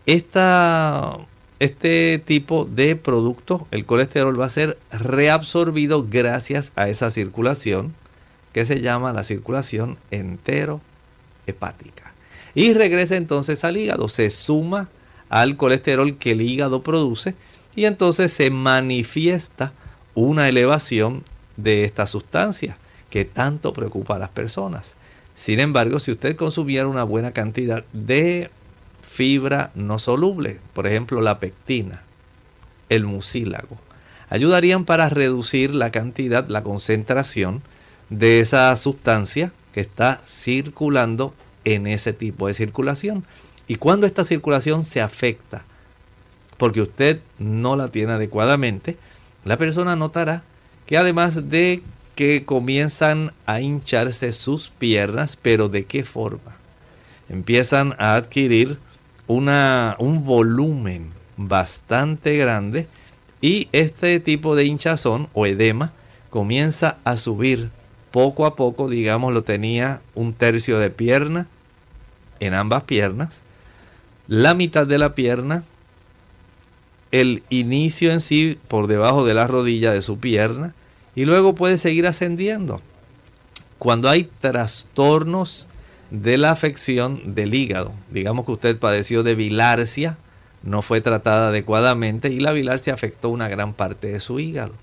esta 0.05 1.17
este 1.59 2.19
tipo 2.19 2.65
de 2.65 2.95
producto, 2.95 3.67
el 3.71 3.85
colesterol, 3.85 4.39
va 4.39 4.45
a 4.45 4.49
ser 4.49 4.77
reabsorbido 4.91 6.05
gracias 6.09 6.71
a 6.75 6.89
esa 6.89 7.11
circulación 7.11 7.93
que 8.53 8.65
se 8.65 8.81
llama 8.81 9.13
la 9.13 9.23
circulación 9.23 9.97
enterohepática. 10.11 12.13
Y 12.53 12.73
regresa 12.73 13.15
entonces 13.15 13.63
al 13.63 13.77
hígado, 13.77 14.07
se 14.07 14.29
suma 14.29 14.89
al 15.29 15.57
colesterol 15.57 16.17
que 16.17 16.31
el 16.31 16.41
hígado 16.41 16.83
produce 16.83 17.35
y 17.75 17.85
entonces 17.85 18.31
se 18.31 18.49
manifiesta 18.49 19.73
una 20.15 20.47
elevación 20.47 21.23
de 21.57 21.83
esta 21.83 22.07
sustancia 22.07 22.77
que 23.09 23.25
tanto 23.25 23.73
preocupa 23.73 24.15
a 24.15 24.19
las 24.19 24.29
personas. 24.29 24.95
Sin 25.35 25.59
embargo, 25.59 25.99
si 25.99 26.11
usted 26.11 26.35
consumiera 26.35 26.87
una 26.87 27.03
buena 27.03 27.31
cantidad 27.31 27.83
de 27.93 28.49
fibra 29.17 29.71
no 29.73 29.97
soluble, 29.97 30.59
por 30.75 30.85
ejemplo 30.85 31.21
la 31.21 31.39
pectina, 31.39 32.03
el 32.87 33.03
mucílago, 33.05 33.79
ayudarían 34.29 34.85
para 34.85 35.09
reducir 35.09 35.73
la 35.73 35.89
cantidad, 35.89 36.47
la 36.47 36.61
concentración 36.61 37.63
de 38.11 38.41
esa 38.41 38.75
sustancia 38.75 39.51
que 39.73 39.81
está 39.81 40.21
circulando 40.23 41.33
en 41.65 41.87
ese 41.87 42.13
tipo 42.13 42.45
de 42.45 42.53
circulación. 42.53 43.25
Y 43.67 43.77
cuando 43.77 44.05
esta 44.05 44.23
circulación 44.23 44.85
se 44.85 45.01
afecta, 45.01 45.65
porque 46.57 46.81
usted 46.81 47.19
no 47.39 47.75
la 47.75 47.87
tiene 47.87 48.13
adecuadamente, 48.13 48.97
la 49.45 49.57
persona 49.57 49.95
notará 49.95 50.43
que 50.85 50.95
además 50.95 51.49
de 51.49 51.81
que 52.13 52.45
comienzan 52.45 53.33
a 53.47 53.61
hincharse 53.61 54.31
sus 54.31 54.69
piernas, 54.69 55.39
pero 55.41 55.69
¿de 55.69 55.85
qué 55.85 56.05
forma? 56.05 56.55
Empiezan 57.29 57.95
a 57.97 58.13
adquirir 58.13 58.77
una, 59.27 59.95
un 59.99 60.23
volumen 60.25 61.11
bastante 61.35 62.37
grande 62.37 62.87
y 63.41 63.69
este 63.71 64.19
tipo 64.19 64.55
de 64.55 64.65
hinchazón 64.65 65.27
o 65.33 65.45
edema 65.45 65.91
comienza 66.29 66.97
a 67.03 67.17
subir 67.17 67.69
poco 68.11 68.45
a 68.45 68.55
poco, 68.55 68.89
digamos, 68.89 69.33
lo 69.33 69.43
tenía 69.43 70.01
un 70.15 70.33
tercio 70.33 70.79
de 70.79 70.89
pierna 70.89 71.47
en 72.39 72.53
ambas 72.53 72.83
piernas, 72.83 73.41
la 74.27 74.53
mitad 74.53 74.87
de 74.87 74.97
la 74.97 75.13
pierna, 75.13 75.63
el 77.11 77.43
inicio 77.49 78.11
en 78.11 78.21
sí 78.21 78.57
por 78.67 78.87
debajo 78.87 79.25
de 79.25 79.33
la 79.33 79.47
rodilla 79.47 79.91
de 79.91 80.01
su 80.01 80.19
pierna 80.19 80.73
y 81.15 81.25
luego 81.25 81.55
puede 81.55 81.77
seguir 81.77 82.07
ascendiendo. 82.07 82.81
Cuando 83.77 84.09
hay 84.09 84.29
trastornos 84.41 85.67
de 86.11 86.37
la 86.37 86.51
afección 86.51 87.35
del 87.35 87.53
hígado. 87.53 87.93
Digamos 88.11 88.45
que 88.45 88.51
usted 88.53 88.77
padeció 88.77 89.23
de 89.23 89.35
bilarcia, 89.35 90.17
no 90.63 90.81
fue 90.81 91.01
tratada 91.01 91.49
adecuadamente 91.49 92.29
y 92.29 92.39
la 92.39 92.51
bilarcia 92.51 92.93
afectó 92.93 93.29
una 93.29 93.47
gran 93.47 93.73
parte 93.73 94.07
de 94.07 94.19
su 94.19 94.39
hígado. 94.39 94.73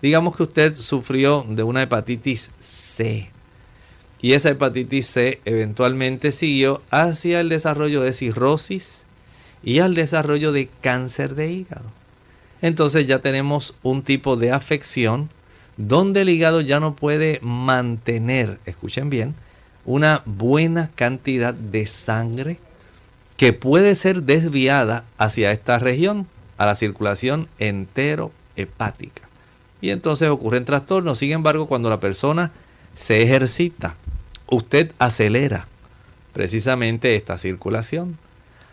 Digamos 0.00 0.36
que 0.36 0.44
usted 0.44 0.74
sufrió 0.74 1.44
de 1.48 1.62
una 1.62 1.82
hepatitis 1.82 2.52
C 2.60 3.30
y 4.20 4.32
esa 4.32 4.50
hepatitis 4.50 5.06
C 5.06 5.40
eventualmente 5.44 6.32
siguió 6.32 6.82
hacia 6.90 7.40
el 7.40 7.48
desarrollo 7.48 8.02
de 8.02 8.12
cirrosis 8.12 9.04
y 9.62 9.78
al 9.78 9.94
desarrollo 9.94 10.52
de 10.52 10.68
cáncer 10.80 11.34
de 11.34 11.52
hígado. 11.52 11.90
Entonces 12.60 13.06
ya 13.06 13.20
tenemos 13.20 13.74
un 13.82 14.02
tipo 14.02 14.36
de 14.36 14.50
afección 14.50 15.30
donde 15.76 16.22
el 16.22 16.28
hígado 16.28 16.60
ya 16.60 16.80
no 16.80 16.96
puede 16.96 17.38
mantener, 17.42 18.58
escuchen 18.66 19.10
bien, 19.10 19.36
una 19.88 20.20
buena 20.26 20.90
cantidad 20.94 21.54
de 21.54 21.86
sangre 21.86 22.58
que 23.38 23.54
puede 23.54 23.94
ser 23.94 24.24
desviada 24.24 25.04
hacia 25.16 25.50
esta 25.50 25.78
región, 25.78 26.26
a 26.58 26.66
la 26.66 26.76
circulación 26.76 27.48
enterohepática. 27.58 29.22
Y 29.80 29.88
entonces 29.88 30.28
ocurren 30.28 30.66
trastornos. 30.66 31.20
Sin 31.20 31.32
embargo, 31.32 31.64
cuando 31.64 31.88
la 31.88 32.00
persona 32.00 32.50
se 32.94 33.22
ejercita, 33.22 33.94
usted 34.50 34.92
acelera 34.98 35.66
precisamente 36.34 37.16
esta 37.16 37.38
circulación. 37.38 38.18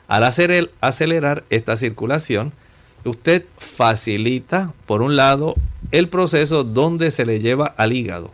Al 0.10 0.26
hacer 0.26 0.52
el, 0.52 0.70
acelerar 0.82 1.46
esta 1.50 1.78
circulación, 1.78 2.52
usted 3.06 3.46
facilita, 3.58 4.74
por 4.86 5.02
un 5.02 5.16
lado, 5.16 5.56
el 5.94 6.10
proceso 6.10 6.66
donde 6.66 7.10
se 7.12 7.26
le 7.26 7.40
lleva 7.40 7.68
al 7.78 7.94
hígado 7.94 8.32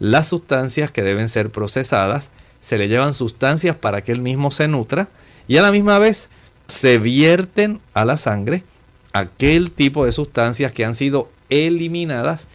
las 0.00 0.28
sustancias 0.28 0.90
que 0.90 1.02
deben 1.02 1.28
ser 1.28 1.50
procesadas, 1.50 2.30
se 2.60 2.78
le 2.78 2.88
llevan 2.88 3.14
sustancias 3.14 3.76
para 3.76 4.02
que 4.02 4.12
él 4.12 4.20
mismo 4.20 4.50
se 4.50 4.66
nutra 4.66 5.08
y 5.46 5.58
a 5.58 5.62
la 5.62 5.70
misma 5.70 5.98
vez 5.98 6.28
se 6.66 6.98
vierten 6.98 7.80
a 7.94 8.04
la 8.04 8.16
sangre 8.16 8.64
aquel 9.12 9.70
tipo 9.70 10.04
de 10.04 10.12
sustancias 10.12 10.72
que 10.72 10.84
han 10.84 10.94
sido 10.94 11.30
eliminadas, 11.48 12.46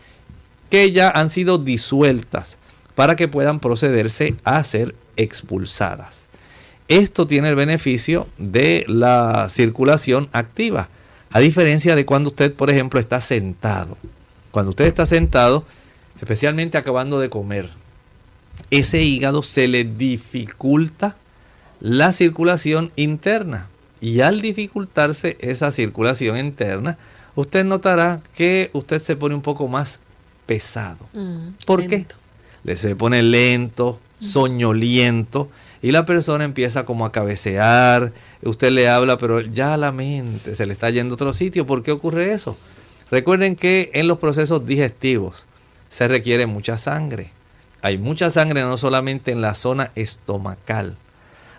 que 0.70 0.92
ya 0.92 1.10
han 1.10 1.30
sido 1.30 1.58
disueltas 1.58 2.58
para 2.96 3.16
que 3.16 3.28
puedan 3.28 3.60
procederse 3.60 4.36
a 4.44 4.64
ser 4.64 4.96
expulsadas. 5.18 6.22
Esto 6.88 7.28
tiene 7.28 7.50
el 7.50 7.56
beneficio 7.56 8.28
de 8.38 8.86
la 8.88 9.50
circulación 9.50 10.30
activa, 10.32 10.90
a 11.32 11.40
diferencia 11.40 11.96
de 11.96 12.06
cuando 12.06 12.30
usted, 12.30 12.54
por 12.54 12.70
ejemplo, 12.70 13.00
está 13.00 13.20
sentado. 13.20 13.98
Cuando 14.52 14.70
usted 14.70 14.86
está 14.86 15.06
sentado, 15.06 15.66
especialmente 16.20 16.78
acabando 16.78 17.20
de 17.20 17.30
comer, 17.30 17.70
ese 18.72 19.04
hígado 19.04 19.44
se 19.44 19.68
le 19.68 19.84
dificulta 19.84 21.16
la 21.80 22.12
circulación 22.12 22.92
interna. 22.96 23.68
Y 24.02 24.22
al 24.22 24.42
dificultarse 24.42 25.38
esa 25.40 25.72
circulación 25.72 26.38
interna, 26.38 26.98
usted 27.36 27.64
notará 27.64 28.22
que 28.36 28.70
usted 28.74 29.02
se 29.02 29.16
pone 29.16 29.36
un 29.36 29.42
poco 29.42 29.68
más 29.68 30.00
pesado. 30.46 31.08
Mm, 31.14 31.50
¿Por 31.66 31.80
lento. 31.80 32.16
qué? 32.16 32.16
Le 32.64 32.76
se 32.76 32.96
pone 32.96 33.22
lento, 33.24 34.00
soñoliento 34.20 35.50
y 35.82 35.92
la 35.92 36.06
persona 36.06 36.46
empieza 36.46 36.86
como 36.86 37.06
a 37.06 37.12
cabecear. 37.12 38.12
Usted 38.44 38.72
le 38.72 38.90
habla, 38.90 39.18
pero 39.18 39.42
ya 39.42 39.78
la 39.78 39.92
mente 39.92 40.56
se 40.56 40.66
le 40.66 40.74
está 40.74 40.90
yendo 40.90 41.14
a 41.14 41.16
otro 41.16 41.34
sitio. 41.34 41.66
¿Por 41.68 41.84
qué 41.84 41.92
ocurre 41.92 42.34
eso? 42.34 42.58
Recuerden 43.12 43.56
que 43.56 43.92
en 43.94 44.08
los 44.08 44.18
procesos 44.18 44.66
digestivos 44.66 45.46
se 45.90 46.08
requiere 46.08 46.46
mucha 46.46 46.78
sangre. 46.78 47.32
Hay 47.82 47.98
mucha 47.98 48.32
sangre 48.32 48.62
no 48.62 48.78
solamente 48.78 49.32
en 49.32 49.42
la 49.42 49.56
zona 49.56 49.92
estomacal. 49.96 50.96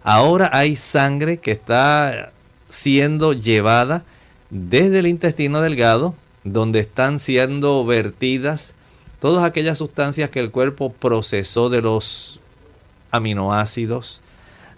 Ahora 0.03 0.51
hay 0.53 0.77
sangre 0.77 1.39
que 1.39 1.53
está 1.53 2.33
siendo 2.69 3.33
llevada 3.33 4.05
desde 4.51 5.01
el 5.01 5.07
intestino 5.07 5.61
delgado, 5.61 6.15
donde 6.45 6.81
están 6.81 7.19
siendo 7.19 7.85
vertidas 7.85 8.75
todas 9.21 9.45
aquellas 9.45 9.79
sustancias 9.79 10.31
que 10.31 10.41
el 10.41 10.51
cuerpo 10.51 10.93
procesó 10.93 11.69
de 11.71 11.83
los 11.83 12.39
aminoácidos, 13.11 14.21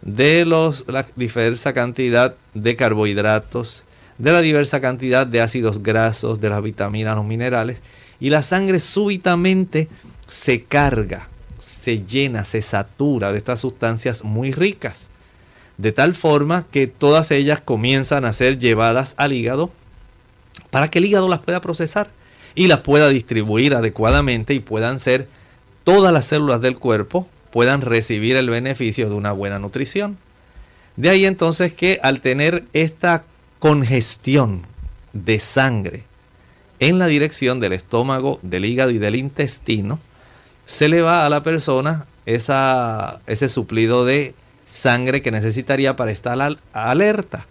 de 0.00 0.44
los, 0.44 0.84
la 0.88 1.06
diversa 1.16 1.72
cantidad 1.72 2.34
de 2.54 2.76
carbohidratos, 2.76 3.84
de 4.16 4.32
la 4.32 4.40
diversa 4.40 4.80
cantidad 4.80 5.26
de 5.26 5.40
ácidos 5.40 5.82
grasos, 5.82 6.40
de 6.40 6.48
las 6.48 6.62
vitaminas, 6.62 7.16
los 7.16 7.24
minerales, 7.24 7.80
y 8.20 8.30
la 8.30 8.42
sangre 8.42 8.80
súbitamente 8.80 9.88
se 10.26 10.62
carga, 10.62 11.28
se 11.58 12.04
llena, 12.04 12.44
se 12.44 12.62
satura 12.62 13.32
de 13.32 13.38
estas 13.38 13.60
sustancias 13.60 14.24
muy 14.24 14.52
ricas, 14.52 15.08
de 15.76 15.92
tal 15.92 16.14
forma 16.14 16.66
que 16.70 16.86
todas 16.86 17.30
ellas 17.30 17.60
comienzan 17.60 18.24
a 18.24 18.32
ser 18.32 18.58
llevadas 18.58 19.14
al 19.16 19.32
hígado 19.32 19.70
para 20.70 20.88
que 20.88 20.98
el 20.98 21.04
hígado 21.04 21.28
las 21.28 21.40
pueda 21.40 21.60
procesar 21.60 22.10
y 22.54 22.66
las 22.66 22.80
pueda 22.80 23.08
distribuir 23.08 23.74
adecuadamente 23.74 24.54
y 24.54 24.60
puedan 24.60 24.98
ser 24.98 25.28
todas 25.84 26.12
las 26.12 26.24
células 26.24 26.60
del 26.60 26.76
cuerpo 26.76 27.28
puedan 27.50 27.80
recibir 27.80 28.36
el 28.36 28.50
beneficio 28.50 29.08
de 29.08 29.14
una 29.14 29.32
buena 29.32 29.58
nutrición. 29.58 30.18
De 30.96 31.10
ahí 31.10 31.26
entonces 31.26 31.72
que 31.72 32.00
al 32.02 32.20
tener 32.20 32.64
esta 32.72 33.24
congestión 33.58 34.66
de 35.12 35.40
sangre 35.40 36.04
en 36.80 36.98
la 36.98 37.06
dirección 37.06 37.60
del 37.60 37.72
estómago, 37.72 38.38
del 38.42 38.64
hígado 38.64 38.90
y 38.90 38.98
del 38.98 39.16
intestino, 39.16 39.98
se 40.64 40.88
le 40.88 41.00
va 41.00 41.24
a 41.24 41.28
la 41.28 41.42
persona 41.42 42.06
ese 42.26 43.48
suplido 43.48 44.04
de 44.04 44.34
sangre 44.64 45.22
que 45.22 45.30
necesitaría 45.30 45.96
para 45.96 46.10
estar 46.10 46.40
al- 46.40 46.58
alerta. 46.72 47.46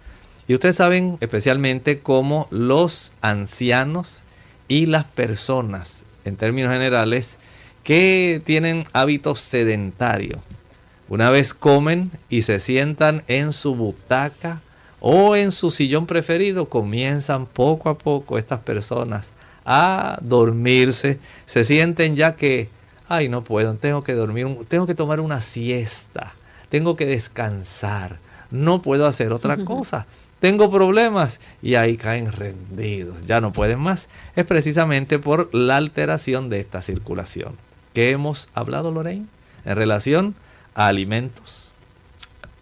Y 0.48 0.54
ustedes 0.54 0.76
saben 0.78 1.18
especialmente 1.20 2.00
cómo 2.00 2.48
los 2.52 3.14
ancianos 3.22 4.22
y 4.68 4.86
las 4.86 5.06
personas, 5.06 6.04
en 6.26 6.36
términos 6.36 6.72
generales, 6.72 7.38
que 7.84 8.42
tienen 8.46 8.86
hábitos 8.94 9.42
sedentarios, 9.42 10.40
una 11.10 11.30
vez 11.30 11.54
comen 11.54 12.12
y 12.30 12.42
se 12.44 12.60
sientan 12.60 13.24
en 13.28 13.54
su 13.54 13.76
butaca 13.76 14.62
o 15.10 15.38
en 15.38 15.54
su 15.54 15.72
sillón 15.72 16.06
preferido, 16.06 16.68
comienzan 16.68 17.46
poco 17.46 17.88
a 17.88 17.98
poco 17.98 18.38
estas 18.38 18.60
personas 18.60 19.32
a 19.66 20.20
dormirse, 20.22 21.18
se 21.46 21.64
sienten 21.64 22.18
ya 22.18 22.36
que, 22.36 22.68
ay, 23.08 23.30
no 23.30 23.42
puedo, 23.46 23.74
tengo 23.76 24.04
que 24.04 24.12
dormir, 24.12 24.48
tengo 24.68 24.86
que 24.86 24.96
tomar 24.96 25.22
una 25.22 25.42
siesta, 25.42 26.34
tengo 26.68 26.98
que 26.98 27.06
descansar, 27.06 28.18
no 28.52 28.82
puedo 28.82 29.08
hacer 29.08 29.32
otra 29.32 29.64
cosa. 29.64 30.08
Tengo 30.42 30.70
problemas 30.70 31.40
y 31.62 31.76
ahí 31.76 31.96
caen 31.96 32.30
rendidos, 32.34 33.22
ya 33.26 33.40
no 33.40 33.54
pueden 33.54 33.80
más. 33.80 34.10
Es 34.36 34.44
precisamente 34.44 35.20
por 35.20 35.56
la 35.56 35.78
alteración 35.78 36.50
de 36.50 36.60
esta 36.60 36.82
circulación. 36.82 37.56
¿Qué 37.94 38.12
hemos 38.12 38.50
hablado, 38.54 38.92
Lorraine? 38.92 39.26
En 39.64 39.78
relación 39.78 40.36
a 40.76 40.88
alimentos, 40.88 41.72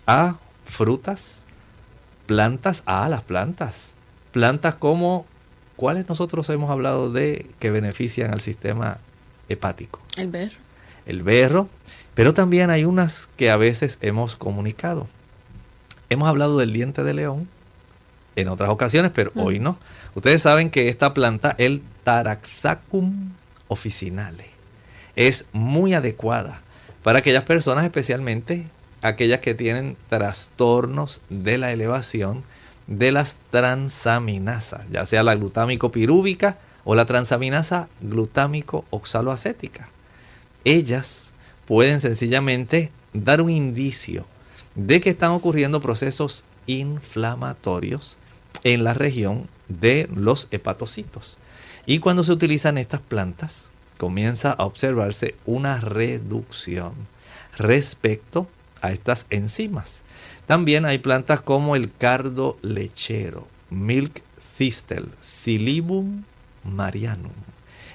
a 0.06 0.36
frutas, 0.64 1.45
plantas, 2.26 2.84
a 2.86 3.08
las 3.10 3.22
plantas. 3.22 3.92
Plantas 4.32 4.76
como, 4.76 5.26
¿cuáles 5.76 6.10
nosotros 6.10 6.50
hemos 6.50 6.70
hablado 6.70 7.12
de 7.12 7.50
que 7.60 7.72
benefician 7.72 8.32
al 8.32 8.42
sistema 8.42 8.98
hepático? 9.50 10.02
El 10.18 10.30
ver. 10.30 10.54
el 11.06 11.24
berro, 11.24 11.70
pero 12.16 12.34
también 12.34 12.70
hay 12.70 12.86
unas 12.86 13.28
que 13.38 13.50
a 13.52 13.58
veces 13.58 13.98
hemos 14.02 14.36
comunicado. 14.36 15.08
Hemos 16.10 16.28
hablado 16.28 16.58
del 16.58 16.74
diente 16.74 17.04
de 17.04 17.14
león 17.14 17.48
en 18.36 18.48
otras 18.48 18.70
ocasiones, 18.70 19.12
pero 19.14 19.32
hoy 19.36 19.60
no. 19.60 19.78
Ustedes 20.14 20.42
saben 20.42 20.70
que 20.70 20.90
esta 20.90 21.14
planta, 21.14 21.56
el 21.58 21.82
Taraxacum 22.04 23.32
officinale, 23.68 24.50
es 25.16 25.46
muy 25.54 25.94
adecuada 25.94 26.62
para 27.04 27.20
aquellas 27.20 27.44
personas, 27.44 27.84
especialmente 27.84 28.66
aquellas 29.08 29.40
que 29.40 29.56
tienen 29.56 29.98
trastornos 30.10 31.22
de 31.30 31.58
la 31.58 31.72
elevación 31.72 32.44
de 32.88 33.12
las 33.12 33.38
transaminasas, 33.52 34.90
ya 34.92 35.06
sea 35.06 35.24
la 35.24 35.36
glutámico 35.36 35.92
pirúvica 35.92 36.58
o 36.84 36.96
la 36.96 37.06
transaminasa 37.06 37.90
glutámico 38.02 38.86
oxaloacética 38.92 39.90
ellas 40.66 41.32
pueden 41.68 42.02
sencillamente 42.02 42.92
dar 43.14 43.40
un 43.40 43.50
indicio 43.50 44.26
de 44.74 45.00
que 45.00 45.12
están 45.12 45.32
ocurriendo 45.32 45.82
procesos 45.82 46.44
inflamatorios 46.68 48.18
en 48.64 48.84
la 48.84 48.94
región 48.94 49.48
de 49.70 50.10
los 50.14 50.48
hepatocitos. 50.52 51.38
Y 51.86 52.00
cuando 52.00 52.24
se 52.24 52.32
utilizan 52.34 52.78
estas 52.78 53.00
plantas, 53.00 53.72
comienza 53.98 54.52
a 54.52 54.66
observarse 54.66 55.36
una 55.46 55.80
reducción 55.80 56.94
respecto 57.58 58.48
a 58.82 58.92
estas 58.92 59.26
enzimas. 59.30 60.04
También 60.48 60.86
hay 60.86 61.00
plantas 61.00 61.42
como 61.42 61.76
el 61.76 61.92
cardo 61.92 62.58
lechero, 62.62 63.48
milk 63.70 64.22
thistle, 64.58 65.06
silibum 65.22 66.24
marianum. 66.64 67.32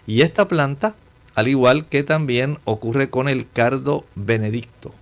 Y 0.07 0.23
esta 0.23 0.49
planta 0.49 0.95
al 1.35 1.49
igual 1.49 1.87
que 1.87 2.03
también 2.03 2.59
ocurre 2.65 3.11
con 3.11 3.29
el 3.29 3.49
cardo 3.51 4.05
benedicto. 4.15 4.93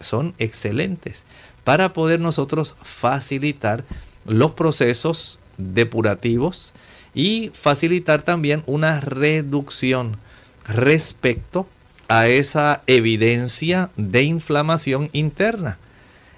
Son 0.00 0.34
excelentes 0.38 1.24
para 1.64 1.92
poder 1.92 2.20
nosotros 2.20 2.74
facilitar 2.82 3.84
los 4.24 4.52
procesos 4.52 5.38
depurativos 5.56 6.72
y 7.14 7.50
facilitar 7.54 8.22
también 8.22 8.62
una 8.66 9.00
reducción 9.00 10.16
respecto 10.66 11.66
a 12.12 12.28
esa 12.28 12.82
evidencia 12.86 13.90
de 13.96 14.22
inflamación 14.24 15.08
interna. 15.12 15.78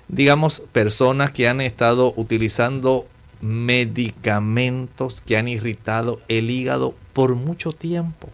Digamos, 0.08 0.62
personas 0.72 1.30
que 1.30 1.48
han 1.48 1.60
estado 1.60 2.12
utilizando 2.16 3.06
medicamentos 3.40 5.20
que 5.20 5.36
han 5.36 5.48
irritado 5.48 6.20
el 6.28 6.50
hígado 6.50 6.94
por 7.12 7.34
mucho 7.34 7.72
tiempo 7.72 8.30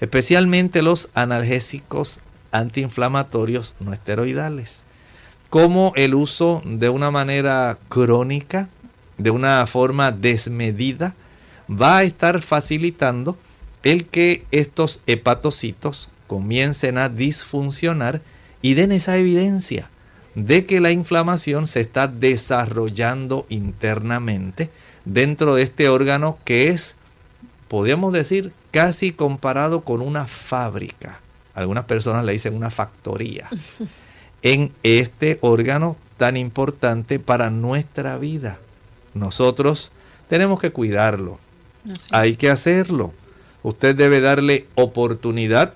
especialmente 0.00 0.82
los 0.82 1.08
analgésicos 1.14 2.20
antiinflamatorios 2.52 3.74
no 3.80 3.92
esteroidales, 3.92 4.84
como 5.50 5.92
el 5.96 6.14
uso 6.14 6.62
de 6.64 6.88
una 6.88 7.10
manera 7.10 7.78
crónica, 7.88 8.68
de 9.16 9.30
una 9.30 9.66
forma 9.66 10.12
desmedida, 10.12 11.14
va 11.70 11.98
a 11.98 12.02
estar 12.04 12.42
facilitando 12.42 13.36
el 13.82 14.06
que 14.06 14.44
estos 14.50 15.00
hepatocitos 15.06 16.08
comiencen 16.28 16.98
a 16.98 17.08
disfuncionar 17.08 18.20
y 18.62 18.74
den 18.74 18.92
esa 18.92 19.16
evidencia 19.16 19.90
de 20.36 20.66
que 20.66 20.78
la 20.78 20.92
inflamación 20.92 21.66
se 21.66 21.80
está 21.80 22.06
desarrollando 22.06 23.44
internamente 23.48 24.70
dentro 25.04 25.56
de 25.56 25.62
este 25.64 25.88
órgano 25.88 26.38
que 26.44 26.68
es, 26.68 26.94
podríamos 27.66 28.12
decir, 28.12 28.52
casi 28.70 29.10
comparado 29.10 29.80
con 29.80 30.00
una 30.00 30.28
fábrica. 30.28 31.20
Algunas 31.54 31.86
personas 31.86 32.24
le 32.24 32.32
dicen 32.32 32.54
una 32.54 32.70
factoría. 32.70 33.48
En 34.40 34.70
este 34.84 35.38
órgano 35.40 35.96
tan 36.16 36.36
importante 36.36 37.18
para 37.18 37.50
nuestra 37.50 38.18
vida. 38.18 38.60
Nosotros 39.12 39.90
tenemos 40.28 40.60
que 40.60 40.70
cuidarlo. 40.70 41.40
Hay 42.12 42.36
que 42.36 42.48
hacerlo. 42.48 43.12
Usted 43.64 43.96
debe 43.96 44.20
darle 44.20 44.66
oportunidad 44.76 45.74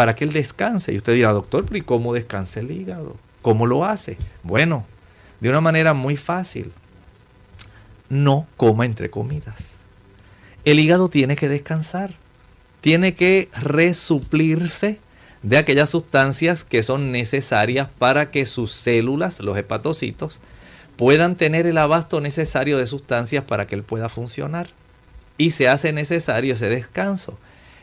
para 0.00 0.14
que 0.14 0.24
él 0.24 0.32
descanse. 0.32 0.94
Y 0.94 0.96
usted 0.96 1.12
dirá, 1.12 1.30
doctor, 1.32 1.66
¿pero 1.66 1.76
¿y 1.76 1.82
cómo 1.82 2.14
descansa 2.14 2.60
el 2.60 2.70
hígado? 2.70 3.16
¿Cómo 3.42 3.66
lo 3.66 3.84
hace? 3.84 4.16
Bueno, 4.42 4.86
de 5.40 5.50
una 5.50 5.60
manera 5.60 5.92
muy 5.92 6.16
fácil. 6.16 6.72
No 8.08 8.46
coma 8.56 8.86
entre 8.86 9.10
comidas. 9.10 9.62
El 10.64 10.80
hígado 10.80 11.10
tiene 11.10 11.36
que 11.36 11.50
descansar. 11.50 12.14
tiene 12.80 13.14
que 13.14 13.50
resuplirse 13.52 14.98
de 15.42 15.58
aquellas 15.58 15.90
sustancias 15.90 16.64
que 16.64 16.82
son 16.82 17.12
necesarias 17.12 17.90
para 17.98 18.30
que 18.30 18.46
sus 18.46 18.72
células, 18.72 19.40
los 19.40 19.58
hepatocitos, 19.58 20.40
puedan 20.96 21.36
tener 21.36 21.66
el 21.66 21.76
abasto 21.76 22.22
necesario 22.22 22.78
de 22.78 22.86
sustancias 22.86 23.44
para 23.44 23.66
que 23.66 23.74
él 23.74 23.82
pueda 23.82 24.08
funcionar. 24.08 24.70
Y 25.36 25.50
se 25.50 25.68
hace 25.68 25.92
necesario 25.92 26.54
ese 26.54 26.70
descanso. 26.70 27.38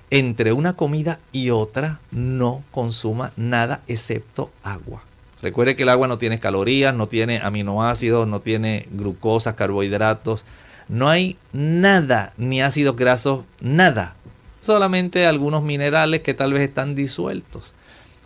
Entre 0.10 0.54
una 0.54 0.74
comida 0.74 1.20
y 1.32 1.50
otra 1.50 2.00
no 2.12 2.64
consuma 2.72 3.32
nada 3.36 3.82
excepto 3.88 4.52
agua. 4.64 5.04
Recuerde 5.42 5.76
que 5.76 5.84
el 5.84 5.90
agua 5.90 6.08
no 6.08 6.18
tiene 6.18 6.40
calorías, 6.40 6.96
no 6.96 7.08
tiene 7.08 7.40
aminoácidos, 7.40 8.28
no 8.28 8.40
tiene 8.40 8.88
glucosa, 8.92 9.56
carbohidratos. 9.56 10.44
No 10.88 11.10
hay 11.10 11.38
nada, 11.52 12.34
ni 12.38 12.62
ácidos 12.62 12.96
grasos, 12.96 13.44
nada. 13.60 14.16
Solamente 14.62 15.26
algunos 15.26 15.64
minerales 15.64 16.22
que 16.22 16.34
tal 16.34 16.54
vez 16.54 16.64
están 16.64 16.96
disueltos. 16.96 17.74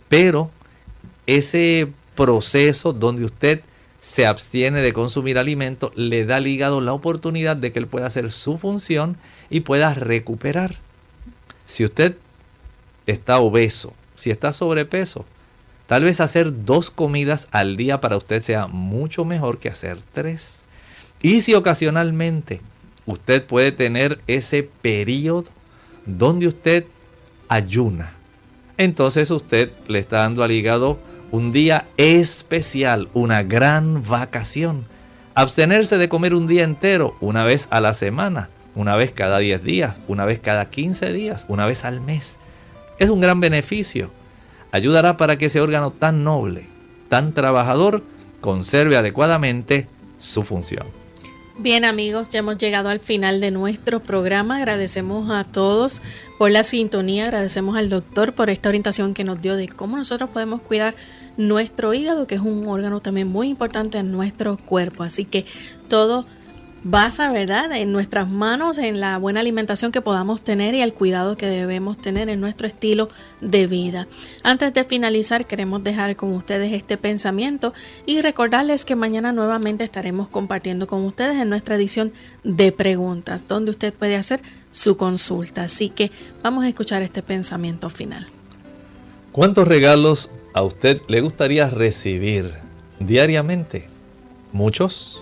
Pero 0.08 0.50
ese 1.26 1.88
proceso 2.14 2.92
donde 2.92 3.24
usted 3.24 3.60
se 4.00 4.26
abstiene 4.26 4.82
de 4.82 4.92
consumir 4.92 5.38
alimentos 5.38 5.92
le 5.96 6.24
da 6.24 6.36
al 6.36 6.46
hígado 6.46 6.80
la 6.80 6.92
oportunidad 6.92 7.56
de 7.56 7.72
que 7.72 7.78
él 7.78 7.86
pueda 7.86 8.06
hacer 8.06 8.30
su 8.32 8.58
función 8.58 9.16
y 9.48 9.60
pueda 9.60 9.94
recuperar. 9.94 10.76
Si 11.72 11.84
usted 11.84 12.16
está 13.06 13.38
obeso, 13.38 13.94
si 14.14 14.30
está 14.30 14.52
sobrepeso, 14.52 15.24
Tal 15.92 16.04
vez 16.04 16.22
hacer 16.22 16.64
dos 16.64 16.88
comidas 16.88 17.48
al 17.50 17.76
día 17.76 18.00
para 18.00 18.16
usted 18.16 18.42
sea 18.42 18.66
mucho 18.66 19.26
mejor 19.26 19.58
que 19.58 19.68
hacer 19.68 19.98
tres. 20.14 20.64
Y 21.20 21.42
si 21.42 21.52
ocasionalmente 21.52 22.62
usted 23.04 23.44
puede 23.44 23.72
tener 23.72 24.18
ese 24.26 24.62
periodo 24.62 25.50
donde 26.06 26.46
usted 26.46 26.86
ayuna, 27.48 28.14
entonces 28.78 29.30
usted 29.30 29.70
le 29.86 29.98
está 29.98 30.20
dando 30.20 30.42
al 30.42 30.52
hígado 30.52 30.98
un 31.30 31.52
día 31.52 31.86
especial, 31.98 33.10
una 33.12 33.42
gran 33.42 34.02
vacación. 34.02 34.86
Abstenerse 35.34 35.98
de 35.98 36.08
comer 36.08 36.34
un 36.34 36.46
día 36.46 36.64
entero, 36.64 37.18
una 37.20 37.44
vez 37.44 37.68
a 37.68 37.82
la 37.82 37.92
semana, 37.92 38.48
una 38.74 38.96
vez 38.96 39.12
cada 39.12 39.38
10 39.38 39.62
días, 39.62 39.96
una 40.08 40.24
vez 40.24 40.38
cada 40.38 40.70
15 40.70 41.12
días, 41.12 41.46
una 41.48 41.66
vez 41.66 41.84
al 41.84 42.00
mes. 42.00 42.38
Es 42.98 43.10
un 43.10 43.20
gran 43.20 43.40
beneficio 43.40 44.10
ayudará 44.72 45.16
para 45.16 45.38
que 45.38 45.46
ese 45.46 45.60
órgano 45.60 45.92
tan 45.92 46.24
noble, 46.24 46.66
tan 47.08 47.32
trabajador, 47.32 48.02
conserve 48.40 48.96
adecuadamente 48.96 49.86
su 50.18 50.42
función. 50.42 50.86
Bien 51.58 51.84
amigos, 51.84 52.30
ya 52.30 52.38
hemos 52.38 52.56
llegado 52.56 52.88
al 52.88 52.98
final 52.98 53.40
de 53.40 53.50
nuestro 53.50 54.00
programa. 54.00 54.56
Agradecemos 54.56 55.30
a 55.30 55.44
todos 55.44 56.00
por 56.38 56.50
la 56.50 56.64
sintonía, 56.64 57.26
agradecemos 57.26 57.76
al 57.76 57.90
doctor 57.90 58.32
por 58.32 58.48
esta 58.48 58.70
orientación 58.70 59.12
que 59.12 59.22
nos 59.22 59.40
dio 59.42 59.54
de 59.56 59.68
cómo 59.68 59.98
nosotros 59.98 60.30
podemos 60.30 60.62
cuidar 60.62 60.96
nuestro 61.36 61.92
hígado, 61.92 62.26
que 62.26 62.36
es 62.36 62.40
un 62.40 62.66
órgano 62.66 63.00
también 63.00 63.28
muy 63.28 63.48
importante 63.48 63.98
en 63.98 64.10
nuestro 64.10 64.56
cuerpo. 64.56 65.02
Así 65.02 65.26
que 65.26 65.44
todo 65.88 66.24
basa, 66.84 67.30
¿verdad?, 67.30 67.72
en 67.72 67.92
nuestras 67.92 68.28
manos, 68.28 68.78
en 68.78 69.00
la 69.00 69.18
buena 69.18 69.40
alimentación 69.40 69.92
que 69.92 70.00
podamos 70.00 70.42
tener 70.42 70.74
y 70.74 70.82
el 70.82 70.92
cuidado 70.92 71.36
que 71.36 71.46
debemos 71.46 71.98
tener 71.98 72.28
en 72.28 72.40
nuestro 72.40 72.66
estilo 72.66 73.08
de 73.40 73.66
vida. 73.66 74.08
Antes 74.42 74.74
de 74.74 74.84
finalizar, 74.84 75.46
queremos 75.46 75.84
dejar 75.84 76.16
con 76.16 76.32
ustedes 76.34 76.72
este 76.72 76.96
pensamiento 76.96 77.72
y 78.04 78.20
recordarles 78.20 78.84
que 78.84 78.96
mañana 78.96 79.32
nuevamente 79.32 79.84
estaremos 79.84 80.28
compartiendo 80.28 80.86
con 80.86 81.04
ustedes 81.04 81.36
en 81.36 81.48
nuestra 81.48 81.76
edición 81.76 82.12
de 82.42 82.72
preguntas, 82.72 83.46
donde 83.46 83.70
usted 83.70 83.94
puede 83.94 84.16
hacer 84.16 84.40
su 84.70 84.96
consulta. 84.96 85.62
Así 85.62 85.88
que 85.88 86.10
vamos 86.42 86.64
a 86.64 86.68
escuchar 86.68 87.02
este 87.02 87.22
pensamiento 87.22 87.90
final. 87.90 88.26
¿Cuántos 89.30 89.68
regalos 89.68 90.30
a 90.52 90.62
usted 90.62 91.00
le 91.08 91.20
gustaría 91.20 91.70
recibir 91.70 92.52
diariamente? 92.98 93.88
¿Muchos? 94.52 95.21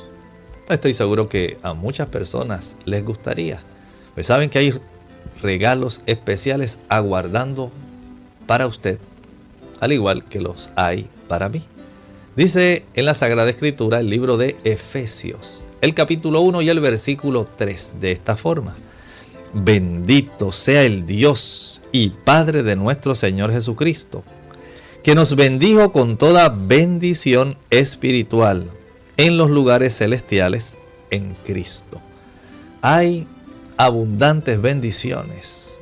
Estoy 0.70 0.94
seguro 0.94 1.28
que 1.28 1.58
a 1.62 1.74
muchas 1.74 2.08
personas 2.08 2.76
les 2.84 3.04
gustaría. 3.04 3.60
Pues 4.14 4.28
saben 4.28 4.50
que 4.50 4.60
hay 4.60 4.74
regalos 5.42 6.00
especiales 6.06 6.78
aguardando 6.88 7.72
para 8.46 8.68
usted, 8.68 9.00
al 9.80 9.92
igual 9.92 10.24
que 10.24 10.40
los 10.40 10.70
hay 10.76 11.08
para 11.26 11.48
mí. 11.48 11.64
Dice 12.36 12.84
en 12.94 13.04
la 13.04 13.14
Sagrada 13.14 13.50
Escritura 13.50 13.98
el 13.98 14.10
libro 14.10 14.36
de 14.36 14.56
Efesios, 14.62 15.66
el 15.80 15.92
capítulo 15.92 16.40
1 16.42 16.62
y 16.62 16.68
el 16.68 16.78
versículo 16.78 17.48
3, 17.58 17.94
de 18.00 18.12
esta 18.12 18.36
forma. 18.36 18.76
Bendito 19.52 20.52
sea 20.52 20.84
el 20.84 21.04
Dios 21.04 21.82
y 21.90 22.10
Padre 22.10 22.62
de 22.62 22.76
nuestro 22.76 23.16
Señor 23.16 23.50
Jesucristo, 23.50 24.22
que 25.02 25.16
nos 25.16 25.34
bendijo 25.34 25.90
con 25.90 26.16
toda 26.16 26.48
bendición 26.48 27.56
espiritual 27.70 28.70
en 29.20 29.36
los 29.36 29.50
lugares 29.50 29.98
celestiales 29.98 30.78
en 31.10 31.36
Cristo. 31.44 32.00
Hay 32.80 33.26
abundantes 33.76 34.62
bendiciones 34.62 35.78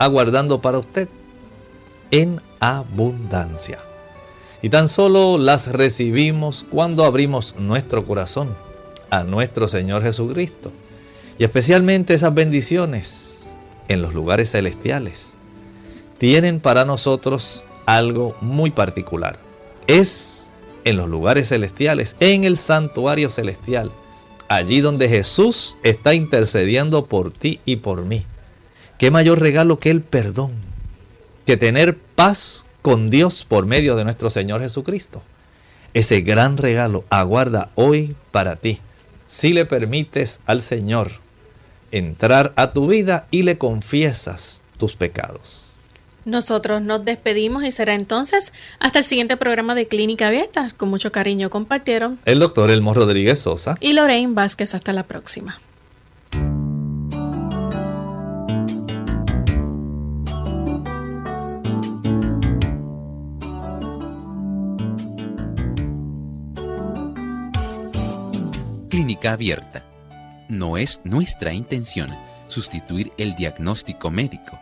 aguardando 0.00 0.60
para 0.60 0.78
usted 0.78 1.08
en 2.10 2.40
abundancia. 2.58 3.78
Y 4.62 4.68
tan 4.68 4.88
solo 4.88 5.38
las 5.38 5.68
recibimos 5.68 6.66
cuando 6.72 7.04
abrimos 7.04 7.54
nuestro 7.56 8.04
corazón 8.04 8.48
a 9.10 9.22
nuestro 9.22 9.68
Señor 9.68 10.02
Jesucristo. 10.02 10.72
Y 11.38 11.44
especialmente 11.44 12.14
esas 12.14 12.34
bendiciones 12.34 13.54
en 13.86 14.02
los 14.02 14.12
lugares 14.12 14.50
celestiales 14.50 15.34
tienen 16.18 16.58
para 16.58 16.84
nosotros 16.84 17.64
algo 17.86 18.34
muy 18.40 18.72
particular. 18.72 19.38
Es 19.86 20.41
en 20.84 20.96
los 20.96 21.08
lugares 21.08 21.48
celestiales, 21.48 22.16
en 22.20 22.44
el 22.44 22.56
santuario 22.56 23.30
celestial, 23.30 23.90
allí 24.48 24.80
donde 24.80 25.08
Jesús 25.08 25.76
está 25.82 26.14
intercediendo 26.14 27.06
por 27.06 27.32
ti 27.32 27.60
y 27.64 27.76
por 27.76 28.04
mí. 28.04 28.24
¿Qué 28.98 29.10
mayor 29.10 29.40
regalo 29.40 29.78
que 29.78 29.90
el 29.90 30.02
perdón? 30.02 30.52
Que 31.46 31.56
tener 31.56 31.96
paz 31.96 32.66
con 32.82 33.10
Dios 33.10 33.44
por 33.48 33.66
medio 33.66 33.96
de 33.96 34.04
nuestro 34.04 34.30
Señor 34.30 34.60
Jesucristo. 34.60 35.22
Ese 35.94 36.20
gran 36.20 36.56
regalo 36.56 37.04
aguarda 37.10 37.70
hoy 37.74 38.14
para 38.30 38.56
ti, 38.56 38.78
si 39.28 39.52
le 39.52 39.66
permites 39.66 40.40
al 40.46 40.62
Señor 40.62 41.12
entrar 41.90 42.52
a 42.56 42.72
tu 42.72 42.86
vida 42.88 43.26
y 43.30 43.42
le 43.42 43.58
confiesas 43.58 44.62
tus 44.78 44.96
pecados. 44.96 45.71
Nosotros 46.24 46.80
nos 46.82 47.04
despedimos 47.04 47.64
y 47.64 47.72
será 47.72 47.94
entonces 47.94 48.52
hasta 48.78 49.00
el 49.00 49.04
siguiente 49.04 49.36
programa 49.36 49.74
de 49.74 49.88
Clínica 49.88 50.28
Abierta. 50.28 50.68
Con 50.76 50.88
mucho 50.88 51.10
cariño 51.10 51.50
compartieron 51.50 52.18
el 52.24 52.38
doctor 52.38 52.70
Elmo 52.70 52.94
Rodríguez 52.94 53.40
Sosa 53.40 53.76
y 53.80 53.92
Lorraine 53.92 54.34
Vázquez. 54.34 54.74
Hasta 54.74 54.92
la 54.92 55.02
próxima. 55.02 55.58
Clínica 68.88 69.32
Abierta. 69.32 69.84
No 70.48 70.76
es 70.76 71.00
nuestra 71.02 71.52
intención 71.52 72.14
sustituir 72.46 73.10
el 73.16 73.34
diagnóstico 73.34 74.10
médico 74.10 74.61